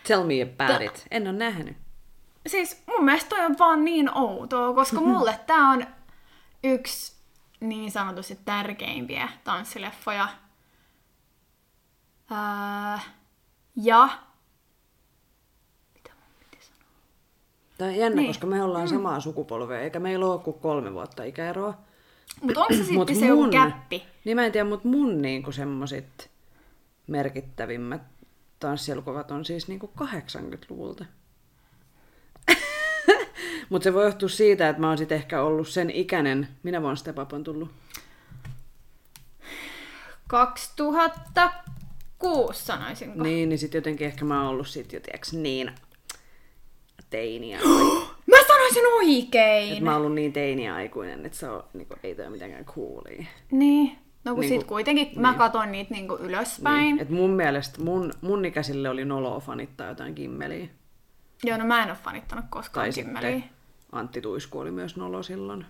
Tell 0.07 0.25
me 0.25 0.43
about 0.43 0.83
it. 0.83 1.07
En 1.11 1.23
ole 1.29 1.33
nähnyt. 1.33 1.77
Siis 2.47 2.83
mun 2.87 3.05
mielestä 3.05 3.29
toi 3.29 3.45
on 3.45 3.59
vaan 3.59 3.85
niin 3.85 4.19
outoa, 4.19 4.75
koska 4.75 5.01
mulle 5.11 5.41
tää 5.47 5.69
on 5.69 5.87
yksi 6.65 7.15
niin 7.61 7.91
sanotusti 7.91 8.39
tärkeimpiä 8.45 9.29
tanssileffoja. 9.45 10.29
Ää, 12.31 13.01
ja... 13.77 14.09
Mitä 15.95 16.11
mun 16.15 16.35
piti 16.51 16.65
sanoa? 16.67 16.89
Tämä 17.79 17.91
on 17.91 17.97
jännä, 17.97 18.17
Niin. 18.17 18.27
koska 18.27 18.47
me 18.47 18.63
ollaan 18.63 18.89
samaa 18.89 19.21
sukupolvea, 19.21 19.81
eikä 19.81 20.01
meillä 20.01 20.27
ole 20.27 20.41
kuin 20.41 20.59
kolme 20.59 20.93
vuotta 20.93 21.25
ikäeroa. 21.25 21.75
Mutta 22.43 22.61
onko 22.61 22.73
se 22.73 22.79
sitten 22.79 22.95
Mut 22.95 23.09
se 23.09 23.27
joku 23.27 23.43
mun- 23.43 23.51
käppi? 23.53 24.05
Niin 24.25 24.37
mä 24.37 24.47
en 24.47 24.53
tiedä, 24.53 24.69
mutta 24.69 24.89
mun 24.89 25.23
niinku 25.23 25.53
semmosit 25.53 26.31
merkittävimmät 27.07 28.03
tanssielokuvat 28.61 29.31
on 29.31 29.45
siis 29.45 29.69
niinku 29.69 29.91
80-luvulta. 30.01 31.05
mutta 33.71 33.85
se 33.85 33.95
voi 33.95 34.05
johtua 34.05 34.29
siitä, 34.29 34.69
että 34.69 34.81
mä 34.81 34.89
oon 34.89 34.99
sit 34.99 35.13
ehkä 35.13 35.43
ollut 35.43 35.69
sen 35.69 35.91
ikäinen. 35.91 36.49
Minä 36.63 36.83
vuonna 36.83 36.97
Step 36.97 37.19
Up 37.19 37.33
on 37.33 37.45
tullut? 37.45 37.71
2006 42.29 42.65
sanoisinko. 42.65 43.23
Niin, 43.23 43.49
niin 43.49 43.59
sit 43.59 43.75
jotenkin 43.75 44.07
ehkä 44.07 44.25
mä 44.25 44.41
oon 44.43 44.51
ollut 44.51 44.69
sit 44.69 44.93
jo, 44.93 45.01
tiiäks, 45.01 45.33
niin 45.33 45.71
teiniä. 47.11 47.59
Mä 48.31 48.37
sanoisin 48.47 48.83
oikein! 48.95 49.77
Et 49.77 49.81
mä 49.83 49.91
oon 49.91 50.01
ollut 50.01 50.15
niin 50.15 50.33
teiniaikuinen, 50.33 51.27
että 51.27 51.39
se 51.39 51.49
on, 51.49 51.65
niinku, 51.75 51.95
ei 52.03 52.15
toi 52.15 52.31
mitenkään 52.31 52.65
coolia. 52.65 53.25
Niin. 53.51 53.99
No 54.25 54.35
kun 54.35 54.41
Niinku- 54.41 54.61
sit 54.61 54.69
kuitenkin 54.69 55.21
mä 55.21 55.35
katon 55.35 55.73
niitä 55.73 55.95
niinku 55.95 56.15
ylöspäin. 56.21 56.79
Niin. 56.83 56.99
Et 57.01 57.11
mun 57.11 57.31
mielestä 57.31 57.83
mun, 57.83 58.13
mun 58.21 58.45
ikäisille 58.45 58.89
oli 58.89 59.05
noloa 59.05 59.41
fanittaa 59.41 59.89
jotain 59.89 60.15
kimmeliä. 60.15 60.69
Joo, 61.45 61.59
no 61.59 61.65
mä 61.65 61.83
en 61.83 61.91
oo 61.91 61.97
fanittanut 62.05 62.45
koskaan 62.51 62.85
Tai 62.87 62.93
kimmeliä. 62.93 63.31
sitten 63.31 63.51
Antti 63.93 64.21
Tuisku 64.21 64.59
oli 64.59 64.71
myös 64.71 64.97
nolo 64.97 65.23
silloin. 65.23 65.67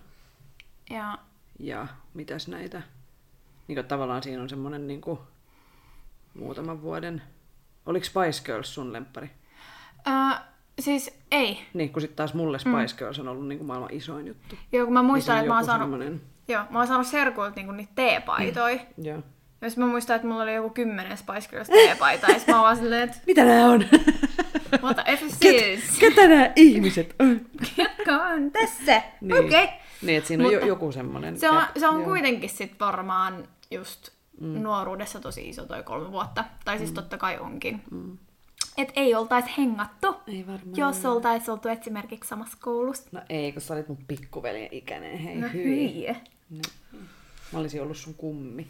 Ja 0.89 1.17
Ja 1.59 1.87
mitäs 2.13 2.47
näitä? 2.47 2.81
Niin 3.67 3.75
kuin 3.75 3.85
tavallaan 3.87 4.23
siinä 4.23 4.41
on 4.41 4.49
semmonen 4.49 4.87
niin 4.87 5.01
kuin 5.01 5.19
muutaman 6.35 6.81
vuoden... 6.81 7.21
Oliko 7.85 8.05
Spice 8.05 8.43
Girls 8.45 8.73
sun 8.75 8.93
lemppari? 8.93 9.29
Öö, 10.07 10.13
siis 10.79 11.19
ei. 11.31 11.59
Niin, 11.73 11.93
kun 11.93 12.01
sitten 12.01 12.15
taas 12.15 12.33
mulle 12.33 12.59
Spice 12.59 12.95
Girls 12.97 13.19
on 13.19 13.27
ollut 13.27 13.47
niin 13.47 13.57
kuin 13.57 13.67
maailman 13.67 13.93
isoin 13.93 14.27
juttu. 14.27 14.55
Joo, 14.71 14.85
kun 14.85 14.93
mä 14.93 14.99
Niin 14.99 15.11
muistan, 15.11 15.37
että 15.37 15.47
mä 15.47 15.55
oon 15.55 15.65
saanut, 15.65 15.83
semmonen- 15.85 16.21
joo, 16.47 16.63
mä 16.69 16.79
oon 16.79 16.87
saanut 16.87 17.07
serkuilta 17.07 17.55
niinku 17.55 17.71
niitä 17.71 17.91
teepaitoja. 17.95 18.79
Joo. 18.97 19.21
Ja 19.61 19.69
mä 19.77 19.85
muistan, 19.87 20.15
että 20.15 20.27
mulla 20.27 20.43
oli 20.43 20.55
joku 20.55 20.69
kymmenen 20.69 21.17
Spice 21.17 21.49
Girls 21.49 21.67
teepaita. 21.69 22.31
Ja 22.31 22.39
mä 22.47 22.61
vaan 22.61 22.77
silleen, 22.77 23.01
että 23.09 23.17
Mitä 23.27 23.45
nää 23.45 23.65
on? 23.65 23.85
what 24.81 24.97
the 24.97 25.17
F 25.17 25.21
is 25.23 25.39
this? 25.39 25.99
Ketä 25.99 26.27
nää 26.27 26.51
ihmiset 26.55 27.15
on? 27.19 27.41
Ketkä 27.75 28.23
on 28.23 28.51
tässä? 28.51 29.01
Niin. 29.21 29.45
Okei. 29.45 29.63
Okay. 29.63 29.75
Niin, 30.01 30.17
että 30.17 30.27
siinä 30.27 30.43
on 30.43 30.51
Mutta 30.51 30.65
jo, 30.65 30.67
joku 30.67 30.91
semmonen... 30.91 31.39
Se 31.39 31.49
on, 31.49 31.63
se 31.79 31.87
on 31.87 32.03
kuitenkin 32.03 32.49
sit 32.49 32.79
varmaan 32.79 33.47
just 33.71 34.14
mm. 34.41 34.61
nuoruudessa 34.63 35.19
tosi 35.19 35.49
iso 35.49 35.65
toi 35.65 35.83
kolme 35.83 36.11
vuotta. 36.11 36.43
Tai 36.65 36.77
siis 36.77 36.89
mm. 36.89 36.95
totta 36.95 37.17
kai 37.17 37.37
onkin. 37.39 37.83
Mm. 37.91 38.17
Et 38.77 38.91
ei 38.95 39.15
oltais 39.15 39.45
hengattu, 39.57 40.15
Ei 40.27 40.47
varmaan. 40.47 40.75
jos 40.77 41.05
oltais 41.05 41.49
oltu 41.49 41.69
esimerkiksi 41.69 42.27
samassa 42.27 42.57
koulussa. 42.61 43.09
No 43.11 43.21
ei, 43.29 43.51
kun 43.51 43.61
sä 43.61 43.73
olit 43.73 43.87
mun 43.87 43.97
pikkuveljen 44.07 44.69
ikäinen. 44.71 45.17
Hei, 45.17 45.35
No 45.35 45.47
hyi. 45.53 45.93
hyi. 45.93 46.15
Mä 47.53 47.59
olisin 47.59 47.81
ollut 47.81 47.97
sun 47.97 48.13
kummi. 48.13 48.67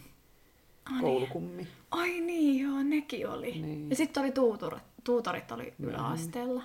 Koulukummi. 1.02 1.68
Ai 1.92 2.20
niin, 2.22 2.64
joo, 2.64 2.84
nekin 2.84 3.30
oli. 3.30 3.52
Niin. 3.52 3.90
Ja 3.90 3.96
sitten 3.96 4.24
oli 4.24 4.32
tuutorit, 4.32 4.84
tuutorit 5.04 5.52
oli 5.52 5.74
yläasteella. 5.80 6.64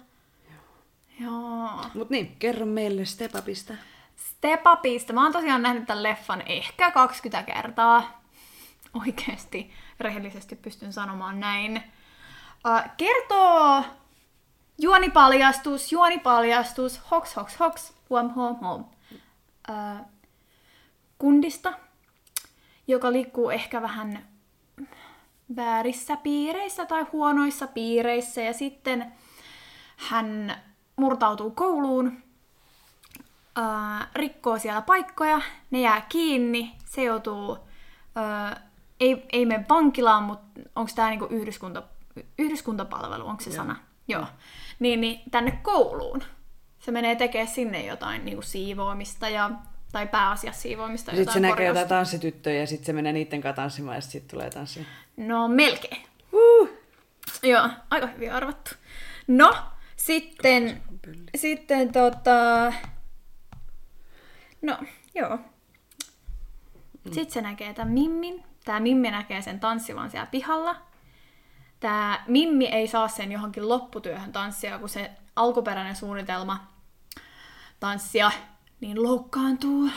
Joo. 1.20 1.70
Mut 1.94 2.10
niin, 2.10 2.36
kerro 2.38 2.66
meille 2.66 3.04
Step 3.04 3.34
Upista. 3.34 3.74
Step 4.16 4.60
Upista. 4.78 5.12
Mä 5.12 5.22
oon 5.22 5.32
tosiaan 5.32 5.62
nähnyt 5.62 5.86
tämän 5.86 6.02
leffan 6.02 6.42
ehkä 6.46 6.90
20 6.90 7.42
kertaa. 7.54 8.19
Oikeesti, 8.94 9.70
rehellisesti 10.00 10.56
pystyn 10.56 10.92
sanomaan 10.92 11.40
näin. 11.40 11.82
Uh, 12.66 12.90
kertoo 12.96 13.84
juonipaljastus, 14.78 15.92
juonipaljastus, 15.92 17.00
hoks, 17.10 17.36
hoks, 17.36 17.60
hoks, 17.60 17.94
huom, 18.10 18.34
huom, 18.34 18.56
huom. 18.56 18.84
Uh, 19.68 20.06
kundista, 21.18 21.72
joka 22.88 23.12
liikkuu 23.12 23.50
ehkä 23.50 23.82
vähän 23.82 24.30
väärissä 25.56 26.16
piireissä 26.16 26.86
tai 26.86 27.02
huonoissa 27.12 27.66
piireissä 27.66 28.40
ja 28.42 28.52
sitten 28.52 29.12
hän 29.96 30.62
murtautuu 30.96 31.50
kouluun, 31.50 32.22
ää, 33.56 34.08
rikkoo 34.14 34.58
siellä 34.58 34.82
paikkoja, 34.82 35.40
ne 35.70 35.80
jää 35.80 36.06
kiinni, 36.08 36.76
se 36.84 37.02
joutuu, 37.02 37.58
ää, 38.14 38.69
ei, 39.00 39.26
ei 39.32 39.46
mene 39.46 39.64
vankilaan, 39.68 40.22
mutta 40.22 40.60
onko 40.76 40.92
tämä 40.94 41.10
niinku 41.10 41.26
yhdyskunta, 41.30 41.82
yhdyskuntapalvelu, 42.38 43.26
onko 43.26 43.42
se 43.42 43.52
sana? 43.52 43.76
Joo. 44.08 44.26
Niin, 44.78 45.00
niin 45.00 45.20
tänne 45.30 45.58
kouluun. 45.62 46.22
Se 46.78 46.90
menee 46.90 47.16
tekemään 47.16 47.48
sinne 47.48 47.86
jotain 47.86 48.24
niinku 48.24 48.42
siivoamista 48.42 49.28
ja, 49.28 49.50
tai 49.92 50.06
pääasiassa 50.06 50.62
siivoamista. 50.62 51.10
Sitten 51.10 51.32
se 51.32 51.40
näkee 51.40 51.66
jotain 51.66 51.88
tanssityttöjä 51.88 52.60
ja 52.60 52.66
sitten 52.66 52.86
se 52.86 52.92
menee 52.92 53.12
niiden 53.12 53.40
kanssa 53.40 53.62
tanssimaan 53.62 53.96
ja 53.96 54.00
sitten 54.00 54.30
tulee 54.30 54.50
tanssia. 54.50 54.84
No 55.16 55.48
melkein. 55.48 56.02
Uh! 56.32 56.68
Joo, 57.42 57.68
aika 57.90 58.06
hyvin 58.06 58.32
arvattu. 58.32 58.70
No, 59.26 59.56
sitten, 59.96 60.82
sitten 61.36 61.92
tota... 61.92 62.72
No, 64.62 64.78
joo. 65.14 65.38
Sitten 67.04 67.30
se 67.30 67.40
näkee 67.40 67.74
tämän 67.74 67.92
Mimmin, 67.92 68.44
tämä 68.64 68.80
Mimmi 68.80 69.10
näkee 69.10 69.42
sen 69.42 69.60
tanssivan 69.60 70.10
siellä 70.10 70.26
pihalla. 70.26 70.76
Tämä 71.80 72.24
Mimmi 72.26 72.66
ei 72.66 72.88
saa 72.88 73.08
sen 73.08 73.32
johonkin 73.32 73.68
lopputyöhön 73.68 74.32
tanssia, 74.32 74.78
kun 74.78 74.88
se 74.88 75.10
alkuperäinen 75.36 75.96
suunnitelma 75.96 76.66
tanssia 77.80 78.30
niin 78.80 79.02
loukkaantuu. 79.02 79.90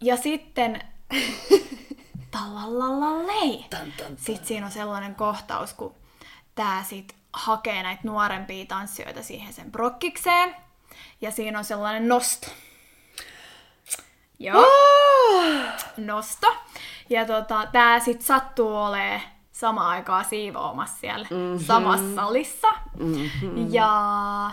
Ja 0.00 0.16
sitten 0.16 0.80
talalalei. 2.30 3.64
Sitten 4.16 4.46
siinä 4.46 4.66
on 4.66 4.72
sellainen 4.72 5.14
kohtaus, 5.14 5.74
kun 5.74 5.94
tää 6.54 6.82
sit 6.82 7.16
hakee 7.32 7.82
näitä 7.82 8.02
nuorempia 8.04 8.66
tanssijoita 8.66 9.22
siihen 9.22 9.52
sen 9.52 9.72
brokkikseen. 9.72 10.56
Ja 11.20 11.30
siinä 11.30 11.58
on 11.58 11.64
sellainen 11.64 12.08
nosto. 12.08 12.46
Joo. 14.38 14.66
Nosto. 15.96 16.56
Ja 17.08 17.24
tota, 17.24 17.68
tää 17.72 18.00
sit 18.00 18.22
sattuu 18.22 18.76
olee 18.76 19.22
samaan 19.52 19.90
aikaan 19.90 20.24
siivoamassa 20.24 21.00
siellä 21.00 21.26
mm-hmm. 21.30 21.58
samassa 21.58 22.14
salissa. 22.14 22.68
Mm-hmm. 22.98 23.72
Ja 23.74 24.50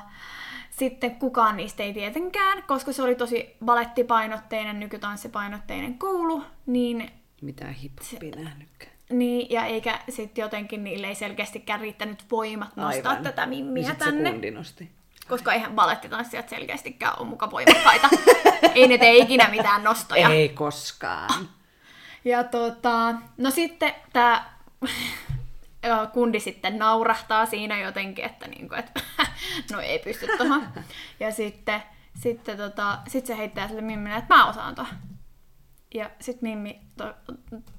sitten 0.70 1.16
kukaan 1.16 1.58
niistä 1.58 1.84
ei 1.84 1.94
tietenkään, 1.94 2.64
koska 2.64 2.94
se 2.94 3.04
oli 3.04 3.16
tosi 3.16 3.56
balettipainotteinen, 3.66 4.80
nykytanssipainotteinen 4.80 5.98
koulu, 5.98 6.44
niin... 6.66 7.12
Mitä 7.42 7.68
hiphopia 7.68 8.44
nähnytkään. 8.44 8.94
Niin, 9.10 9.48
ja 9.50 9.66
eikä 9.66 10.00
sitten 10.10 10.42
jotenkin 10.42 10.84
niille 10.84 11.08
ei 11.08 11.16
selkeästikään 11.16 11.80
riittänyt 11.80 12.26
voimat 12.32 12.76
nostaa 12.76 13.12
Aivan. 13.12 13.24
tätä 13.24 13.46
mimmiä 13.46 13.88
niin 13.88 13.96
tänne. 13.96 14.40
se 14.42 14.52
nosti. 14.52 14.92
Koska 15.28 15.54
eihän 15.54 15.72
balettitanssijat 15.72 16.50
selkeästikään 16.50 17.20
ole 17.20 17.28
muka 17.28 17.52
voimakkaita. 17.52 18.10
ei 18.76 18.88
ne 18.88 18.98
tee 18.98 19.18
ikinä 19.18 19.48
mitään 19.50 19.84
nostoja. 19.84 20.30
Ei 20.30 20.50
koskaan. 20.50 21.50
Ja 22.26 22.44
tota, 22.44 23.16
no 23.38 23.52
sitten 23.52 23.94
tämä 24.14 24.54
kundi 26.14 26.40
sitten 26.40 26.80
naurahtaa 26.80 27.46
siinä 27.46 27.80
jotenkin, 27.80 28.26
että, 28.26 28.48
niinku, 28.48 28.76
että 28.76 29.02
no 29.72 29.80
ei 29.80 30.00
pysty 30.00 30.28
tuohon. 30.38 30.68
Ja 31.20 31.32
sitten, 31.32 31.84
sitten 32.22 32.58
tota, 32.58 33.00
sit 33.08 33.26
se 33.26 33.38
heittää 33.38 33.68
sille 33.68 33.82
Mimmille, 33.82 34.16
että 34.18 34.36
mä 34.36 34.50
osaan 34.50 34.76
tuon. 34.76 34.88
Ja 35.94 36.10
sitten 36.20 36.50
Mimmi 36.50 36.82
to, 36.98 37.14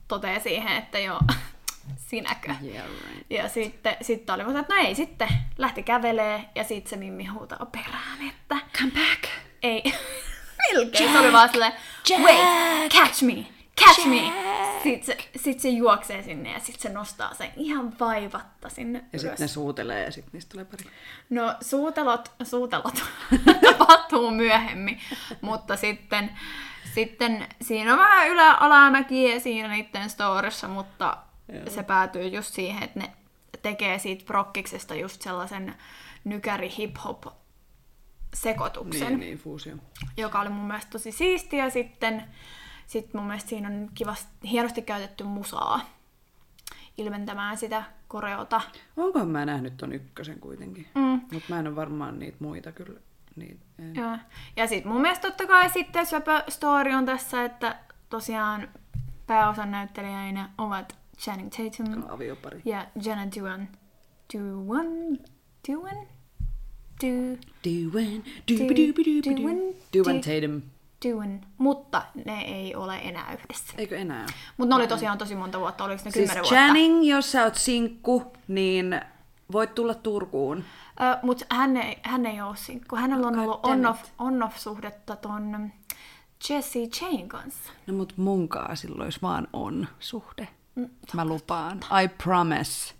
toteaa 0.08 0.40
siihen, 0.40 0.76
että 0.76 0.98
joo, 0.98 1.20
sinäkö. 2.10 2.54
Yeah, 2.64 2.86
right. 2.86 3.26
Ja 3.30 3.48
sitten, 3.48 3.96
sitten 4.02 4.34
oli, 4.34 4.58
että 4.58 4.74
no 4.74 4.80
ei 4.80 4.94
sitten, 4.94 5.28
lähti 5.58 5.82
kävelee 5.82 6.44
ja 6.54 6.64
sitten 6.64 6.90
se 6.90 6.96
Mimmi 6.96 7.24
huutaa 7.24 7.66
perään, 7.72 8.28
että 8.28 8.56
Come 8.78 8.90
back. 8.90 9.24
ei, 9.62 9.82
melkein. 10.72 11.12
Se 11.12 11.18
oli 11.18 11.32
vaan 11.32 11.48
silleen, 11.48 11.72
wait, 12.22 12.92
catch 12.92 13.22
me, 13.22 13.46
catch 13.80 14.06
me. 14.06 14.32
Sitten 14.82 15.04
se, 15.06 15.28
sit 15.38 15.60
se 15.60 15.68
juoksee 15.68 16.22
sinne 16.22 16.52
ja 16.52 16.60
sitten 16.60 16.80
se 16.82 16.88
nostaa 16.88 17.34
sen 17.34 17.50
ihan 17.56 17.92
vaivatta 18.00 18.68
sinne 18.68 19.04
Ja 19.12 19.18
sitten 19.18 19.36
ne 19.38 19.48
suutelee 19.48 20.04
ja 20.04 20.12
sitten 20.12 20.30
niistä 20.32 20.52
tulee 20.52 20.64
pari. 20.64 20.84
No 21.30 21.54
suutelot, 21.60 22.32
suutelot 22.42 23.02
tapahtuu 23.78 24.30
myöhemmin, 24.30 25.00
mutta 25.40 25.76
sitten, 25.76 26.30
sitten 26.94 27.46
siinä 27.62 27.92
on 27.92 27.98
vähän 27.98 28.28
ylä-alamäkiä 28.28 29.40
siinä 29.40 29.68
niiden 29.68 30.10
storissa, 30.10 30.68
mutta 30.68 31.16
Joo. 31.52 31.70
se 31.70 31.82
päätyy 31.82 32.26
just 32.28 32.54
siihen, 32.54 32.82
että 32.82 32.98
ne 33.00 33.12
tekee 33.62 33.98
siitä 33.98 34.24
prokkiksesta 34.24 34.94
just 34.94 35.22
sellaisen 35.22 35.74
nykäri 36.24 36.68
hip-hop 36.78 37.32
sekoituksen 38.34 39.08
Niin, 39.08 39.20
niin, 39.20 39.38
fuusio. 39.38 39.76
joka 40.16 40.40
oli 40.40 40.48
mun 40.48 40.66
mielestä 40.66 40.90
tosi 40.90 41.12
siistiä. 41.12 41.70
Sitten 41.70 42.22
sit 42.86 43.14
mun 43.14 43.24
mielestä 43.26 43.48
siinä 43.48 43.68
on 43.68 43.90
kivasti, 43.94 44.50
hienosti 44.50 44.82
käytetty 44.82 45.24
musaa 45.24 45.80
ilmentämään 46.98 47.56
sitä 47.56 47.84
koreota. 48.08 48.60
Onkohan 48.96 49.28
mä 49.28 49.44
nähnyt 49.46 49.76
ton 49.76 49.92
ykkösen 49.92 50.40
kuitenkin? 50.40 50.86
Mm. 50.94 51.20
Mutta 51.32 51.48
mä 51.48 51.58
en 51.58 51.66
ole 51.66 51.76
varmaan 51.76 52.18
niitä 52.18 52.36
muita 52.40 52.72
kyllä. 52.72 53.00
Niin, 53.36 53.60
en. 53.78 53.94
Joo. 53.94 54.18
Ja 54.56 54.66
sitten 54.66 54.92
mun 54.92 55.00
mielestä 55.00 55.28
totta 55.28 55.46
kai 55.46 55.70
sitten 55.70 56.06
Söpö 56.06 56.42
Story 56.48 56.92
on 56.92 57.06
tässä, 57.06 57.44
että 57.44 57.76
tosiaan 58.10 58.68
pääosan 59.26 59.70
näyttelijäinä 59.70 60.50
ovat 60.58 60.96
Channing 61.18 61.50
Tatum 61.50 62.02
Aviopari. 62.08 62.62
ja 62.64 62.86
Jenna 63.04 63.26
Dewan. 63.36 63.68
Dewan? 64.34 64.86
Dewan? 65.68 66.06
Du, 67.02 67.36
Duan, 67.64 68.22
Du- 68.50 68.58
dubidubidubidu. 68.58 69.42
Duan, 69.42 69.56
Duan 69.96 70.16
Du- 70.16 70.20
Tatum. 70.20 70.62
Dewan. 71.04 71.40
Mutta 71.58 72.02
ne 72.24 72.40
ei 72.42 72.74
ole 72.74 72.96
enää 72.96 73.32
yhdessä. 73.32 73.74
Eikö 73.78 73.96
enää? 73.98 74.26
Mutta 74.56 74.74
ne 74.74 74.80
oli 74.80 74.88
tosiaan 74.88 75.18
tosi 75.18 75.34
monta 75.34 75.60
vuotta, 75.60 75.84
oliko 75.84 76.02
ne 76.04 76.10
Siis 76.10 76.14
kymmenen 76.14 76.42
vuotta? 76.42 76.54
Channing, 76.54 77.08
jos 77.10 77.32
sä 77.32 77.44
oot 77.44 77.54
sinkku, 77.54 78.32
niin 78.48 79.00
voit 79.52 79.74
tulla 79.74 79.94
Turkuun. 79.94 80.64
Ö, 81.00 81.18
Mutta 81.22 81.44
hän 81.50 81.76
ei, 81.76 81.98
hän 82.02 82.26
ei 82.26 82.40
ole 82.40 82.56
sinkku. 82.56 82.96
Hänellä 82.96 83.26
on 83.26 83.32
God 83.34 83.42
ollut 83.44 83.66
on-off, 83.66 84.02
on-off-suhdetta 84.18 85.16
ton 85.16 85.72
Jesse 86.48 86.86
Chain 86.86 87.28
kanssa. 87.28 87.72
No 87.86 87.94
mut 87.94 88.12
munkaa 88.16 88.74
silloin, 88.76 89.06
jos 89.06 89.22
vaan 89.22 89.48
on 89.52 89.88
suhde. 90.00 90.48
Mm, 90.74 90.88
Mä 91.12 91.24
lupaan. 91.24 91.80
I 92.04 92.08
promise. 92.24 92.94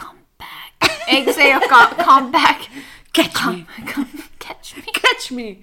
Come 0.00 0.20
back. 0.38 0.92
Eikö 1.06 1.32
se 1.32 1.42
ei 1.42 1.54
olekaan 1.56 1.88
come 1.96 2.30
back? 2.30 2.60
Catch 3.22 3.42
Come, 3.42 3.56
me. 3.56 3.92
come, 3.94 4.06
catch 4.46 4.76
me. 4.76 4.82
Catch 5.02 5.32
me! 5.32 5.56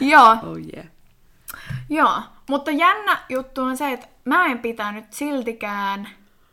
Joo, 0.10 0.30
Oh 0.42 0.56
yeah. 0.74 0.86
joo. 1.88 2.22
Mutta 2.48 2.70
jännä 2.70 3.18
juttu 3.28 3.62
on 3.62 3.76
se, 3.76 3.92
että 3.92 4.08
mä 4.24 4.46
en 4.46 4.58
pitänyt 4.58 5.12
siltikään 5.12 6.08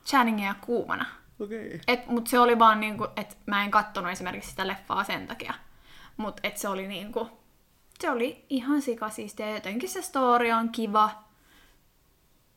Channingia 0.06 0.56
kuumana. 0.62 1.06
Okei. 1.39 1.68
Okay. 1.68 1.80
Et, 1.88 2.08
mut 2.08 2.28
se 2.28 2.39
oli 2.39 2.60
vaan 2.60 2.80
niinku, 2.80 3.08
että 3.16 3.36
mä 3.46 3.64
en 3.64 3.72
kattonut 3.72 4.12
esimerkiksi 4.12 4.50
sitä 4.50 4.68
leffaa 4.68 5.04
sen 5.04 5.28
takia. 5.28 5.54
Mut 6.18 6.39
et 6.43 6.58
se 6.58 6.68
oli 6.68 6.88
niinku, 6.88 7.30
se 8.00 8.10
oli 8.12 8.46
ihan 8.50 8.82
sikasiistiä. 8.82 9.48
ja 9.50 9.56
Jotenkin 9.56 9.89
se 9.89 10.02
story 10.02 10.52
on 10.52 10.70
kiva. 10.70 11.12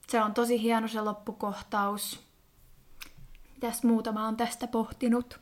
Se 0.09 0.23
on 0.23 0.35
tosi 0.35 0.63
hieno 0.63 0.89
se 0.89 1.01
loppukohtaus. 1.01 2.28
Mitäs 3.59 3.85
muuta 3.85 4.13
mä 4.13 4.25
oon 4.25 4.37
tästä 4.37 4.67
pohtinut? 4.67 5.41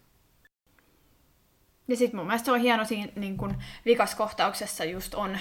Ja 1.89 1.97
sit 1.97 2.13
mun 2.13 2.27
mielestä 2.27 2.45
se 2.45 2.53
on 2.53 2.61
hieno 2.61 2.85
siinä 2.85 3.13
niin 3.17 3.37
kun 3.37 3.55
vikaskohtauksessa 3.85 4.85
just 4.85 5.15
on... 5.15 5.39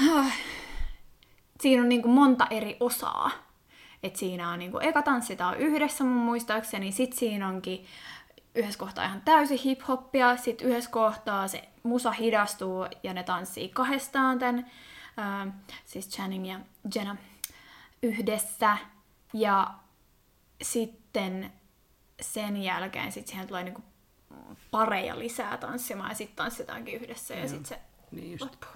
Siinä 1.60 1.82
on 1.82 1.88
niin 1.88 2.02
kuin 2.02 2.14
monta 2.14 2.46
eri 2.50 2.76
osaa. 2.80 3.30
Et 4.02 4.16
siinä 4.16 4.50
on 4.50 4.58
niin 4.58 4.70
kuin, 4.70 4.84
eka 4.84 5.02
tanssitaan 5.02 5.58
yhdessä 5.58 6.04
mun 6.04 6.12
muistaakseni, 6.12 6.92
sit 6.92 7.12
siinä 7.12 7.48
onkin 7.48 7.86
yhdessä 8.54 8.78
kohtaa 8.78 9.04
ihan 9.04 9.22
täysin 9.24 9.58
hip-hoppia, 9.58 10.36
sit 10.42 10.60
yhdessä 10.60 10.90
kohtaa 10.90 11.48
se 11.48 11.68
musa 11.82 12.12
hidastuu 12.12 12.86
ja 13.02 13.14
ne 13.14 13.22
tanssii 13.22 13.68
kahdestaan 13.68 14.38
tän, 14.38 14.70
ää, 15.16 15.46
siis 15.84 16.08
Channing 16.08 16.48
ja 16.48 16.60
Jenna 16.94 17.16
yhdessä. 18.02 18.78
Ja 19.32 19.74
sitten 21.16 21.52
sen 22.20 22.56
jälkeen 22.62 23.12
sit 23.12 23.26
siihen 23.26 23.46
tulee 23.46 23.64
niinku 23.64 23.82
pareja 24.70 25.18
lisää 25.18 25.56
tanssimaan 25.56 26.10
ja 26.10 26.14
sitten 26.14 26.36
tanssitaankin 26.36 26.94
yhdessä 27.02 27.34
ja 27.34 27.48
sitten 27.48 27.66
se 27.66 27.80
Niin 28.10 28.30
just. 28.32 28.42
loppuu. 28.44 28.70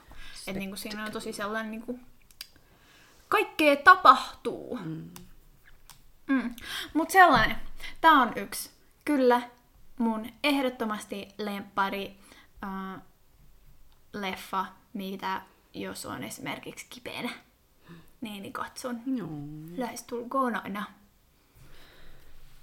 Et 0.47 0.57
niinku 0.57 0.76
siinä 0.76 1.05
on 1.05 1.12
tosi 1.12 1.32
sellainen 1.32 1.70
niinku, 1.70 1.99
kaikkea 3.28 3.76
tapahtuu. 3.76 4.76
Mm. 4.84 5.11
Mm. 6.26 6.55
Mut 6.95 7.11
sellainen, 7.11 7.57
tää 8.01 8.12
on 8.12 8.32
yksi, 8.36 8.70
kyllä, 9.05 9.43
mun 9.99 10.26
ehdottomasti 10.45 11.28
lemppari 11.38 12.18
äh, 12.64 13.01
leffa, 14.12 14.66
mitä 14.93 15.43
jos 15.74 16.07
on 16.07 16.24
esimerkiksi 16.24 16.86
kipeänä, 16.91 17.30
niin, 18.20 18.43
niin 18.43 18.53
katson 18.53 19.01
lähestulkoon 19.76 20.57
aina. 20.57 20.84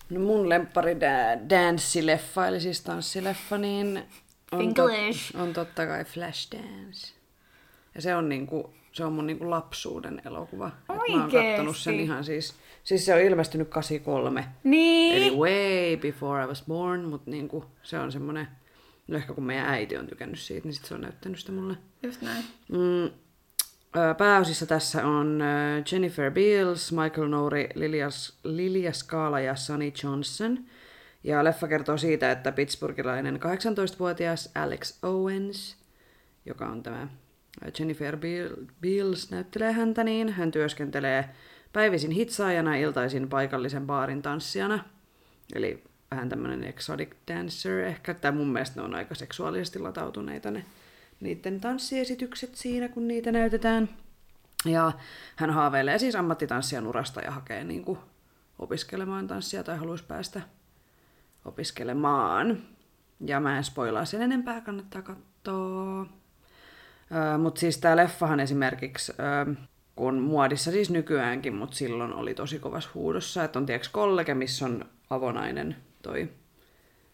No 0.09 0.19
mun 0.19 0.49
lemppari 0.49 0.93
da- 0.93 1.49
danssileffa, 1.49 2.47
eli 2.47 2.59
siis 2.61 2.81
tanssileffa, 2.81 3.57
niin 3.57 4.03
on, 4.51 4.73
tot, 4.73 4.91
on 5.35 5.53
totta 5.53 5.85
kai 5.85 6.05
Flashdance. 6.05 7.13
Ja 7.95 8.01
se 8.01 8.15
on, 8.15 8.29
niinku, 8.29 8.73
se 8.91 9.03
on 9.03 9.13
mun 9.13 9.27
niinku 9.27 9.49
lapsuuden 9.49 10.21
elokuva. 10.25 10.67
Et 10.67 10.87
Mä 10.89 10.95
oon 10.95 11.21
Oikeesti? 11.21 11.37
kattonut 11.47 11.77
sen 11.77 11.99
ihan 11.99 12.23
siis, 12.23 12.53
siis 12.83 13.05
se 13.05 13.13
on 13.13 13.19
ilmestynyt 13.21 13.69
83. 13.69 14.45
Niin! 14.63 15.15
Eli 15.17 15.35
way 15.35 15.97
before 15.97 16.43
I 16.43 16.47
was 16.47 16.63
born, 16.67 17.01
mutta 17.09 17.31
niinku, 17.31 17.65
se 17.83 17.99
on 17.99 18.11
semmonen, 18.11 18.47
no 19.07 19.17
ehkä 19.17 19.33
kun 19.33 19.43
meidän 19.43 19.65
äiti 19.69 19.97
on 19.97 20.07
tykännyt 20.07 20.39
siitä, 20.39 20.67
niin 20.67 20.73
sit 20.75 20.85
se 20.85 20.93
on 20.93 21.01
näyttänyt 21.01 21.39
sitä 21.39 21.51
mulle. 21.51 21.77
Just 22.03 22.21
näin. 22.21 22.43
Mm, 22.71 23.09
pääosissa 24.17 24.65
tässä 24.65 25.07
on 25.07 25.39
Jennifer 25.91 26.31
Beals, 26.31 26.91
Michael 26.91 27.27
Nouri, 27.27 27.69
Lilia, 27.75 28.07
Lilia 28.43 28.93
Skaala 28.93 29.39
ja 29.39 29.55
Sunny 29.55 29.91
Johnson. 30.03 30.59
Ja 31.23 31.43
leffa 31.43 31.67
kertoo 31.67 31.97
siitä, 31.97 32.31
että 32.31 32.51
pittsburghilainen 32.51 33.35
18-vuotias 33.35 34.51
Alex 34.55 35.03
Owens, 35.03 35.77
joka 36.45 36.65
on 36.67 36.83
tämä 36.83 37.07
Jennifer 37.79 38.17
Beals 38.81 39.31
näyttelee 39.31 39.71
häntä 39.71 40.03
niin. 40.03 40.29
Hän 40.29 40.51
työskentelee 40.51 41.29
päivisin 41.73 42.11
hitsaajana, 42.11 42.75
iltaisin 42.75 43.29
paikallisen 43.29 43.87
baarin 43.87 44.21
tanssijana. 44.21 44.79
Eli 45.55 45.83
vähän 46.11 46.29
tämmöinen 46.29 46.63
exotic 46.63 47.09
dancer 47.27 47.79
ehkä. 47.79 48.13
Tai 48.13 48.31
mun 48.31 48.49
mielestä 48.49 48.79
ne 48.79 48.85
on 48.85 48.95
aika 48.95 49.15
seksuaalisesti 49.15 49.79
latautuneita 49.79 50.51
ne 50.51 50.65
niiden 51.19 51.61
tanssiesitykset 51.61 52.55
siinä, 52.55 52.89
kun 52.89 53.07
niitä 53.07 53.31
näytetään. 53.31 53.89
Ja 54.65 54.91
hän 55.35 55.49
haaveilee 55.49 55.99
siis 55.99 56.15
ammattitanssijan 56.15 56.87
urasta 56.87 57.21
ja 57.21 57.31
hakee 57.31 57.63
niin 57.63 57.85
kuin 57.85 57.99
opiskelemaan 58.59 59.27
tanssia 59.27 59.63
tai 59.63 59.77
haluaisi 59.77 60.03
päästä 60.03 60.41
opiskelemaan. 61.45 62.63
Ja 63.19 63.39
mä 63.39 63.57
en 63.57 63.63
spoilaa 63.63 64.05
sen 64.05 64.21
enempää, 64.21 64.61
kannattaa 64.61 65.01
katsoa. 65.01 66.05
Mutta 67.37 67.59
siis 67.59 67.77
tää 67.77 67.95
leffahan 67.95 68.39
esimerkiksi, 68.39 69.13
öö, 69.19 69.55
kun 69.95 70.19
muodissa 70.19 70.71
siis 70.71 70.89
nykyäänkin, 70.89 71.55
mutta 71.55 71.75
silloin 71.75 72.13
oli 72.13 72.33
tosi 72.33 72.59
kovas 72.59 72.93
huudossa, 72.93 73.43
että 73.43 73.59
on 73.59 73.65
tiedätkö 73.65 73.89
kollege, 73.91 74.33
missä 74.33 74.65
on 74.65 74.85
avonainen 75.09 75.75
toi 76.01 76.29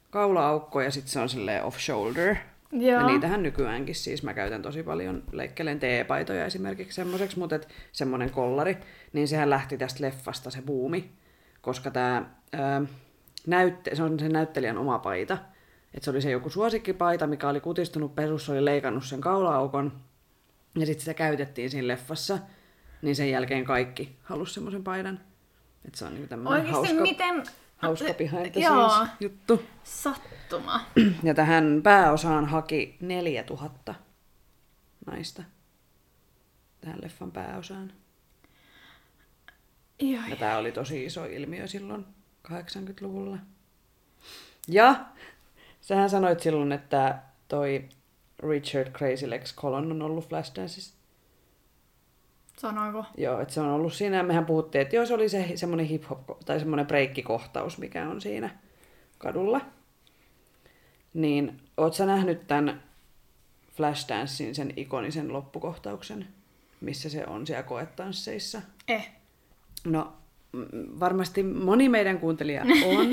kaulaaukko 0.09 0.81
ja 0.81 0.91
sitten 0.91 1.11
se 1.11 1.19
on 1.19 1.29
silleen 1.29 1.63
off-shoulder. 1.63 2.35
Joo. 2.73 3.01
Ja 3.01 3.07
niitähän 3.07 3.43
nykyäänkin 3.43 3.95
siis 3.95 4.23
mä 4.23 4.33
käytän 4.33 4.61
tosi 4.61 4.83
paljon, 4.83 5.23
leikkelen 5.31 5.79
teepaitoja 5.79 6.45
esimerkiksi 6.45 6.95
semmoiseksi, 6.95 7.39
mutta 7.39 7.55
et 7.55 7.67
semmoinen 7.91 8.29
kollari, 8.29 8.77
niin 9.13 9.27
sehän 9.27 9.49
lähti 9.49 9.77
tästä 9.77 10.03
leffasta 10.03 10.49
se 10.49 10.61
buumi, 10.61 11.11
koska 11.61 11.91
tämä 11.91 12.25
näytte, 13.47 13.95
se 13.95 14.03
on 14.03 14.19
sen 14.19 14.31
näyttelijän 14.31 14.77
oma 14.77 14.99
paita. 14.99 15.37
Et 15.93 16.03
se 16.03 16.11
oli 16.11 16.21
se 16.21 16.31
joku 16.31 16.49
suosikkipaita, 16.49 17.27
mikä 17.27 17.49
oli 17.49 17.59
kutistunut 17.59 18.15
pesussa, 18.15 18.53
oli 18.53 18.65
leikannut 18.65 19.05
sen 19.05 19.21
kaulaaukon, 19.21 19.93
ja 20.75 20.85
sitten 20.85 20.99
sitä 20.99 21.13
käytettiin 21.13 21.69
siinä 21.69 21.87
leffassa, 21.87 22.39
niin 23.01 23.15
sen 23.15 23.29
jälkeen 23.29 23.65
kaikki 23.65 24.15
halusi 24.23 24.53
semmoisen 24.53 24.83
paidan. 24.83 25.19
Et 25.87 25.95
se 25.95 26.05
on 26.05 26.13
niinku 26.13 26.27
tämmöinen 26.27 26.53
Oikeasti 26.53 26.87
hauska, 26.87 27.01
miten... 27.01 27.43
hauska 27.83 28.13
the 28.13 28.59
Joo. 28.61 29.07
juttu. 29.19 29.63
Sattuma. 29.83 30.81
Ja 31.23 31.33
tähän 31.33 31.81
pääosaan 31.83 32.45
haki 32.45 32.97
4000 33.01 33.95
naista. 35.05 35.43
Tähän 36.81 36.99
leffan 37.01 37.31
pääosaan. 37.31 37.93
Joo. 39.99 40.23
Ja 40.29 40.35
tämä 40.35 40.57
oli 40.57 40.71
tosi 40.71 41.05
iso 41.05 41.25
ilmiö 41.25 41.67
silloin 41.67 42.05
80-luvulla. 42.47 43.37
Ja 44.67 45.05
sähän 45.81 46.09
sanoit 46.09 46.39
silloin, 46.39 46.71
että 46.71 47.19
toi 47.47 47.89
Richard 48.49 48.91
Crazy 48.91 49.29
Legs 49.29 49.55
Colon 49.55 49.91
on 49.91 50.01
ollut 50.01 50.29
Flashdance. 50.29 50.93
Sanoiko? 52.63 53.05
Joo, 53.17 53.39
että 53.39 53.53
se 53.53 53.61
on 53.61 53.69
ollut 53.69 53.93
siinä. 53.93 54.17
ja 54.17 54.23
Mehän 54.23 54.45
puhuttiin, 54.45 54.81
että 54.81 54.95
joo, 54.95 55.05
se 55.05 55.13
oli 55.13 55.29
se 55.29 55.51
semmoinen 55.55 55.89
hip-hop 55.89 56.37
tai 56.45 56.59
semmoinen 56.59 56.87
breikkikohtaus, 56.87 57.77
mikä 57.77 58.09
on 58.09 58.21
siinä 58.21 58.49
kadulla. 59.17 59.61
Niin, 61.13 61.61
oot 61.77 61.93
sä 61.93 62.05
nähnyt 62.05 62.47
tämän 62.47 62.83
Flashdance 63.71 64.53
sen 64.53 64.73
ikonisen 64.75 65.33
loppukohtauksen, 65.33 66.27
missä 66.81 67.09
se 67.09 67.25
on 67.27 67.47
siellä 67.47 67.63
koetansseissa? 67.63 68.61
Eh. 68.87 69.11
No, 69.83 70.13
mm, 70.51 70.65
varmasti 70.99 71.43
moni 71.43 71.89
meidän 71.89 72.19
kuuntelija 72.19 72.61
on, 72.97 73.07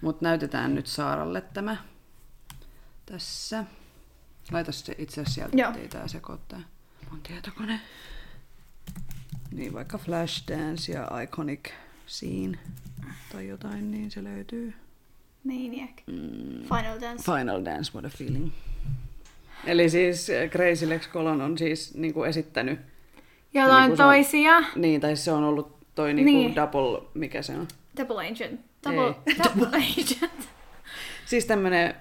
mutta 0.00 0.24
näytetään 0.24 0.74
nyt 0.74 0.86
Saaralle 0.86 1.40
tämä 1.40 1.76
tässä. 3.06 3.64
Laita 4.52 4.72
se 4.72 4.94
itse 4.98 5.20
asiassa 5.20 5.34
sieltä, 5.34 5.68
ettei 5.68 5.88
tää 5.88 6.08
sekoittaa. 6.08 6.60
Mun 7.10 7.20
tietokone. 7.20 7.80
Niin 9.52 9.72
vaikka 9.72 9.98
Flashdance 9.98 10.92
ja 10.92 11.08
Iconic 11.22 11.60
Scene 12.06 12.58
tai 13.32 13.48
jotain, 13.48 13.90
niin 13.90 14.10
se 14.10 14.24
löytyy. 14.24 14.74
Maniac. 15.44 15.90
Mm, 16.06 16.62
Final 16.62 17.00
Dance. 17.00 17.22
Final 17.24 17.64
Dance, 17.64 17.92
what 17.94 18.04
a 18.04 18.08
feeling. 18.18 18.50
Eli 19.66 19.90
siis 19.90 20.30
äh, 20.30 20.50
Crazy 20.50 20.88
Lex 20.88 21.08
Colon 21.10 21.40
on 21.40 21.58
siis 21.58 21.94
niin 21.94 22.14
kuin 22.14 22.28
esittänyt, 22.30 22.80
Jotain 23.54 23.88
Niin 23.88 23.96
se 23.96 24.02
on- 24.02 24.08
toisia. 24.08 24.60
niin, 24.76 25.00
tai 25.00 25.16
se 25.16 25.32
on 25.32 25.44
ollut 25.44 25.76
toi 25.94 26.14
niin 26.14 26.24
Niin. 26.26 26.54
double, 26.56 27.02
mikä 27.14 27.42
se 27.42 27.52
on? 27.52 27.68
Double 27.96 28.28
Agent. 28.30 28.60
Double, 28.84 29.14
Ei. 29.26 29.36
double 29.44 29.66
Agent. 29.78 30.48
Siis 31.26 31.44
tämmönen, 31.46 31.94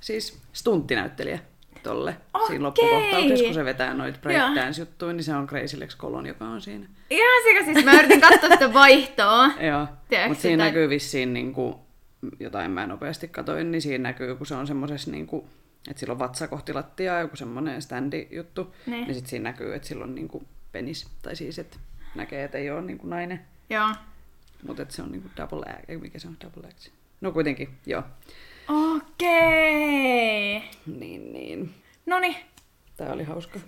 siis 0.00 0.38
stunttinäyttelijä 0.52 1.38
tolle 1.82 2.16
Okei. 2.34 2.46
siinä 2.46 2.64
loppukohtauksessa, 2.64 3.44
kun 3.44 3.54
se 3.54 3.64
vetää 3.64 3.94
noita 3.94 4.18
breakdance-juttuja, 4.22 5.12
niin 5.12 5.24
se 5.24 5.34
on 5.34 5.46
Crazy 5.46 5.80
Lex 5.80 5.96
Colon, 5.96 6.26
joka 6.26 6.44
on 6.44 6.60
siinä. 6.60 6.86
Ihan 7.10 7.42
sika, 7.42 7.64
siis 7.64 7.84
mä 7.84 7.92
yritin 7.92 8.20
katsoa 8.20 8.50
sitä 8.50 8.72
vaihtoa. 8.72 9.46
Joo, 9.68 9.86
mutta 10.28 10.42
siinä 10.42 10.64
näkyy 10.64 10.88
vissiin 10.88 11.32
niinku, 11.32 11.80
jotain 12.40 12.70
mä 12.70 12.86
nopeasti 12.86 13.28
katoin, 13.28 13.70
niin 13.70 13.82
siinä 13.82 14.02
näkyy, 14.02 14.36
kun 14.36 14.46
se 14.46 14.54
on 14.54 14.66
semmosessa 14.66 15.10
niinku, 15.10 15.48
että 15.90 16.00
sillä 16.00 16.12
on 16.12 16.18
vatsa 16.18 16.48
kohti 16.48 16.72
lattiaa, 16.72 17.20
joku 17.20 17.36
semmonen 17.36 17.82
standi-juttu, 17.82 18.74
Niin. 18.86 19.04
niin 19.06 19.14
sitten 19.14 19.30
siinä 19.30 19.42
näkyy, 19.50 19.74
että 19.74 19.88
sillä 19.88 20.04
on 20.04 20.14
niinku 20.14 20.42
penis, 20.72 21.08
tai 21.22 21.36
siis, 21.36 21.58
että 21.58 21.76
näkee, 22.14 22.44
että 22.44 22.58
ei 22.58 22.70
ole 22.70 22.82
niinku 22.82 23.06
nainen, 23.06 23.40
Joo. 23.70 23.88
mutta 24.66 24.82
että 24.82 24.94
se 24.94 25.02
on 25.02 25.12
niinku 25.12 25.28
double 25.36 25.72
act, 25.72 26.00
mikä 26.02 26.18
se 26.18 26.28
on 26.28 26.36
double 26.44 26.68
act. 26.68 26.88
No 27.20 27.32
kuitenkin, 27.32 27.68
joo. 27.86 28.02
Okei. 28.70 30.62
Niin, 30.86 31.32
niin. 31.32 31.74
Noni. 32.06 32.36
Tämä 32.96 33.12
oli 33.12 33.24
hauska. 33.24 33.60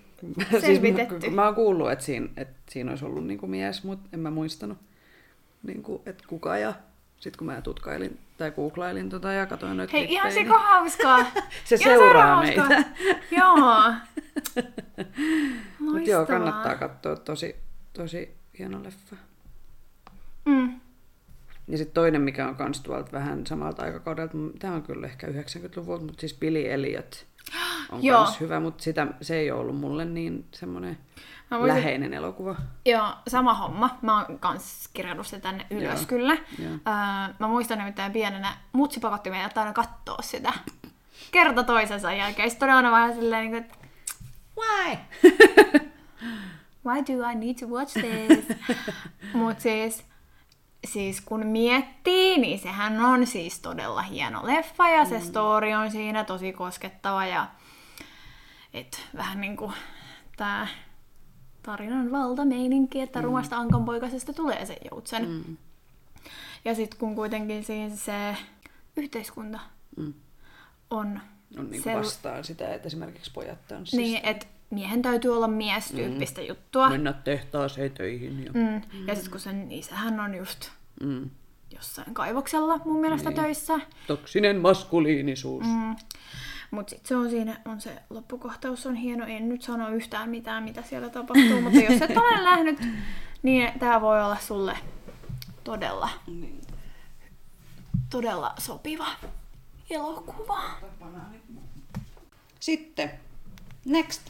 Selvitetty. 0.60 1.20
Siis 1.20 1.32
mä, 1.32 1.36
mä 1.42 1.44
oon 1.44 1.54
kuullut, 1.54 1.90
että 1.90 2.04
siinä, 2.04 2.28
että 2.36 2.62
siinä 2.70 2.90
olisi 2.90 3.04
ollut 3.04 3.26
niinku 3.26 3.46
mies, 3.46 3.84
mutta 3.84 4.08
en 4.12 4.20
mä 4.20 4.30
muistanut, 4.30 4.78
niinku, 5.62 6.02
että 6.06 6.24
kuka. 6.26 6.58
Ja 6.58 6.74
sitten 7.16 7.38
kun 7.38 7.46
mä 7.46 7.62
tutkailin 7.62 8.18
tai 8.38 8.50
googlailin 8.50 9.08
tota 9.08 9.32
ja 9.32 9.46
katsoin 9.46 9.76
noita 9.76 9.92
Hei, 9.92 10.12
ihan 10.12 10.32
klippejä, 10.32 10.44
sika 10.44 10.58
hauskaa. 10.58 11.18
Se 11.64 11.74
Ihan 11.74 11.92
seuraa 11.92 12.42
sairaan 12.42 12.68
meitä. 12.68 12.84
Joo. 13.40 13.92
Mutta 15.78 16.10
joo, 16.10 16.26
kannattaa 16.26 16.74
katsoa. 16.74 17.16
Tosi, 17.16 17.56
tosi 17.92 18.34
hieno 18.58 18.82
leffa. 18.82 19.16
Mm. 20.44 20.80
Ja 21.72 21.78
sitten 21.78 21.94
toinen, 21.94 22.20
mikä 22.20 22.48
on 22.48 22.56
kans 22.56 22.80
tuolta 22.80 23.12
vähän 23.12 23.46
samalta 23.46 23.82
aikakaudelta, 23.82 24.32
tämä 24.58 24.74
on 24.74 24.82
kyllä 24.82 25.06
ehkä 25.06 25.26
90-luvulta, 25.26 26.04
mutta 26.04 26.20
siis 26.20 26.34
Billy 26.38 26.72
Elliot 26.72 27.26
on 27.90 28.04
Joo. 28.04 28.24
kans 28.24 28.40
hyvä, 28.40 28.60
mutta 28.60 28.84
sitä, 28.84 29.06
se 29.20 29.36
ei 29.36 29.50
ole 29.50 29.60
ollut 29.60 29.76
mulle 29.80 30.04
niin 30.04 30.44
semmoinen 30.54 30.98
muistan- 31.50 31.68
läheinen 31.68 32.14
elokuva. 32.14 32.56
Joo, 32.86 33.08
sama 33.28 33.54
homma. 33.54 33.98
Mä 34.02 34.24
oon 34.26 34.38
kans 34.38 34.88
kirjannut 34.94 35.26
sen 35.26 35.40
tänne 35.40 35.66
ylös 35.70 36.00
Joo. 36.00 36.06
kyllä. 36.08 36.36
Joo. 36.58 36.72
Öö, 36.72 37.34
mä 37.38 37.48
muistan 37.48 37.78
nimittäin 37.78 38.12
pienenä, 38.12 38.56
mutsi 38.72 39.00
pakotti 39.00 39.30
meidät 39.30 39.58
aina 39.58 39.72
kattoo 39.72 40.18
sitä. 40.22 40.52
Kerta 41.30 41.62
toisensa 41.62 42.12
jälkeen. 42.12 42.50
Sitten 42.50 42.66
oli 42.68 42.76
aina 42.76 42.90
vähän 42.90 43.14
silleen, 43.14 43.50
niin 43.50 43.64
kuin, 43.64 43.78
why? 44.58 44.96
Why 46.86 47.02
do 47.06 47.30
I 47.30 47.34
need 47.34 47.54
to 47.54 47.66
watch 47.66 47.92
this? 48.00 48.56
Mut 49.32 49.60
siis, 49.60 50.04
siis 50.86 51.20
kun 51.20 51.46
miettii, 51.46 52.38
niin 52.38 52.58
sehän 52.58 53.00
on 53.00 53.26
siis 53.26 53.60
todella 53.60 54.02
hieno 54.02 54.46
leffa 54.46 54.88
ja 54.88 55.04
se 55.04 55.20
story 55.20 55.72
on 55.72 55.90
siinä 55.90 56.24
tosi 56.24 56.52
koskettava 56.52 57.26
ja 57.26 57.48
et 58.74 59.00
vähän 59.16 59.40
niinku 59.40 59.72
tää 60.36 60.66
tarinan 61.62 62.12
valtameininki, 62.12 63.00
että 63.00 63.18
mm. 63.18 63.24
rumasta 63.24 63.56
ankanpoikasesta 63.56 64.32
tulee 64.32 64.66
se 64.66 64.76
joutsen. 64.90 65.28
Mm. 65.28 65.56
Ja 66.64 66.74
sitten 66.74 66.98
kun 67.00 67.14
kuitenkin 67.14 67.64
siis 67.64 68.04
se 68.04 68.36
yhteiskunta 68.96 69.60
Mm. 69.96 70.14
on 70.90 71.20
On 71.58 71.70
niinku 71.70 71.88
sel- 71.90 71.98
vastaan 71.98 72.44
sitä, 72.44 72.74
että 72.74 72.86
esimerkiksi 72.86 73.30
pojat 73.34 73.68
tanssista. 73.68 73.96
niin, 73.96 74.20
että 74.26 74.46
miehen 74.72 75.02
täytyy 75.02 75.36
olla 75.36 75.48
mies 75.48 75.88
tyyppistä 75.90 76.40
mm. 76.40 76.46
juttua. 76.46 76.88
Mennä 76.90 77.12
tehtaaseen 77.12 77.90
töihin. 77.92 78.44
Ja... 78.44 78.50
Mm. 78.54 78.74
Ja 79.06 79.14
sitten 79.14 79.30
kun 79.30 79.40
sen 79.40 79.72
isähän 79.72 80.20
on 80.20 80.34
just 80.34 80.70
Mm. 81.00 81.30
jossain 81.70 82.14
kaivoksella 82.14 82.78
mun 82.84 83.00
mielestä 83.00 83.30
niin. 83.30 83.40
töissä. 83.42 83.80
Toksinen 84.06 84.56
maskuliinisuus. 84.60 85.64
Mm. 85.66 85.70
Mm. 85.72 85.96
Mutta 86.70 86.90
sitten 86.90 87.08
se 87.08 87.16
on 87.16 87.30
siinä, 87.30 87.60
on 87.64 87.80
se 87.80 88.02
loppukohtaus 88.10 88.86
on 88.86 88.94
hieno. 88.94 89.26
En 89.26 89.48
nyt 89.48 89.62
sano 89.62 89.88
yhtään 89.88 90.30
mitään, 90.30 90.62
mitä 90.62 90.82
siellä 90.82 91.08
tapahtuu, 91.08 91.60
mutta 91.60 91.78
jos 91.78 92.02
et 92.02 92.16
ole 92.16 92.42
nähnyt, 92.50 92.78
niin 93.42 93.78
tämä 93.78 94.00
voi 94.00 94.22
olla 94.24 94.36
sulle 94.36 94.76
todella, 95.64 96.08
Niin. 96.26 96.60
todella 98.10 98.54
sopiva 98.58 99.06
elokuva. 99.90 100.60
Sitten, 102.60 103.10
next. 103.84 104.22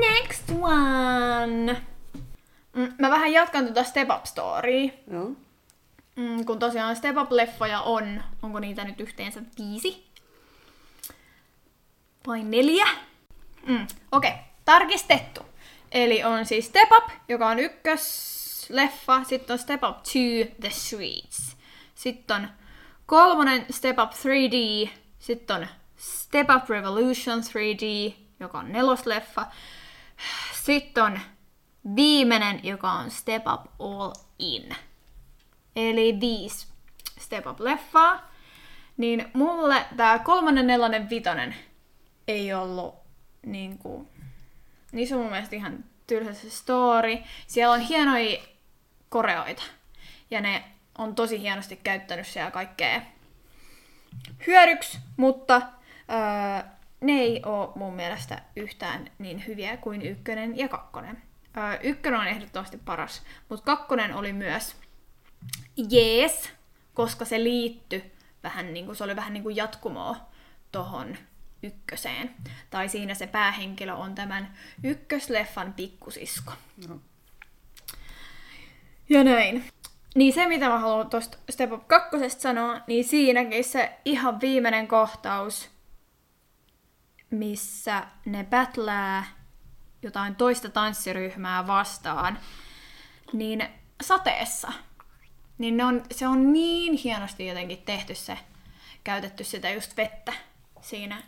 Next 0.00 0.50
one! 0.60 1.82
Mm, 2.72 2.92
Mä 2.98 3.10
vähän 3.10 3.32
jatkan 3.32 3.64
tuota 3.64 3.84
Step 3.84 4.08
Up 4.16 4.24
Storya. 4.24 4.90
Joo. 5.12 5.30
Mm, 6.16 6.44
kun 6.44 6.58
tosiaan 6.58 6.96
Step 6.96 7.16
Up-leffoja 7.16 7.80
on, 7.80 8.22
onko 8.42 8.60
niitä 8.60 8.84
nyt 8.84 9.00
yhteensä 9.00 9.42
viisi? 9.58 10.06
Vai 12.26 12.42
neljä? 12.42 12.86
Mm, 13.66 13.86
Okei, 14.12 14.30
okay. 14.30 14.42
tarkistettu. 14.64 15.40
Eli 15.92 16.24
on 16.24 16.46
siis 16.46 16.66
Step 16.66 16.88
Up, 16.96 17.04
joka 17.28 17.48
on 17.48 17.58
ykkösleffa, 17.58 19.24
sitten 19.24 19.54
on 19.54 19.58
Step 19.58 19.82
Up 19.82 19.96
2, 19.96 20.54
The 20.60 20.70
Streets. 20.70 21.56
Sitten 21.94 22.36
on 22.36 22.48
kolmonen 23.06 23.66
Step 23.70 23.96
Up 23.98 24.10
3D, 24.12 24.88
sitten 25.18 25.56
on 25.56 25.66
Step 25.96 26.46
Up 26.56 26.68
Revolution 26.70 27.38
3D, 27.40 28.12
joka 28.40 28.58
on 28.58 28.72
nelosleffa. 28.72 29.46
Sitten 30.54 31.04
on 31.04 31.20
viimeinen, 31.96 32.60
joka 32.62 32.92
on 32.92 33.10
Step 33.10 33.42
Up 33.46 33.66
All 33.78 34.12
In. 34.38 34.76
Eli 35.76 36.20
viisi 36.20 36.66
Step 37.18 37.46
Up-leffaa. 37.46 38.20
Niin 38.96 39.30
mulle 39.32 39.86
tää 39.96 40.18
kolmannen, 40.18 40.66
nelonen, 40.66 41.10
vitonen 41.10 41.54
ei 42.28 42.54
ollut 42.54 42.94
niinku... 43.46 44.08
Niissä 44.92 45.14
on 45.14 45.22
mun 45.22 45.30
mielestä 45.30 45.56
ihan 45.56 45.84
tylsä 46.06 46.34
se 46.34 46.50
story. 46.50 47.18
Siellä 47.46 47.74
on 47.74 47.80
hienoja 47.80 48.38
koreoita. 49.08 49.62
Ja 50.30 50.40
ne 50.40 50.64
on 50.98 51.14
tosi 51.14 51.40
hienosti 51.40 51.76
käyttänyt 51.76 52.26
siellä 52.26 52.50
kaikkea 52.50 53.00
hyödyksi, 54.46 54.98
mutta 55.16 55.62
öö, 56.10 56.70
ne 57.00 57.12
ei 57.12 57.42
ole 57.46 57.68
mun 57.74 57.94
mielestä 57.94 58.42
yhtään 58.56 59.10
niin 59.18 59.46
hyviä 59.46 59.76
kuin 59.76 60.02
ykkönen 60.02 60.58
ja 60.58 60.68
kakkonen. 60.68 61.22
Öö, 61.56 61.78
ykkönen 61.82 62.20
on 62.20 62.26
ehdottomasti 62.26 62.76
paras, 62.76 63.22
mutta 63.48 63.64
kakkonen 63.64 64.14
oli 64.14 64.32
myös 64.32 64.76
jees, 65.90 66.50
koska 66.94 67.24
se 67.24 67.44
liittyi 67.44 68.12
vähän 68.42 68.74
niin 68.74 68.86
kuin, 68.86 68.96
se 68.96 69.04
oli 69.04 69.16
vähän 69.16 69.32
niin 69.32 69.42
kuin 69.42 69.56
jatkumoa 69.56 70.16
tohon 70.72 71.16
ykköseen. 71.62 72.34
Tai 72.70 72.88
siinä 72.88 73.14
se 73.14 73.26
päähenkilö 73.26 73.94
on 73.94 74.14
tämän 74.14 74.54
ykkösleffan 74.84 75.72
pikkusisko. 75.72 76.52
No. 76.88 77.00
Ja 79.08 79.24
näin. 79.24 79.64
Niin 80.14 80.32
se, 80.32 80.48
mitä 80.48 80.68
mä 80.68 80.78
haluan 80.78 81.10
tuosta 81.10 81.38
Step 81.50 81.72
Up 81.72 81.88
2 81.88 82.30
sanoa, 82.30 82.80
niin 82.86 83.04
siinäkin 83.04 83.64
se 83.64 83.98
ihan 84.04 84.40
viimeinen 84.40 84.88
kohtaus, 84.88 85.70
missä 87.30 88.06
ne 88.24 88.44
battlää 88.44 89.24
jotain 90.02 90.36
toista 90.36 90.68
tanssiryhmää 90.68 91.66
vastaan, 91.66 92.38
niin 93.32 93.68
sateessa. 94.02 94.72
Niin 95.58 95.76
ne 95.76 95.84
on, 95.84 96.02
se 96.10 96.28
on 96.28 96.52
niin 96.52 96.94
hienosti 96.94 97.46
jotenkin 97.46 97.82
tehty 97.82 98.14
se, 98.14 98.38
käytetty 99.04 99.44
sitä 99.44 99.70
just 99.70 99.96
vettä 99.96 100.32
siinä 100.80 101.22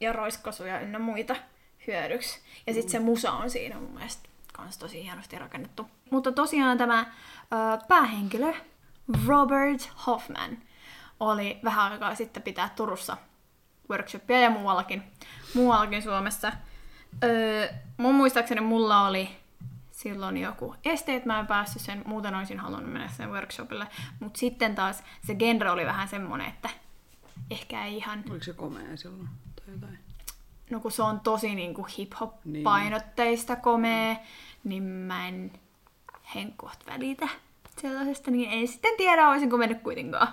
ja 0.00 0.12
roiskasuja 0.12 0.80
ynnä 0.80 0.98
muita 0.98 1.36
hyödyksi. 1.86 2.40
Ja 2.66 2.74
sitten 2.74 2.90
se 2.90 2.98
musa 2.98 3.32
on 3.32 3.50
siinä 3.50 3.76
mun 3.76 3.94
mielestä 3.94 4.28
kans 4.52 4.78
tosi 4.78 5.02
hienosti 5.02 5.38
rakennettu. 5.38 5.90
Mutta 6.10 6.32
tosiaan 6.32 6.78
tämä 6.78 7.00
ö, 7.00 7.78
päähenkilö, 7.88 8.52
Robert 9.26 9.90
Hoffman, 10.06 10.58
oli 11.20 11.60
vähän 11.64 11.92
aikaa 11.92 12.14
sitten 12.14 12.42
pitää 12.42 12.68
Turussa 12.76 13.16
workshopia 13.90 14.40
ja 14.40 14.50
muuallakin, 14.50 15.02
muuallakin 15.54 16.02
Suomessa. 16.02 16.52
Öö, 17.24 17.68
mun 17.96 18.14
muistaakseni 18.14 18.60
mulla 18.60 19.06
oli 19.06 19.28
silloin 19.90 20.36
joku 20.36 20.74
este, 20.84 21.14
että 21.14 21.26
mä 21.26 21.40
en 21.40 21.46
päässyt 21.46 21.82
sen, 21.82 22.02
muuten 22.06 22.34
olisin 22.34 22.58
halunnut 22.58 22.92
mennä 22.92 23.08
sen 23.08 23.30
workshopille. 23.30 23.86
Mutta 24.20 24.38
sitten 24.38 24.74
taas 24.74 25.02
se 25.26 25.34
genre 25.34 25.70
oli 25.70 25.86
vähän 25.86 26.08
semmonen, 26.08 26.48
että 26.48 26.68
ehkä 27.50 27.84
ei 27.84 27.96
ihan, 27.96 28.24
Oliko 28.30 28.44
se 28.44 28.52
komea 28.52 28.96
silloin 28.96 29.28
tai 29.56 29.74
jotain? 29.74 29.98
no 30.70 30.80
kun 30.80 30.92
se 30.92 31.02
on 31.02 31.20
tosi 31.20 31.54
niinku 31.54 31.86
hip-hop-painotteista 31.98 33.56
komea, 33.56 34.16
niin 34.64 34.82
mä 34.82 35.28
en 35.28 35.52
henkkoht 36.34 36.86
välitä 36.86 37.28
sellaisesta, 37.80 38.30
niin 38.30 38.50
en 38.52 38.68
sitten 38.68 38.96
tiedä, 38.96 39.28
olisinko 39.28 39.56
mennyt 39.56 39.82
kuitenkaan. 39.82 40.28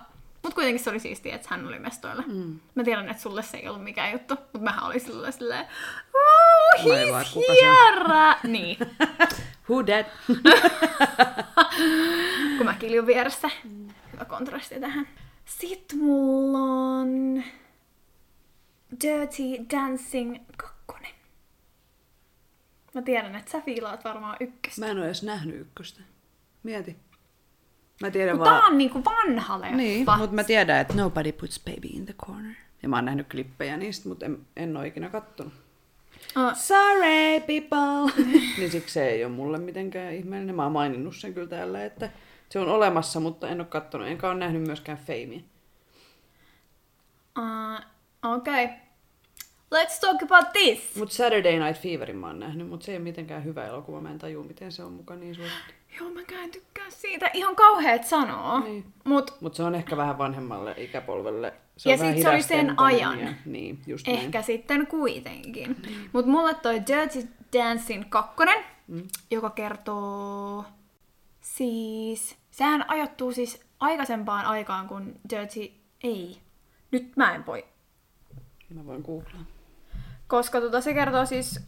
Mutta 0.49 0.55
kuitenkin 0.55 0.83
se 0.83 0.89
oli 0.89 0.99
siistiä, 0.99 1.35
että 1.35 1.47
hän 1.49 1.67
oli 1.67 1.79
mestoilla. 1.79 2.23
Mm. 2.27 2.59
Mä 2.75 2.83
tiedän, 2.83 3.09
että 3.09 3.23
sulle 3.23 3.43
se 3.43 3.57
ei 3.57 3.67
ollut 3.67 3.83
mikään 3.83 4.11
juttu, 4.11 4.35
mutta 4.35 4.59
mähän 4.59 4.83
olin 4.83 4.99
silloin 4.99 5.33
silleen, 5.33 5.65
oh, 6.13 6.85
vaan, 7.11 7.25
he's 7.25 7.33
kuka 7.33 7.53
se 7.59 7.69
on?" 7.69 7.75
here! 7.75 8.35
Niin, 8.43 8.77
Who 9.69 9.83
that? 9.83 10.05
kun 12.57 12.65
mä 12.65 12.73
kiljun 12.73 13.07
vieressä. 13.07 13.49
Hyvä 14.13 14.25
kontrasti 14.25 14.79
tähän. 14.79 15.07
Sitten 15.45 15.99
mulla 15.99 16.59
on 16.59 17.43
Dirty 19.03 19.65
Dancing 19.73 20.37
2. 20.57 20.75
Mä 22.93 23.01
tiedän, 23.01 23.35
että 23.35 23.51
sä 23.51 23.61
fiilaat 23.61 24.03
varmaan 24.03 24.37
ykköstä. 24.39 24.81
Mä 24.81 24.87
en 24.87 24.97
ole 24.97 25.05
edes 25.05 25.23
nähnyt 25.23 25.61
ykköstä. 25.61 26.01
Mieti. 26.63 26.95
Mä 28.01 28.11
tiedän 28.11 28.37
Kun 28.37 28.45
vaan... 28.45 28.59
tää 28.59 28.67
on 28.67 28.77
niinku 28.77 29.03
vanha 29.05 29.61
leffa. 29.61 29.77
Niin, 29.77 30.05
mutta 30.17 30.35
mä 30.35 30.43
tiedän, 30.43 30.79
että 30.79 30.93
nobody 30.93 31.31
puts 31.31 31.59
baby 31.65 31.87
in 31.93 32.05
the 32.05 32.13
corner. 32.25 32.55
Ja 32.83 32.89
mä 32.89 32.95
oon 32.95 33.05
nähnyt 33.05 33.27
klippejä 33.29 33.77
niistä, 33.77 34.09
mutta 34.09 34.25
en, 34.25 34.37
en 34.57 34.77
ole 34.77 34.87
ikinä 34.87 35.09
kattonut. 35.09 35.53
Oh, 36.35 36.55
Sorry, 36.55 37.39
people! 37.39 38.23
niin 38.57 38.71
siksi 38.71 38.93
se 38.93 39.07
ei 39.07 39.25
ole 39.25 39.33
mulle 39.33 39.57
mitenkään 39.57 40.13
ihmeellinen. 40.13 40.55
Mä 40.55 40.63
oon 40.63 40.71
maininnut 40.71 41.15
sen 41.15 41.33
kyllä 41.33 41.47
täällä, 41.47 41.85
että 41.85 42.09
se 42.49 42.59
on 42.59 42.69
olemassa, 42.69 43.19
mutta 43.19 43.49
en 43.49 43.61
ole 43.61 43.67
kattonut. 43.67 44.07
Enkä 44.07 44.29
ole 44.29 44.39
nähnyt 44.39 44.61
myöskään 44.61 44.97
Feimiä. 44.97 45.39
uh, 47.39 47.85
Okei. 48.33 48.65
Okay. 48.65 48.77
Let's 49.75 49.99
talk 50.01 50.21
about 50.23 50.53
this! 50.53 50.95
Mutta 50.95 51.15
Saturday 51.15 51.59
Night 51.59 51.81
Feverin 51.81 52.17
mä 52.17 52.27
oon 52.27 52.39
nähnyt, 52.39 52.67
mutta 52.69 52.85
se 52.85 52.91
ei 52.91 52.97
ole 52.97 53.03
mitenkään 53.03 53.43
hyvä 53.43 53.65
elokuva. 53.65 54.01
Mä 54.01 54.11
en 54.11 54.19
tajua, 54.19 54.43
miten 54.43 54.71
se 54.71 54.83
on 54.83 54.93
mukaan 54.93 55.19
niin 55.19 55.35
suosittu. 55.35 55.73
Joo, 55.99 56.09
mä 56.09 56.19
en 56.43 56.51
tykkää 56.51 56.89
siitä. 56.89 57.29
Ihan 57.33 57.55
kauheet 57.55 58.03
sanoo. 58.07 58.59
Niin. 58.59 58.85
Mut 59.03 59.37
Mutta 59.41 59.57
se 59.57 59.63
on 59.63 59.75
ehkä 59.75 59.97
vähän 59.97 60.17
vanhemmalle 60.17 60.73
ikäpolvelle. 60.77 61.53
Se 61.77 61.89
Ja 61.89 61.93
on 61.93 61.99
vähän 61.99 62.13
sit 62.13 62.23
se 62.23 62.29
oli 62.29 62.41
sen 62.41 62.79
ajan. 62.79 63.19
Ja, 63.19 63.33
niin, 63.45 63.79
just 63.87 64.07
ehkä 64.07 64.37
näin. 64.37 64.43
sitten 64.45 64.87
kuitenkin. 64.87 65.75
Mut 66.13 66.25
mulle 66.25 66.53
toi 66.53 66.81
Dirty 66.87 67.27
Dancing 67.57 68.03
2, 68.09 68.35
Mm. 68.87 69.07
joka 69.31 69.49
kertoo 69.49 70.65
siis... 71.41 72.35
Sehän 72.51 72.85
ajoittuu 72.89 73.31
siis 73.31 73.61
aikaisempaan 73.79 74.45
aikaan 74.45 74.87
kuin 74.87 75.19
Dirty... 75.29 75.71
Ei. 76.03 76.37
Nyt 76.91 77.17
mä 77.17 77.35
en 77.35 77.45
voi. 77.45 77.65
Mä 78.73 78.85
voin 78.85 79.01
googlaa. 79.01 79.45
Koska 80.29 80.61
tota, 80.61 80.81
se 80.81 80.93
kertoo 80.93 81.25
siis... 81.25 81.59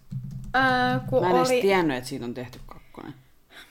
Öö, 0.55 0.99
kun 1.09 1.23
Mä 1.23 1.29
en 1.29 1.35
edes 1.35 1.49
oli... 1.49 1.61
tiennyt, 1.61 1.97
että 1.97 2.09
siitä 2.09 2.25
on 2.25 2.33
tehty 2.33 2.59
kakkonen. 2.65 3.13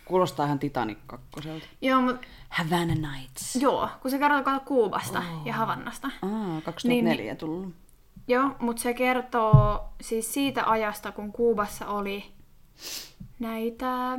Kuulostaa 0.04 0.46
ihan 0.46 0.58
Titanic 0.58 0.98
kakkoselta. 1.06 1.66
Joo, 1.82 2.00
mut, 2.00 2.16
Havana 2.48 2.94
Nights. 2.94 3.56
joo, 3.56 3.88
kun 4.02 4.10
se 4.10 4.18
kertoo 4.18 4.60
Kuubasta 4.64 5.18
oh. 5.18 5.46
ja 5.46 5.52
Havannasta. 5.54 6.10
Aa, 6.22 6.60
2004 6.64 7.24
niin, 7.24 7.36
tullut. 7.36 7.74
Joo, 8.28 8.50
mutta 8.58 8.82
se 8.82 8.94
kertoo 8.94 9.84
siis 10.00 10.34
siitä 10.34 10.70
ajasta, 10.70 11.12
kun 11.12 11.32
Kuubassa 11.32 11.86
oli 11.86 12.24
näitä... 13.38 14.18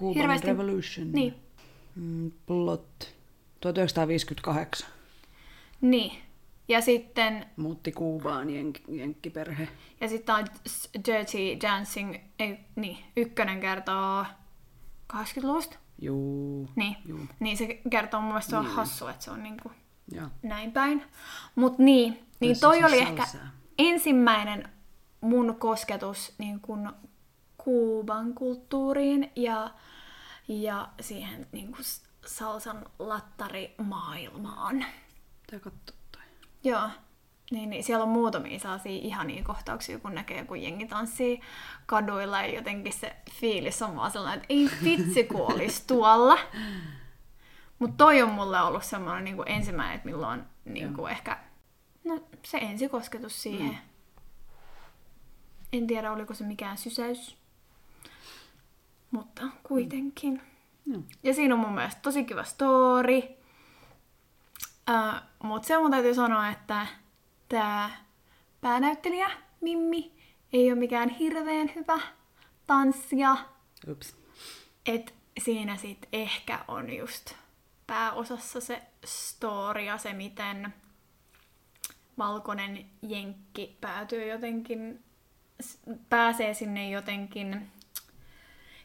Cuban 0.00 0.14
Hirveästi- 0.14 0.46
Revolution. 0.46 1.12
Niin, 1.12 1.34
Mm, 1.94 2.30
plot. 2.46 3.14
1958. 3.60 4.88
niin. 5.80 6.12
Ja 6.68 6.80
sitten, 6.80 7.46
Muutti 7.56 7.92
Kuubaan 7.92 8.46
jenk- 8.48 8.94
jenkkiperhe. 8.94 9.68
ja 10.00 10.08
sitten 10.08 10.34
on 10.34 10.44
Dirty 11.06 11.38
Dancing, 11.62 12.14
ei, 12.38 12.58
niin, 12.76 12.98
ykkönen 13.16 13.60
kertoo 13.60 14.24
80-luvusta. 15.12 15.76
Juu. 16.00 16.70
Niin. 16.76 16.96
Juu. 17.06 17.20
niin 17.40 17.56
se 17.56 17.80
kertoo 17.90 18.20
mun 18.20 18.28
mielestä 18.28 18.50
se 18.50 18.56
on 18.56 18.64
Niin. 18.64 18.74
hassu, 18.74 19.06
että 19.08 19.24
se 19.24 19.30
on 19.30 19.42
niinku 19.42 19.72
Joo. 20.12 20.28
näin 20.42 20.72
päin. 20.72 21.02
Mut 21.54 21.78
niin, 21.78 22.26
niin 22.40 22.52
Tässä 22.54 22.66
toi 22.66 22.78
se 22.78 22.86
oli 22.86 22.98
salsa. 22.98 23.10
ehkä 23.10 23.26
ensimmäinen 23.78 24.68
mun 25.20 25.56
kosketus 25.58 26.34
niin 26.38 26.60
kun 26.60 26.92
Kuuban 27.58 28.34
kulttuuriin 28.34 29.32
ja, 29.36 29.70
ja 30.48 30.88
siihen 31.00 31.46
niin 31.52 31.72
kun 31.72 31.84
s- 31.84 32.02
salsan 32.26 32.86
lattarimaailmaan. 32.98 34.84
Tää 35.50 35.58
katsoo 35.60 35.80
toi. 35.86 35.97
Joo. 36.64 36.88
Niin, 37.50 37.70
niin, 37.70 37.84
siellä 37.84 38.02
on 38.02 38.08
muutamia 38.08 38.58
sellaisia 38.58 39.00
ihania 39.02 39.42
kohtauksia, 39.42 39.98
kun 39.98 40.14
näkee, 40.14 40.44
kun 40.44 40.62
jengi 40.62 40.86
tanssii 40.86 41.40
kaduilla 41.86 42.42
ja 42.42 42.54
jotenkin 42.54 42.92
se 42.92 43.16
fiilis 43.30 43.82
on 43.82 43.96
vaan 43.96 44.10
sellainen, 44.10 44.42
että 44.42 44.54
ei 44.54 44.68
vitsi, 44.84 45.24
kun 45.24 45.52
olisi 45.52 45.86
tuolla. 45.86 46.38
Mutta 47.78 47.96
toi 47.96 48.22
on 48.22 48.30
mulle 48.30 48.60
ollut 48.60 48.84
semmoinen 48.84 49.24
niin 49.24 49.42
ensimmäinen, 49.46 49.96
että 49.96 50.08
milloin 50.08 50.42
niin 50.64 50.94
kuin 50.94 51.12
ehkä 51.12 51.38
no, 52.04 52.20
se 52.42 52.58
ensikosketus 52.58 53.42
siihen. 53.42 53.70
Mm. 53.70 53.78
En 55.72 55.86
tiedä, 55.86 56.12
oliko 56.12 56.34
se 56.34 56.44
mikään 56.44 56.78
sysäys, 56.78 57.36
mutta 59.10 59.42
kuitenkin. 59.62 60.42
Joo. 60.86 61.02
Ja 61.22 61.34
siinä 61.34 61.54
on 61.54 61.60
mun 61.60 61.74
mielestä 61.74 62.00
tosi 62.02 62.24
kiva 62.24 62.44
story. 62.44 63.22
Uh, 64.88 65.20
Mutta 65.42 65.68
se 65.68 65.78
mun 65.78 65.90
täytyy 65.90 66.14
sanoa, 66.14 66.48
että 66.48 66.86
tämä 67.48 67.90
päänäyttelijä 68.60 69.30
Mimmi, 69.60 70.12
ei 70.52 70.72
ole 70.72 70.78
mikään 70.78 71.08
hirveän 71.08 71.70
hyvä 71.74 71.98
tanssia. 72.66 73.36
Ups. 73.90 74.16
Et 74.86 75.14
siinä 75.44 75.76
sit 75.76 76.08
ehkä 76.12 76.64
on 76.68 76.92
just 76.92 77.34
pääosassa 77.86 78.60
se 78.60 78.82
story 79.04 79.80
ja 79.80 79.98
se, 79.98 80.12
miten 80.12 80.74
valkoinen 82.18 82.86
jenkki 83.02 83.76
päätyy 83.80 84.26
jotenkin, 84.26 85.04
pääsee 86.08 86.54
sinne 86.54 86.90
jotenkin 86.90 87.70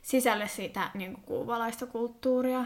sisälle 0.02 0.48
sitä 0.48 0.92
niin 0.94 1.16
kuuvalaista 1.22 1.86
kulttuuria. 1.86 2.66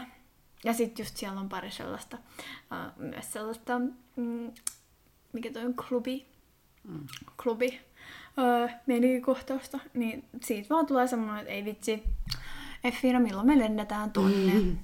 Ja 0.64 0.72
sitten 0.72 1.04
just 1.04 1.16
siellä 1.16 1.40
on 1.40 1.48
pari 1.48 1.70
sellaista, 1.70 2.16
uh, 2.16 3.02
myös 3.02 3.32
sellaista, 3.32 3.78
mm, 4.16 4.52
mikä 5.32 5.52
toi 5.52 5.64
on, 5.64 5.74
klubi, 5.74 6.26
Mm. 6.84 7.06
klubi 7.42 7.80
uh. 8.38 8.70
Niin 9.94 10.24
siitä 10.42 10.68
vaan 10.68 10.86
tulee 10.86 11.06
semmoinen, 11.06 11.40
että 11.40 11.52
ei 11.52 11.64
vitsi, 11.64 12.02
Effiina, 12.84 13.20
milloin 13.20 13.46
me 13.46 13.58
lennetään 13.58 14.10
tonne? 14.10 14.52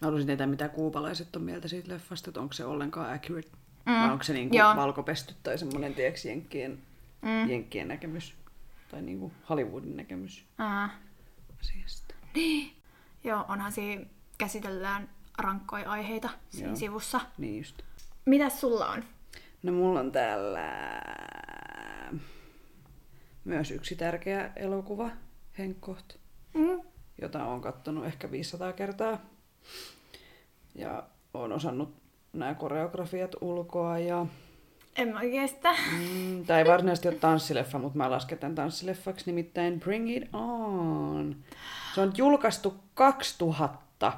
Mä 0.00 0.06
haluaisin 0.06 0.26
tietää, 0.26 0.46
mitä 0.46 0.68
kuupalaiset 0.68 1.36
on 1.36 1.42
mieltä 1.42 1.68
siitä 1.68 1.88
leffasta, 1.92 2.30
että 2.30 2.40
onko 2.40 2.52
se 2.52 2.64
ollenkaan 2.64 3.12
accurate. 3.14 3.48
Mm. 3.86 3.92
Vai 3.92 4.10
onko 4.10 4.24
se 4.24 4.32
niinku 4.32 4.56
Joo. 4.56 4.76
valkopesty 4.76 5.34
tai 5.42 5.58
semmoinen, 5.58 5.94
tiedätkö, 5.94 6.28
jenkkien, 6.28 6.78
mm. 7.22 7.50
jenkkien 7.50 7.88
näkemys. 7.88 8.34
Tai 8.90 9.02
niinku 9.02 9.32
Hollywoodin 9.48 9.96
näkemys 9.96 10.44
Aa, 10.58 10.88
asiasta. 11.60 12.14
joo, 13.24 13.44
onhan 13.48 13.72
siinä 13.72 14.04
käsitellään 14.38 15.08
rankkoja 15.38 15.90
aiheita 15.90 16.28
siinä 16.48 16.68
Joo. 16.68 16.76
sivussa. 16.76 17.20
Niin 17.38 17.58
just. 17.58 17.82
Mitäs 18.24 18.60
sulla 18.60 18.88
on? 18.90 19.04
No 19.62 19.72
mulla 19.72 20.00
on 20.00 20.12
täällä 20.12 20.68
myös 23.44 23.70
yksi 23.70 23.96
tärkeä 23.96 24.52
elokuva, 24.56 25.10
Henkkoht, 25.58 26.12
Mm. 26.54 26.80
jota 27.22 27.44
olen 27.44 27.60
kattonut 27.60 28.04
ehkä 28.06 28.30
500 28.30 28.72
kertaa. 28.72 29.18
Ja 30.74 31.02
olen 31.34 31.52
osannut 31.52 31.94
nämä 32.32 32.54
koreografiat 32.54 33.34
ulkoa 33.40 33.98
ja 33.98 34.26
En 34.96 35.08
mä 35.08 35.18
oikeastaan. 35.20 35.76
Mm, 35.98 36.44
tämä 36.46 36.58
ei 36.58 36.66
varsinaisesti 36.66 37.08
ole 37.08 37.16
tanssileffa, 37.16 37.78
mutta 37.78 37.98
mä 37.98 38.10
lasken 38.10 38.38
tämän 38.38 38.54
tanssileffaksi, 38.54 39.24
nimittäin 39.26 39.80
Bring 39.80 40.16
It 40.16 40.28
On. 40.34 41.36
Se 41.94 42.00
on 42.00 42.12
julkaistu 42.16 42.74
2000, 42.94 44.12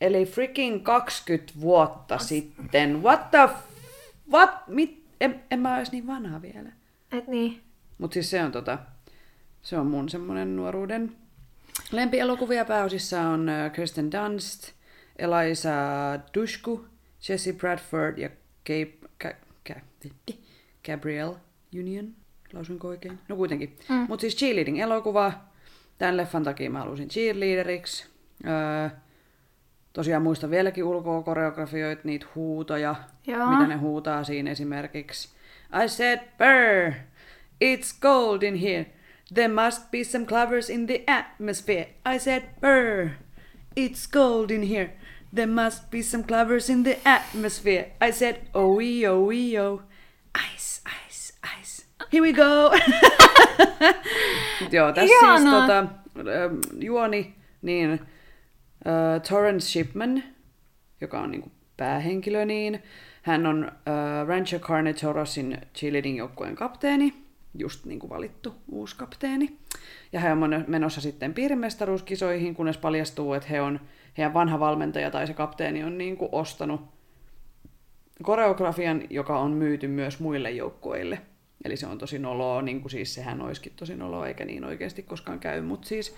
eli 0.00 0.26
freaking 0.26 0.84
20 0.84 1.52
vuotta 1.60 2.18
sitten. 2.18 3.02
What 3.02 3.30
the 3.30 3.38
f... 3.48 3.52
What? 4.32 4.50
Mit? 4.66 5.04
En, 5.20 5.42
en 5.50 5.60
mä 5.60 5.76
olisi 5.76 5.92
niin 5.92 6.06
vanha 6.06 6.42
vielä. 6.42 6.72
Et 7.12 7.26
niin. 7.26 7.62
Mutta 7.98 8.14
siis 8.14 8.30
se 8.30 8.44
on 8.44 8.52
tota, 8.52 8.78
se 9.62 9.78
on 9.78 9.86
mun 9.86 10.08
semmonen 10.08 10.56
nuoruuden 10.56 11.12
lempielokuvia. 11.92 12.64
Pääosissa 12.64 13.20
on 13.20 13.48
äh, 13.48 13.72
Kirsten 13.72 14.10
Dunst, 14.12 14.72
Eliza 15.18 15.70
Dushku, 16.34 16.84
Jesse 17.28 17.52
Bradford 17.52 18.18
ja 18.18 18.30
Gabe, 18.66 19.08
Ga, 19.20 19.30
Ga, 19.66 19.80
Gabrielle 20.86 21.36
Union. 21.78 22.14
Lausuinko 22.52 22.88
oikein? 22.88 23.18
No 23.28 23.36
kuitenkin. 23.36 23.76
Mm. 23.88 24.06
Mutta 24.08 24.20
siis 24.20 24.36
cheerleading-elokuva. 24.36 25.32
Tämän 25.98 26.16
leffan 26.16 26.44
takia 26.44 26.70
mä 26.70 26.78
halusin 26.78 27.08
cheerleaderiksi. 27.08 28.06
Öö, 28.46 28.98
tosiaan 29.92 30.22
muistan 30.22 30.50
vieläkin 30.50 30.84
ulkoa 30.84 31.22
koreografioita, 31.22 32.02
niitä 32.04 32.26
huutoja, 32.34 32.94
Joo. 33.26 33.50
mitä 33.50 33.66
ne 33.66 33.76
huutaa 33.76 34.24
siinä 34.24 34.50
esimerkiksi. 34.50 35.28
I 35.84 35.88
said, 35.88 36.18
Burr, 36.38 36.92
it's 37.64 38.00
cold 38.02 38.42
in 38.42 38.56
here. 38.56 38.86
There 39.34 39.48
must 39.48 39.90
be 39.90 40.04
some 40.04 40.26
clovers 40.26 40.70
in 40.70 40.86
the 40.86 41.04
atmosphere. 41.06 41.86
I 42.14 42.18
said, 42.18 42.42
Burr, 42.60 43.10
it's 43.76 44.10
cold 44.12 44.50
in 44.50 44.62
here. 44.62 44.90
There 45.34 45.46
must 45.46 45.90
be 45.90 46.02
some 46.02 46.24
clovers 46.24 46.70
in 46.70 46.82
the 46.82 46.98
atmosphere. 47.04 47.92
I 48.00 48.12
said, 48.12 48.36
oh 48.54 48.76
wee 48.76 49.06
oh 49.06 49.20
wee 49.28 49.58
oh. 49.60 49.82
Ice, 50.34 50.80
ice, 51.08 51.32
ice. 51.60 51.84
Here 52.12 52.22
we 52.22 52.32
go. 52.32 52.70
Joo, 54.72 54.92
tässä 54.92 55.06
siis 55.06 55.22
Ihanaa. 55.22 55.60
tota, 55.60 55.78
ähm, 55.78 56.54
juoni, 56.80 57.34
niin 57.62 58.00
äh, 58.86 59.22
Torrance 59.28 59.68
Shipman, 59.68 60.22
joka 61.00 61.20
on 61.20 61.30
niinku 61.30 61.52
päähenkilö, 61.76 62.44
niin 62.44 62.82
hän 63.22 63.46
on 63.46 63.64
äh, 63.64 64.26
Rancho 64.26 64.58
Carnetorosin 64.58 65.58
cheerleading 65.74 66.18
joukkueen 66.18 66.54
kapteeni, 66.54 67.14
just 67.54 67.84
niinku 67.86 68.08
valittu 68.08 68.54
uusi 68.68 68.96
kapteeni. 68.96 69.58
Ja 70.12 70.20
hän 70.20 70.42
on 70.42 70.64
menossa 70.66 71.00
sitten 71.00 71.34
piirimestaruuskisoihin, 71.34 72.54
kunnes 72.54 72.76
paljastuu, 72.76 73.34
että 73.34 73.48
he 73.48 73.60
on, 73.60 73.80
heidän 74.18 74.34
vanha 74.34 74.60
valmentaja 74.60 75.10
tai 75.10 75.26
se 75.26 75.34
kapteeni 75.34 75.84
on 75.84 75.98
niinku 75.98 76.28
ostanut 76.32 76.80
koreografian, 78.22 79.02
joka 79.10 79.38
on 79.38 79.50
myyty 79.50 79.88
myös 79.88 80.20
muille 80.20 80.50
joukkueille. 80.50 81.20
Eli 81.64 81.76
se 81.76 81.86
on 81.86 81.98
tosi 81.98 82.18
noloa, 82.18 82.62
niin 82.62 82.80
kuin 82.80 82.90
siis 82.90 83.14
sehän 83.14 83.40
olisikin 83.40 83.72
tosi 83.76 83.96
noloa, 83.96 84.26
eikä 84.26 84.44
niin 84.44 84.64
oikeasti 84.64 85.02
koskaan 85.02 85.40
käy, 85.40 85.60
mutta 85.60 85.88
siis 85.88 86.16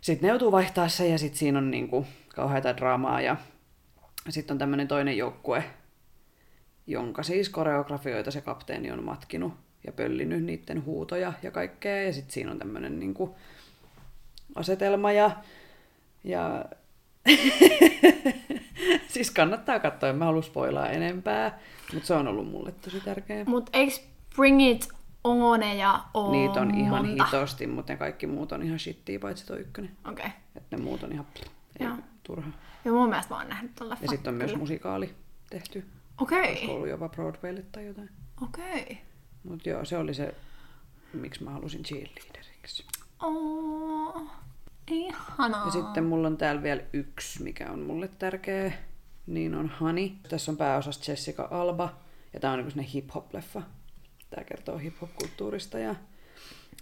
sitten 0.00 0.26
ne 0.26 0.28
joutuu 0.28 0.52
vaihtaa 0.52 0.88
se 0.88 1.08
ja 1.08 1.18
sitten 1.18 1.38
siinä 1.38 1.58
on 1.58 1.70
niin 1.70 1.88
kuin 1.88 2.06
kauheata 2.34 2.76
draamaa 2.76 3.20
ja 3.20 3.36
sitten 4.28 4.54
on 4.54 4.58
tämmöinen 4.58 4.88
toinen 4.88 5.16
joukkue, 5.16 5.64
jonka 6.86 7.22
siis 7.22 7.48
koreografioita 7.48 8.30
se 8.30 8.40
kapteeni 8.40 8.90
on 8.90 9.04
matkinut 9.04 9.52
ja 9.86 9.92
pöllinyt 9.92 10.44
niiden 10.44 10.84
huutoja 10.84 11.32
ja 11.42 11.50
kaikkea 11.50 12.02
ja 12.02 12.12
sitten 12.12 12.32
siinä 12.32 12.50
on 12.50 12.58
tämmöinen 12.58 12.98
niin 12.98 13.14
kuin 13.14 13.30
asetelma 14.54 15.12
ja, 15.12 15.30
ja 16.24 16.64
siis 19.14 19.30
kannattaa 19.30 19.78
katsoa, 19.78 20.08
en 20.08 20.16
mä 20.16 20.24
halua 20.24 20.42
spoilaa 20.42 20.88
enempää, 20.88 21.58
mutta 21.92 22.06
se 22.06 22.14
on 22.14 22.28
ollut 22.28 22.50
mulle 22.50 22.72
tosi 22.72 23.00
tärkeä. 23.00 23.44
Mut 23.44 23.70
eiks 23.72 24.08
Bring 24.36 24.70
It 24.70 24.88
Ongoneja 25.30 26.04
oo 26.14 26.32
Niitä 26.32 26.60
on 26.60 26.74
ihan 26.74 27.06
monta? 27.06 27.24
hitosti, 27.24 27.66
mutta 27.66 27.92
ne 27.92 27.96
kaikki 27.96 28.26
muut 28.26 28.52
on 28.52 28.62
ihan 28.62 28.78
shittiä, 28.78 29.18
paitsi 29.18 29.46
tuo 29.46 29.56
ykkönen. 29.56 29.96
Okei. 30.08 30.26
Okay. 30.26 30.38
Että 30.56 30.76
ne 30.76 30.82
muut 30.82 31.02
on 31.02 31.12
ihan 31.12 31.26
pff, 31.34 31.52
Joo. 31.80 31.96
turha. 32.22 32.50
Ja 32.84 32.92
mun 32.92 33.08
mielestä 33.08 33.34
mä 33.34 33.40
oon 33.40 33.48
nähnyt 33.48 33.80
leffan. 33.80 33.98
Ja 34.02 34.08
sitten 34.08 34.30
on 34.32 34.38
myös 34.38 34.50
kyllä. 34.50 34.58
musikaali 34.58 35.14
tehty. 35.50 35.84
Okei. 36.20 36.50
Olisiko 36.50 36.74
ollut 36.74 36.88
jopa 36.88 37.08
Broadwaylle 37.08 37.62
tai 37.72 37.86
jotain. 37.86 38.10
Okei. 38.42 38.98
Mutta 39.44 39.68
joo, 39.68 39.84
se 39.84 39.98
oli 39.98 40.14
se, 40.14 40.34
miksi 41.12 41.44
mä 41.44 41.50
halusin 41.50 41.82
cheerleaderiksi. 41.82 42.84
Oh, 43.22 44.22
ihanaa. 44.90 45.64
Ja 45.66 45.70
sitten 45.72 46.04
mulla 46.04 46.26
on 46.26 46.36
täällä 46.36 46.62
vielä 46.62 46.82
yksi, 46.92 47.42
mikä 47.42 47.70
on 47.70 47.80
mulle 47.80 48.08
tärkeä. 48.08 48.72
Niin 49.26 49.54
on 49.54 49.70
Honey. 49.80 50.10
Tässä 50.28 50.52
on 50.52 50.56
pääosassa 50.56 51.10
Jessica 51.10 51.48
Alba. 51.50 51.94
Ja 52.32 52.40
tää 52.40 52.52
on 52.52 52.58
niinku 52.58 52.80
hip-hop-leffa. 52.94 53.62
Tää 54.30 54.44
kertoo 54.44 54.78
hip-hop-kulttuurista. 54.78 55.78
Ja 55.78 55.94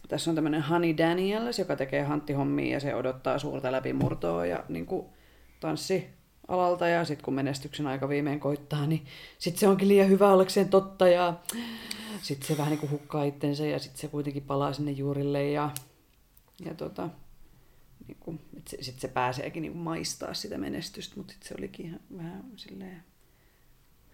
tässä 0.09 0.31
on 0.31 0.35
tämmönen 0.35 0.63
Honey 0.63 0.97
Daniels, 0.97 1.59
joka 1.59 1.77
tekee 1.77 2.03
hanttihommia 2.03 2.73
ja 2.73 2.81
se 2.81 2.95
odottaa 2.95 3.39
suurta 3.39 3.73
läpimurtoa 3.73 4.47
ja 4.47 4.65
niinku 4.69 5.13
tanssialalta. 5.61 6.89
Ja 6.89 7.05
sitten 7.05 7.25
kun 7.25 7.35
menestyksen 7.35 7.87
aika 7.87 8.09
viimein 8.09 8.41
koittaa, 8.41 8.87
niin 8.87 9.07
sitten 9.39 9.61
se 9.61 9.69
onkin 9.69 9.89
liian 9.89 10.09
hyvä 10.09 10.33
ollakseen 10.33 10.69
totta. 10.69 11.09
Ja 11.09 11.35
sitten 12.23 12.49
se 12.49 12.57
vähän 12.57 12.71
niinku 12.71 12.89
hukkaa 12.89 13.25
itsensä 13.25 13.67
ja 13.67 13.79
sitten 13.79 14.01
se 14.01 14.09
kuitenkin 14.09 14.43
palaa 14.43 14.73
sinne 14.73 14.91
juurille. 14.91 15.51
Ja, 15.51 15.71
ja 16.65 16.75
tota, 16.75 17.09
niin 18.09 18.17
kuin, 18.21 18.41
se, 18.69 18.95
se 18.97 19.09
pääseekin 19.09 19.63
niin 19.63 19.73
kuin 19.73 19.83
maistaa 19.83 20.35
sitä 20.35 20.59
menestystä, 20.59 21.17
mutta 21.17 21.33
sit 21.33 21.43
se 21.43 21.55
olikin 21.59 21.87
ihan 21.87 22.01
vähän 22.17 22.45
silleen 22.57 23.03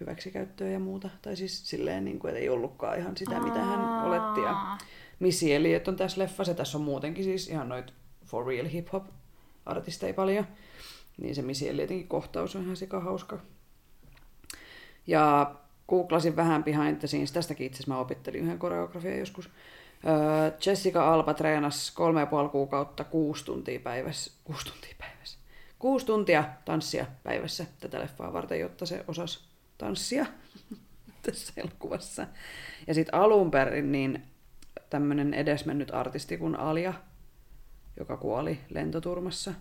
hyväksikäyttöä 0.02 0.68
ja 0.68 0.78
muuta. 0.78 1.10
Tai 1.22 1.36
siis 1.36 1.70
silleen, 1.70 2.04
niin 2.04 2.18
kuin, 2.18 2.28
että 2.28 2.40
ei 2.40 2.48
ollutkaan 2.48 2.98
ihan 2.98 3.16
sitä, 3.16 3.40
mitä 3.40 3.58
hän 3.58 4.04
oletti. 4.04 4.40
Ja 4.40 4.78
Missy 5.18 5.54
Elliot 5.54 5.88
on 5.88 5.96
tässä 5.96 6.20
leffassa. 6.20 6.54
Tässä 6.54 6.78
on 6.78 6.84
muutenkin 6.84 7.24
siis 7.24 7.48
ihan 7.48 7.68
noit 7.68 7.92
for 8.24 8.46
real 8.46 8.66
hip-hop 8.66 9.04
artisteja 9.66 10.14
paljon. 10.14 10.46
Niin 11.20 11.34
se 11.34 11.42
Missy 11.42 11.68
Elliotinkin 11.68 12.08
kohtaus 12.08 12.56
on 12.56 12.62
ihan 12.62 12.76
sika 12.76 13.00
hauska. 13.00 13.38
Ja 15.06 15.54
googlasin 15.88 16.36
vähän 16.36 16.64
behind 16.64 16.96
the 16.96 17.08
scenes. 17.08 17.32
Tästäkin 17.32 17.66
itse 17.66 17.76
asiassa 17.76 17.94
mä 17.94 18.00
opettelin 18.00 18.40
yhden 18.40 18.58
koreografian 18.58 19.18
joskus. 19.18 19.50
Öö, 20.06 20.52
Jessica 20.66 21.14
Alba 21.14 21.34
treenasi 21.34 21.92
kolme 21.94 22.20
ja 22.20 22.26
puoli 22.26 22.48
kuukautta 22.48 23.04
kuusi 23.04 23.44
tuntia 23.44 23.80
päivässä. 23.80 24.32
Kuusi 24.44 24.66
tuntia 24.66 24.94
päivässä. 24.98 25.38
Kuusi 25.78 26.06
tuntia 26.06 26.44
tanssia 26.64 27.06
päivässä 27.22 27.66
tätä 27.80 27.98
leffaa 28.00 28.32
varten, 28.32 28.60
jotta 28.60 28.86
se 28.86 29.04
osasi 29.08 29.51
tanssia 29.82 30.26
tässä 31.26 31.52
elokuvassa. 31.56 32.26
Ja 32.86 32.94
sitten 32.94 33.14
alun 33.14 33.50
perin 33.50 33.92
niin 33.92 34.22
tämmöinen 34.90 35.34
edesmennyt 35.34 35.94
artisti 35.94 36.38
kuin 36.38 36.56
Alia, 36.56 36.94
joka 37.96 38.16
kuoli 38.16 38.58
lentoturmassa, 38.70 39.54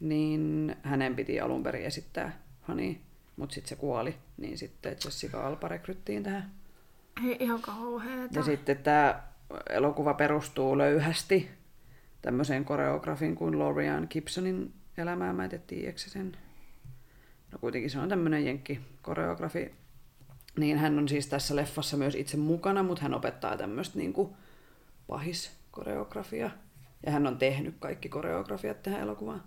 niin 0.00 0.76
hänen 0.82 1.16
piti 1.16 1.40
alun 1.40 1.62
perin 1.62 1.84
esittää 1.84 2.48
Hani, 2.60 3.00
mutta 3.36 3.54
sitten 3.54 3.68
se 3.68 3.76
kuoli, 3.76 4.14
niin 4.36 4.58
sitten 4.58 4.96
Jessica 5.04 5.46
Alba 5.46 5.68
rekryttiin 5.68 6.22
tähän 6.22 6.50
Hei, 7.22 7.36
ihan 7.40 7.62
kauheeta. 7.62 8.38
ja 8.38 8.42
sitten 8.42 8.76
tämä 8.78 9.22
elokuva 9.70 10.14
perustuu 10.14 10.78
löyhästi 10.78 11.50
tämmöiseen 12.22 12.64
koreografin 12.64 13.34
kuin 13.34 13.58
Lorian 13.58 14.06
Gibsonin 14.10 14.72
elämään. 14.98 15.36
Mä 15.36 15.44
en 15.44 15.60
tiedä, 15.66 15.92
sen? 15.96 16.36
No 17.52 17.58
kuitenkin 17.58 17.90
se 17.90 17.98
on 17.98 18.08
tämmöinen 18.08 18.46
jenkki 18.46 18.80
koreografi. 19.02 19.72
Niin 20.56 20.78
hän 20.78 20.98
on 20.98 21.08
siis 21.08 21.26
tässä 21.26 21.56
leffassa 21.56 21.96
myös 21.96 22.14
itse 22.14 22.36
mukana, 22.36 22.82
mutta 22.82 23.02
hän 23.02 23.14
opettaa 23.14 23.56
tämmöistä 23.56 23.98
niin 23.98 24.12
kuin 24.12 24.30
pahiskoreografia. 25.06 26.50
Ja 27.06 27.12
hän 27.12 27.26
on 27.26 27.38
tehnyt 27.38 27.74
kaikki 27.80 28.08
koreografiat 28.08 28.82
tähän 28.82 29.00
elokuvaan. 29.00 29.42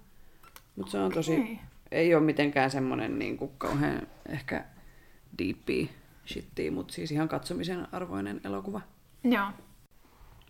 Mutta 0.75 0.91
se 0.91 0.99
on 0.99 1.11
tosi, 1.11 1.33
Okei. 1.33 1.59
ei 1.91 2.15
ole 2.15 2.23
mitenkään 2.23 2.71
semmoinen 2.71 3.19
niin 3.19 3.37
kuin 3.37 3.51
kauhean 3.57 4.07
ehkä 4.29 4.65
deepy 5.37 5.87
shittiä, 6.27 6.71
mutta 6.71 6.93
siis 6.93 7.11
ihan 7.11 7.29
katsomisen 7.29 7.87
arvoinen 7.91 8.41
elokuva. 8.43 8.81
Joo. 9.23 9.47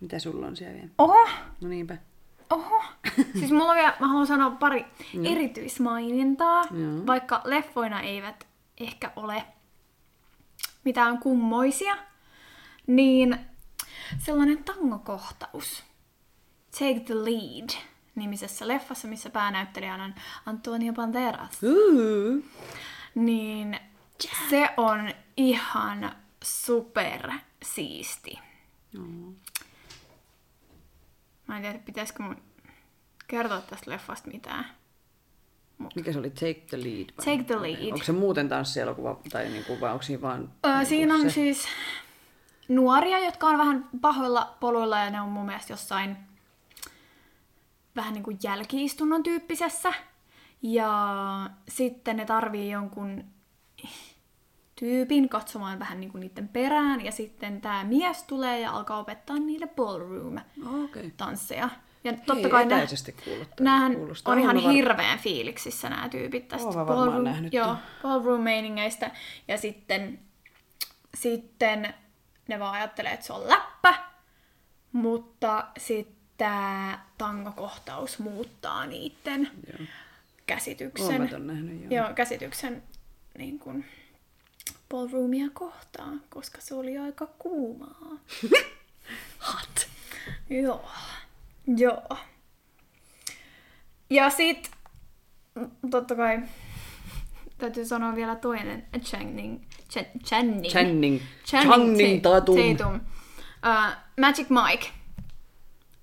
Mitä 0.01 0.19
sulla 0.19 0.47
on 0.47 0.55
siellä 0.55 0.73
vielä? 0.75 0.89
Oho, 0.97 1.29
No 1.61 1.67
niinpä. 1.69 1.97
Oho. 2.51 2.83
Siis 3.39 3.51
mulla 3.51 3.71
on 3.71 3.75
vielä, 3.75 3.93
mä 3.99 4.07
haluan 4.07 4.27
sanoa 4.27 4.49
pari 4.49 4.85
erityismainintaa, 5.31 6.63
Joo. 6.71 7.05
vaikka 7.07 7.41
leffoina 7.45 8.01
eivät 8.01 8.47
ehkä 8.77 9.11
ole 9.15 9.43
mitään 10.83 11.17
kummoisia, 11.17 11.97
niin 12.87 13.39
sellainen 14.17 14.63
tangokohtaus, 14.63 15.83
Take 16.79 16.99
the 16.99 17.15
Lead, 17.15 17.69
nimisessä 18.15 18.67
leffassa, 18.67 19.07
missä 19.07 19.29
päänäyttelijänä 19.29 20.03
on 20.03 20.15
Antonio 20.45 20.93
Banderas. 20.93 21.59
Uh. 21.63 22.43
niin 23.15 23.79
se 24.49 24.69
on 24.77 25.11
ihan 25.37 26.11
super 26.43 27.31
siisti. 27.63 28.39
No. 28.93 29.03
Mä 31.51 31.57
en 31.57 31.63
tiedä, 31.63 31.79
pitäisikö 31.79 32.23
mun 32.23 32.35
kertoa 33.27 33.61
tästä 33.61 33.91
leffasta 33.91 34.31
mitään. 34.31 34.65
Mikä 35.95 36.13
se 36.13 36.19
oli? 36.19 36.29
Take 36.29 36.53
the 36.53 36.77
lead? 36.77 37.09
Vai? 37.17 37.25
Take 37.25 37.43
the 37.43 37.61
lead. 37.61 37.91
Onko 37.91 38.05
se 38.05 38.11
muuten 38.11 38.49
tanssielokuva 38.49 39.19
tai 39.31 39.49
niinku, 39.49 39.81
vai 39.81 39.91
onko 39.91 40.03
siinä 40.03 40.21
vaan... 40.21 40.51
Öö, 40.65 40.71
niinku 40.71 40.89
siinä 40.89 41.13
on 41.15 41.21
se? 41.21 41.29
siis 41.29 41.67
nuoria, 42.67 43.19
jotka 43.19 43.47
on 43.47 43.57
vähän 43.57 43.89
pahoilla 44.01 44.57
poluilla 44.59 44.99
ja 44.99 45.09
ne 45.09 45.21
on 45.21 45.29
mun 45.29 45.45
mielestä 45.45 45.73
jossain 45.73 46.17
vähän 47.95 48.13
niin 48.13 48.23
kuin 48.23 48.39
jälkiistunnon 48.43 49.23
tyyppisessä. 49.23 49.93
Ja 50.61 51.49
sitten 51.69 52.17
ne 52.17 52.25
tarvii 52.25 52.71
jonkun 52.71 53.23
tyypin 54.81 55.29
katsomaan 55.29 55.79
vähän 55.79 55.99
niin 55.99 56.11
kuin 56.11 56.21
niiden 56.21 56.47
perään. 56.47 57.05
Ja 57.05 57.11
sitten 57.11 57.61
tämä 57.61 57.83
mies 57.83 58.23
tulee 58.23 58.59
ja 58.59 58.71
alkaa 58.71 58.99
opettaa 58.99 59.39
niille 59.39 59.67
ballroom-tansseja. 59.67 61.65
Okei. 61.65 61.77
Ja 62.03 62.13
totta 62.13 62.33
Hei, 62.33 62.49
kai. 62.49 62.65
Nämähän 63.59 63.95
kuulostaa. 63.95 64.33
on 64.33 64.39
ihan 64.39 64.63
var- 64.63 64.71
hirveän 64.73 65.19
fiiliksissä 65.19 65.89
nämä 65.89 66.09
tyypit 66.09 66.47
tästä 66.47 66.69
nähnyt 67.23 67.53
joo, 67.53 67.75
ballroom-meiningeistä. 68.03 69.11
Ja 69.47 69.57
sitten, 69.57 70.19
sitten 71.15 71.93
ne 72.47 72.59
vaan 72.59 72.73
ajattelee, 72.73 73.11
että 73.11 73.25
se 73.25 73.33
on 73.33 73.47
läppä, 73.47 73.93
mutta 74.91 75.67
sitten 75.77 76.21
tämä 76.37 76.99
tangokohtaus 77.17 78.19
muuttaa 78.19 78.85
niiden 78.85 79.49
Joo. 79.67 79.87
Käsityksen, 80.45 81.29
joo, 81.89 82.13
käsityksen 82.15 82.83
niin 83.37 83.59
kuin, 83.59 83.85
ballroomia 84.91 85.47
kohtaan, 85.53 86.21
koska 86.29 86.61
se 86.61 86.75
oli 86.75 86.97
aika 86.97 87.27
kuumaa. 87.39 88.17
Hot. 89.53 89.87
Joo. 90.49 90.89
Joo. 91.77 92.07
Ja 94.09 94.29
sit, 94.29 94.71
mm, 95.55 95.71
totta 95.91 96.15
kai, 96.15 96.39
täytyy 97.57 97.85
sanoa 97.85 98.15
vielä 98.15 98.35
toinen 98.35 98.85
Channing. 98.99 99.61
Ch- 99.93 100.19
Channing. 100.25 100.65
Channing. 100.65 101.21
Channing, 101.45 102.21
Tatum. 102.21 102.55
Tatum. 102.77 102.95
Uh, 102.95 103.95
Magic 104.19 104.47
Mike. 104.49 104.87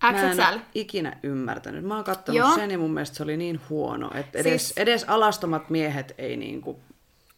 Mä 0.03 0.09
en 0.11 0.37
XXL. 0.37 0.59
ikinä 0.75 1.17
ymmärtänyt. 1.23 1.85
Mä 1.85 1.95
oon 1.95 2.05
kattonut 2.05 2.39
Joo. 2.39 2.55
sen 2.55 2.71
ja 2.71 2.79
mun 2.79 2.91
mielestä 2.95 3.17
se 3.17 3.23
oli 3.23 3.37
niin 3.37 3.61
huono, 3.71 4.11
että 4.15 4.39
edes, 4.39 4.69
Siis- 4.69 4.79
edes 4.79 5.05
alastomat 5.05 5.71
miehet 5.71 6.15
ei 6.19 6.37
niinku 6.37 6.81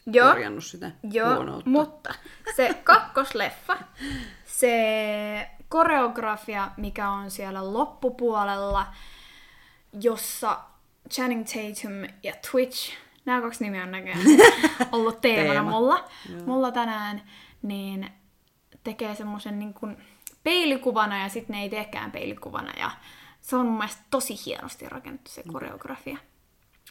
Joo. 0.06 0.28
korjannut 0.28 0.64
sitä 0.64 0.90
Joo, 1.12 1.34
huonoutta. 1.34 1.70
mutta 1.70 2.14
se 2.56 2.74
kakkosleffa, 2.84 3.76
se 4.44 5.50
koreografia, 5.68 6.70
mikä 6.76 7.10
on 7.10 7.30
siellä 7.30 7.72
loppupuolella, 7.72 8.86
jossa 10.00 10.60
Channing 11.10 11.44
Tatum 11.46 11.92
ja 12.22 12.34
Twitch, 12.50 12.92
nämä 13.24 13.40
kaksi 13.40 13.64
nimeä 13.64 13.82
on 13.82 13.90
näköjään 13.90 14.20
ollut 14.92 15.20
teemana 15.20 15.52
Teema. 15.52 15.70
mulla, 15.70 16.08
mulla 16.46 16.72
tänään, 16.72 17.22
niin 17.62 18.10
tekee 18.84 19.14
semmoisen 19.14 19.58
niin 19.58 19.74
kuin 19.74 19.96
peilikuvana 20.42 21.22
ja 21.22 21.28
sitten 21.28 21.54
ne 21.54 21.62
ei 21.62 21.70
teekään 21.70 22.12
peilikuvana 22.12 22.72
ja 22.78 22.90
se 23.40 23.56
on 23.56 23.66
mun 23.66 23.76
mielestä 23.78 24.02
tosi 24.10 24.34
hienosti 24.46 24.88
rakennettu 24.88 25.30
se 25.30 25.42
koreografia. 25.52 26.18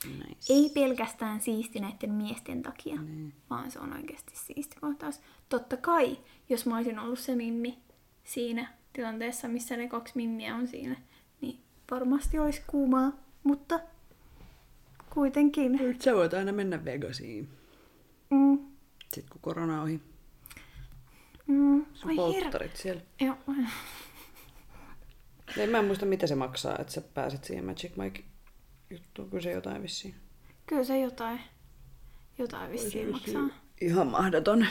Nice. 0.07 0.53
Ei 0.53 0.69
pelkästään 0.73 1.41
siisti 1.41 1.79
näiden 1.79 2.11
miesten 2.11 2.61
takia, 2.61 2.95
mm. 2.95 3.31
vaan 3.49 3.71
se 3.71 3.79
on 3.79 3.93
oikeasti 3.93 4.33
siisti 4.35 4.75
kohtaus. 4.81 5.19
Totta 5.49 5.77
kai, 5.77 6.17
jos 6.49 6.65
mä 6.65 6.75
olisin 6.77 6.99
ollut 6.99 7.19
se 7.19 7.35
mimmi 7.35 7.77
siinä 8.23 8.73
tilanteessa, 8.93 9.47
missä 9.47 9.77
ne 9.77 9.87
kaksi 9.87 10.13
mimmiä 10.15 10.55
on 10.55 10.67
siinä, 10.67 10.95
niin 11.41 11.59
varmasti 11.91 12.39
olisi 12.39 12.61
kuumaa, 12.67 13.11
mutta 13.43 13.79
kuitenkin. 15.09 15.71
Nyt 15.71 16.01
sä 16.01 16.15
voit 16.15 16.33
aina 16.33 16.51
mennä 16.51 16.85
Vegasiin, 16.85 17.49
Mm, 18.29 18.59
sit 19.13 19.29
kun 19.29 19.41
korona 19.41 19.77
on 19.77 19.83
ohi. 19.83 20.01
mm, 21.47 21.85
Sun 21.93 22.15
polttarit 22.15 22.75
siellä. 22.75 23.01
Joo. 23.21 23.37
Ei 25.57 25.67
mä 25.67 25.77
en 25.79 25.85
muista, 25.85 26.05
mitä 26.05 26.27
se 26.27 26.35
maksaa, 26.35 26.77
että 26.79 26.93
sä 26.93 27.01
pääset 27.01 27.43
siihen 27.43 27.65
Magic 27.65 27.95
Mike 27.95 28.23
juttuun. 28.89 29.29
Kyllä 29.29 29.43
se 29.43 29.51
jotain 29.51 29.81
vissiin. 29.81 30.15
Kyllä 30.65 30.83
se 30.83 30.99
jotain, 30.99 31.41
jotain 32.37 32.71
vissiin 32.71 33.11
maksaa. 33.11 33.49
Ihan 33.81 34.07
mahdoton. 34.07 34.65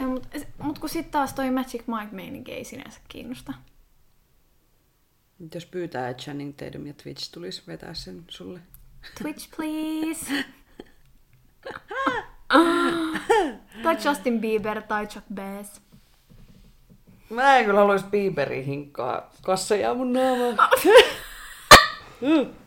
Ja, 0.00 0.06
mut, 0.06 0.28
mut 0.58 0.78
kun 0.78 0.88
sitten 0.88 1.12
taas 1.12 1.32
toi 1.32 1.50
Magic 1.50 1.82
Mike-meininki 1.86 2.52
ei 2.52 2.64
sinänsä 2.64 3.00
kiinnosta. 3.08 3.52
Nyt 5.38 5.54
jos 5.54 5.66
pyytää, 5.66 6.08
että 6.08 6.22
Channing 6.22 6.56
Tatum 6.56 6.86
ja 6.86 6.94
Twitch 7.02 7.32
tulisi 7.32 7.62
vetää 7.66 7.94
sen 7.94 8.24
sulle. 8.28 8.60
Twitch, 9.22 9.56
please. 9.56 10.44
tai 13.82 13.96
Justin 14.04 14.40
Bieber 14.40 14.82
tai 14.82 15.06
Chuck 15.06 15.26
Bass. 15.34 15.80
Mä 17.30 17.56
en 17.56 17.64
kyllä 17.64 17.80
haluaisi 17.80 18.06
Bieberin 18.10 18.64
hinkkaa 18.64 19.30
kasseja 19.42 19.94
mun 19.94 20.12
naamaan. 20.12 20.70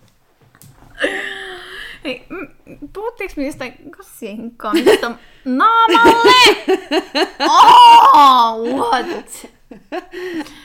Mm, 2.29 2.47
puhuttiinko 2.93 3.33
me 3.37 3.45
jostain 3.45 3.91
kassien 3.91 4.37
hinkkaamista 4.37 5.11
naamalle? 5.45 6.33
Oh, 7.39 8.77
what? 8.77 9.47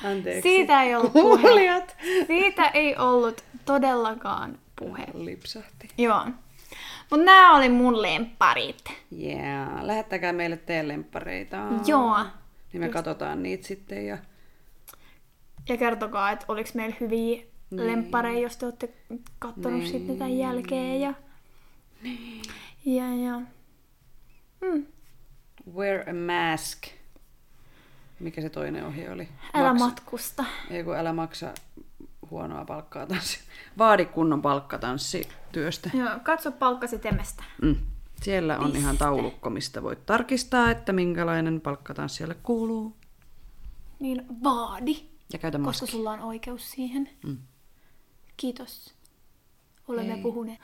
Anteeksi. 0.04 0.42
Siitä 0.42 0.82
ei 0.82 0.94
ollut 0.94 1.12
puhe. 1.12 1.42
Kuulijat. 1.42 1.96
Siitä 2.26 2.66
ei 2.68 2.96
ollut 2.96 3.44
todellakaan 3.64 4.58
puhe. 4.78 5.06
Lipsahti. 5.14 5.88
Joo. 5.98 6.24
Mutta 7.10 7.24
nämä 7.24 7.56
oli 7.56 7.68
mun 7.68 8.02
lempparit. 8.02 8.84
Yeah. 9.22 9.68
Lähettäkää 9.84 10.32
meille 10.32 10.56
teidän 10.56 10.88
lemppareita. 10.88 11.56
Joo. 11.86 12.16
Niin 12.72 12.80
me 12.80 12.88
katsotaan 12.88 13.42
niitä 13.42 13.66
sitten 13.66 14.06
ja 14.06 14.18
Ja 15.68 15.76
kertokaa, 15.76 16.30
että 16.30 16.44
oliko 16.48 16.70
meillä 16.74 16.96
hyviä 17.00 17.42
lemppareja, 17.70 18.38
jos 18.40 18.56
te 18.56 18.66
olette 18.66 18.88
kattonut 19.38 19.78
Niin. 19.80 19.92
sitten 19.92 20.18
tämän 20.18 20.38
jälkeen. 20.38 21.00
Ja, 21.00 21.14
ja, 22.84 23.14
ja. 23.14 23.40
Mm. 24.60 24.86
Wear 25.74 26.08
a 26.08 26.12
mask. 26.52 26.86
Mikä 28.20 28.42
se 28.42 28.50
toinen 28.50 28.86
ohje 28.86 29.10
oli? 29.10 29.28
Älä 29.54 29.72
Maksa- 29.72 29.84
matkusta. 29.84 30.44
Ei 30.70 30.84
kun 30.84 30.96
älä 30.96 31.12
maksa 31.12 31.54
huonoa 32.30 32.64
palkkaa 32.64 33.06
tanssi. 33.06 33.38
Vaadi 33.78 34.04
kunnon 34.04 34.42
palkkatanssityöstä. 34.42 35.90
Joo, 35.94 36.08
katso 36.22 36.52
palkkasi 36.52 36.98
temestä. 36.98 37.44
Mm. 37.62 37.76
Siellä 38.22 38.58
on 38.58 38.64
Piste. 38.64 38.78
ihan 38.78 38.98
taulukko, 38.98 39.50
mistä 39.50 39.82
voit 39.82 40.06
tarkistaa, 40.06 40.70
että 40.70 40.92
minkälainen 40.92 41.60
palkkatanssijalle 41.60 42.34
kuuluu. 42.42 42.96
Niin 44.00 44.26
vaadi, 44.44 44.96
Ja 45.32 45.38
käytä 45.38 45.58
koska 45.58 45.68
maski. 45.68 45.86
sulla 45.86 46.10
on 46.10 46.20
oikeus 46.20 46.70
siihen. 46.70 47.10
Mm. 47.26 47.38
Kiitos 48.36 48.94
olemme 49.92 50.14
Ei. 50.14 50.22
puhuneet. 50.22 50.58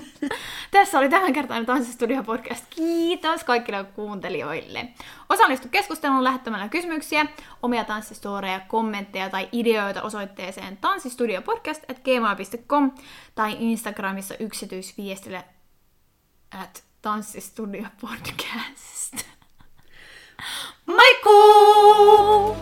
Tässä 0.70 0.98
oli 0.98 1.08
tämänkertainen 1.08 1.66
Tanssistudio 1.66 2.22
podcast. 2.22 2.64
Kiitos 2.70 3.44
kaikille 3.44 3.84
kuuntelijoille. 3.84 4.88
Osallistu 5.28 5.68
keskusteluun 5.68 6.24
lähettämällä 6.24 6.68
kysymyksiä, 6.68 7.26
omia 7.62 7.84
tanssistoreja, 7.84 8.60
kommentteja 8.60 9.30
tai 9.30 9.48
ideoita 9.52 10.02
osoitteeseen 10.02 10.76
tanssistudiopodcast.gmail.com 10.76 12.92
tai 13.34 13.56
Instagramissa 13.58 14.34
yksityisviestillä 14.40 15.44
at 16.60 16.84
tanssistudiopodcast. 17.02 19.14
Moikkuu! 20.96 22.56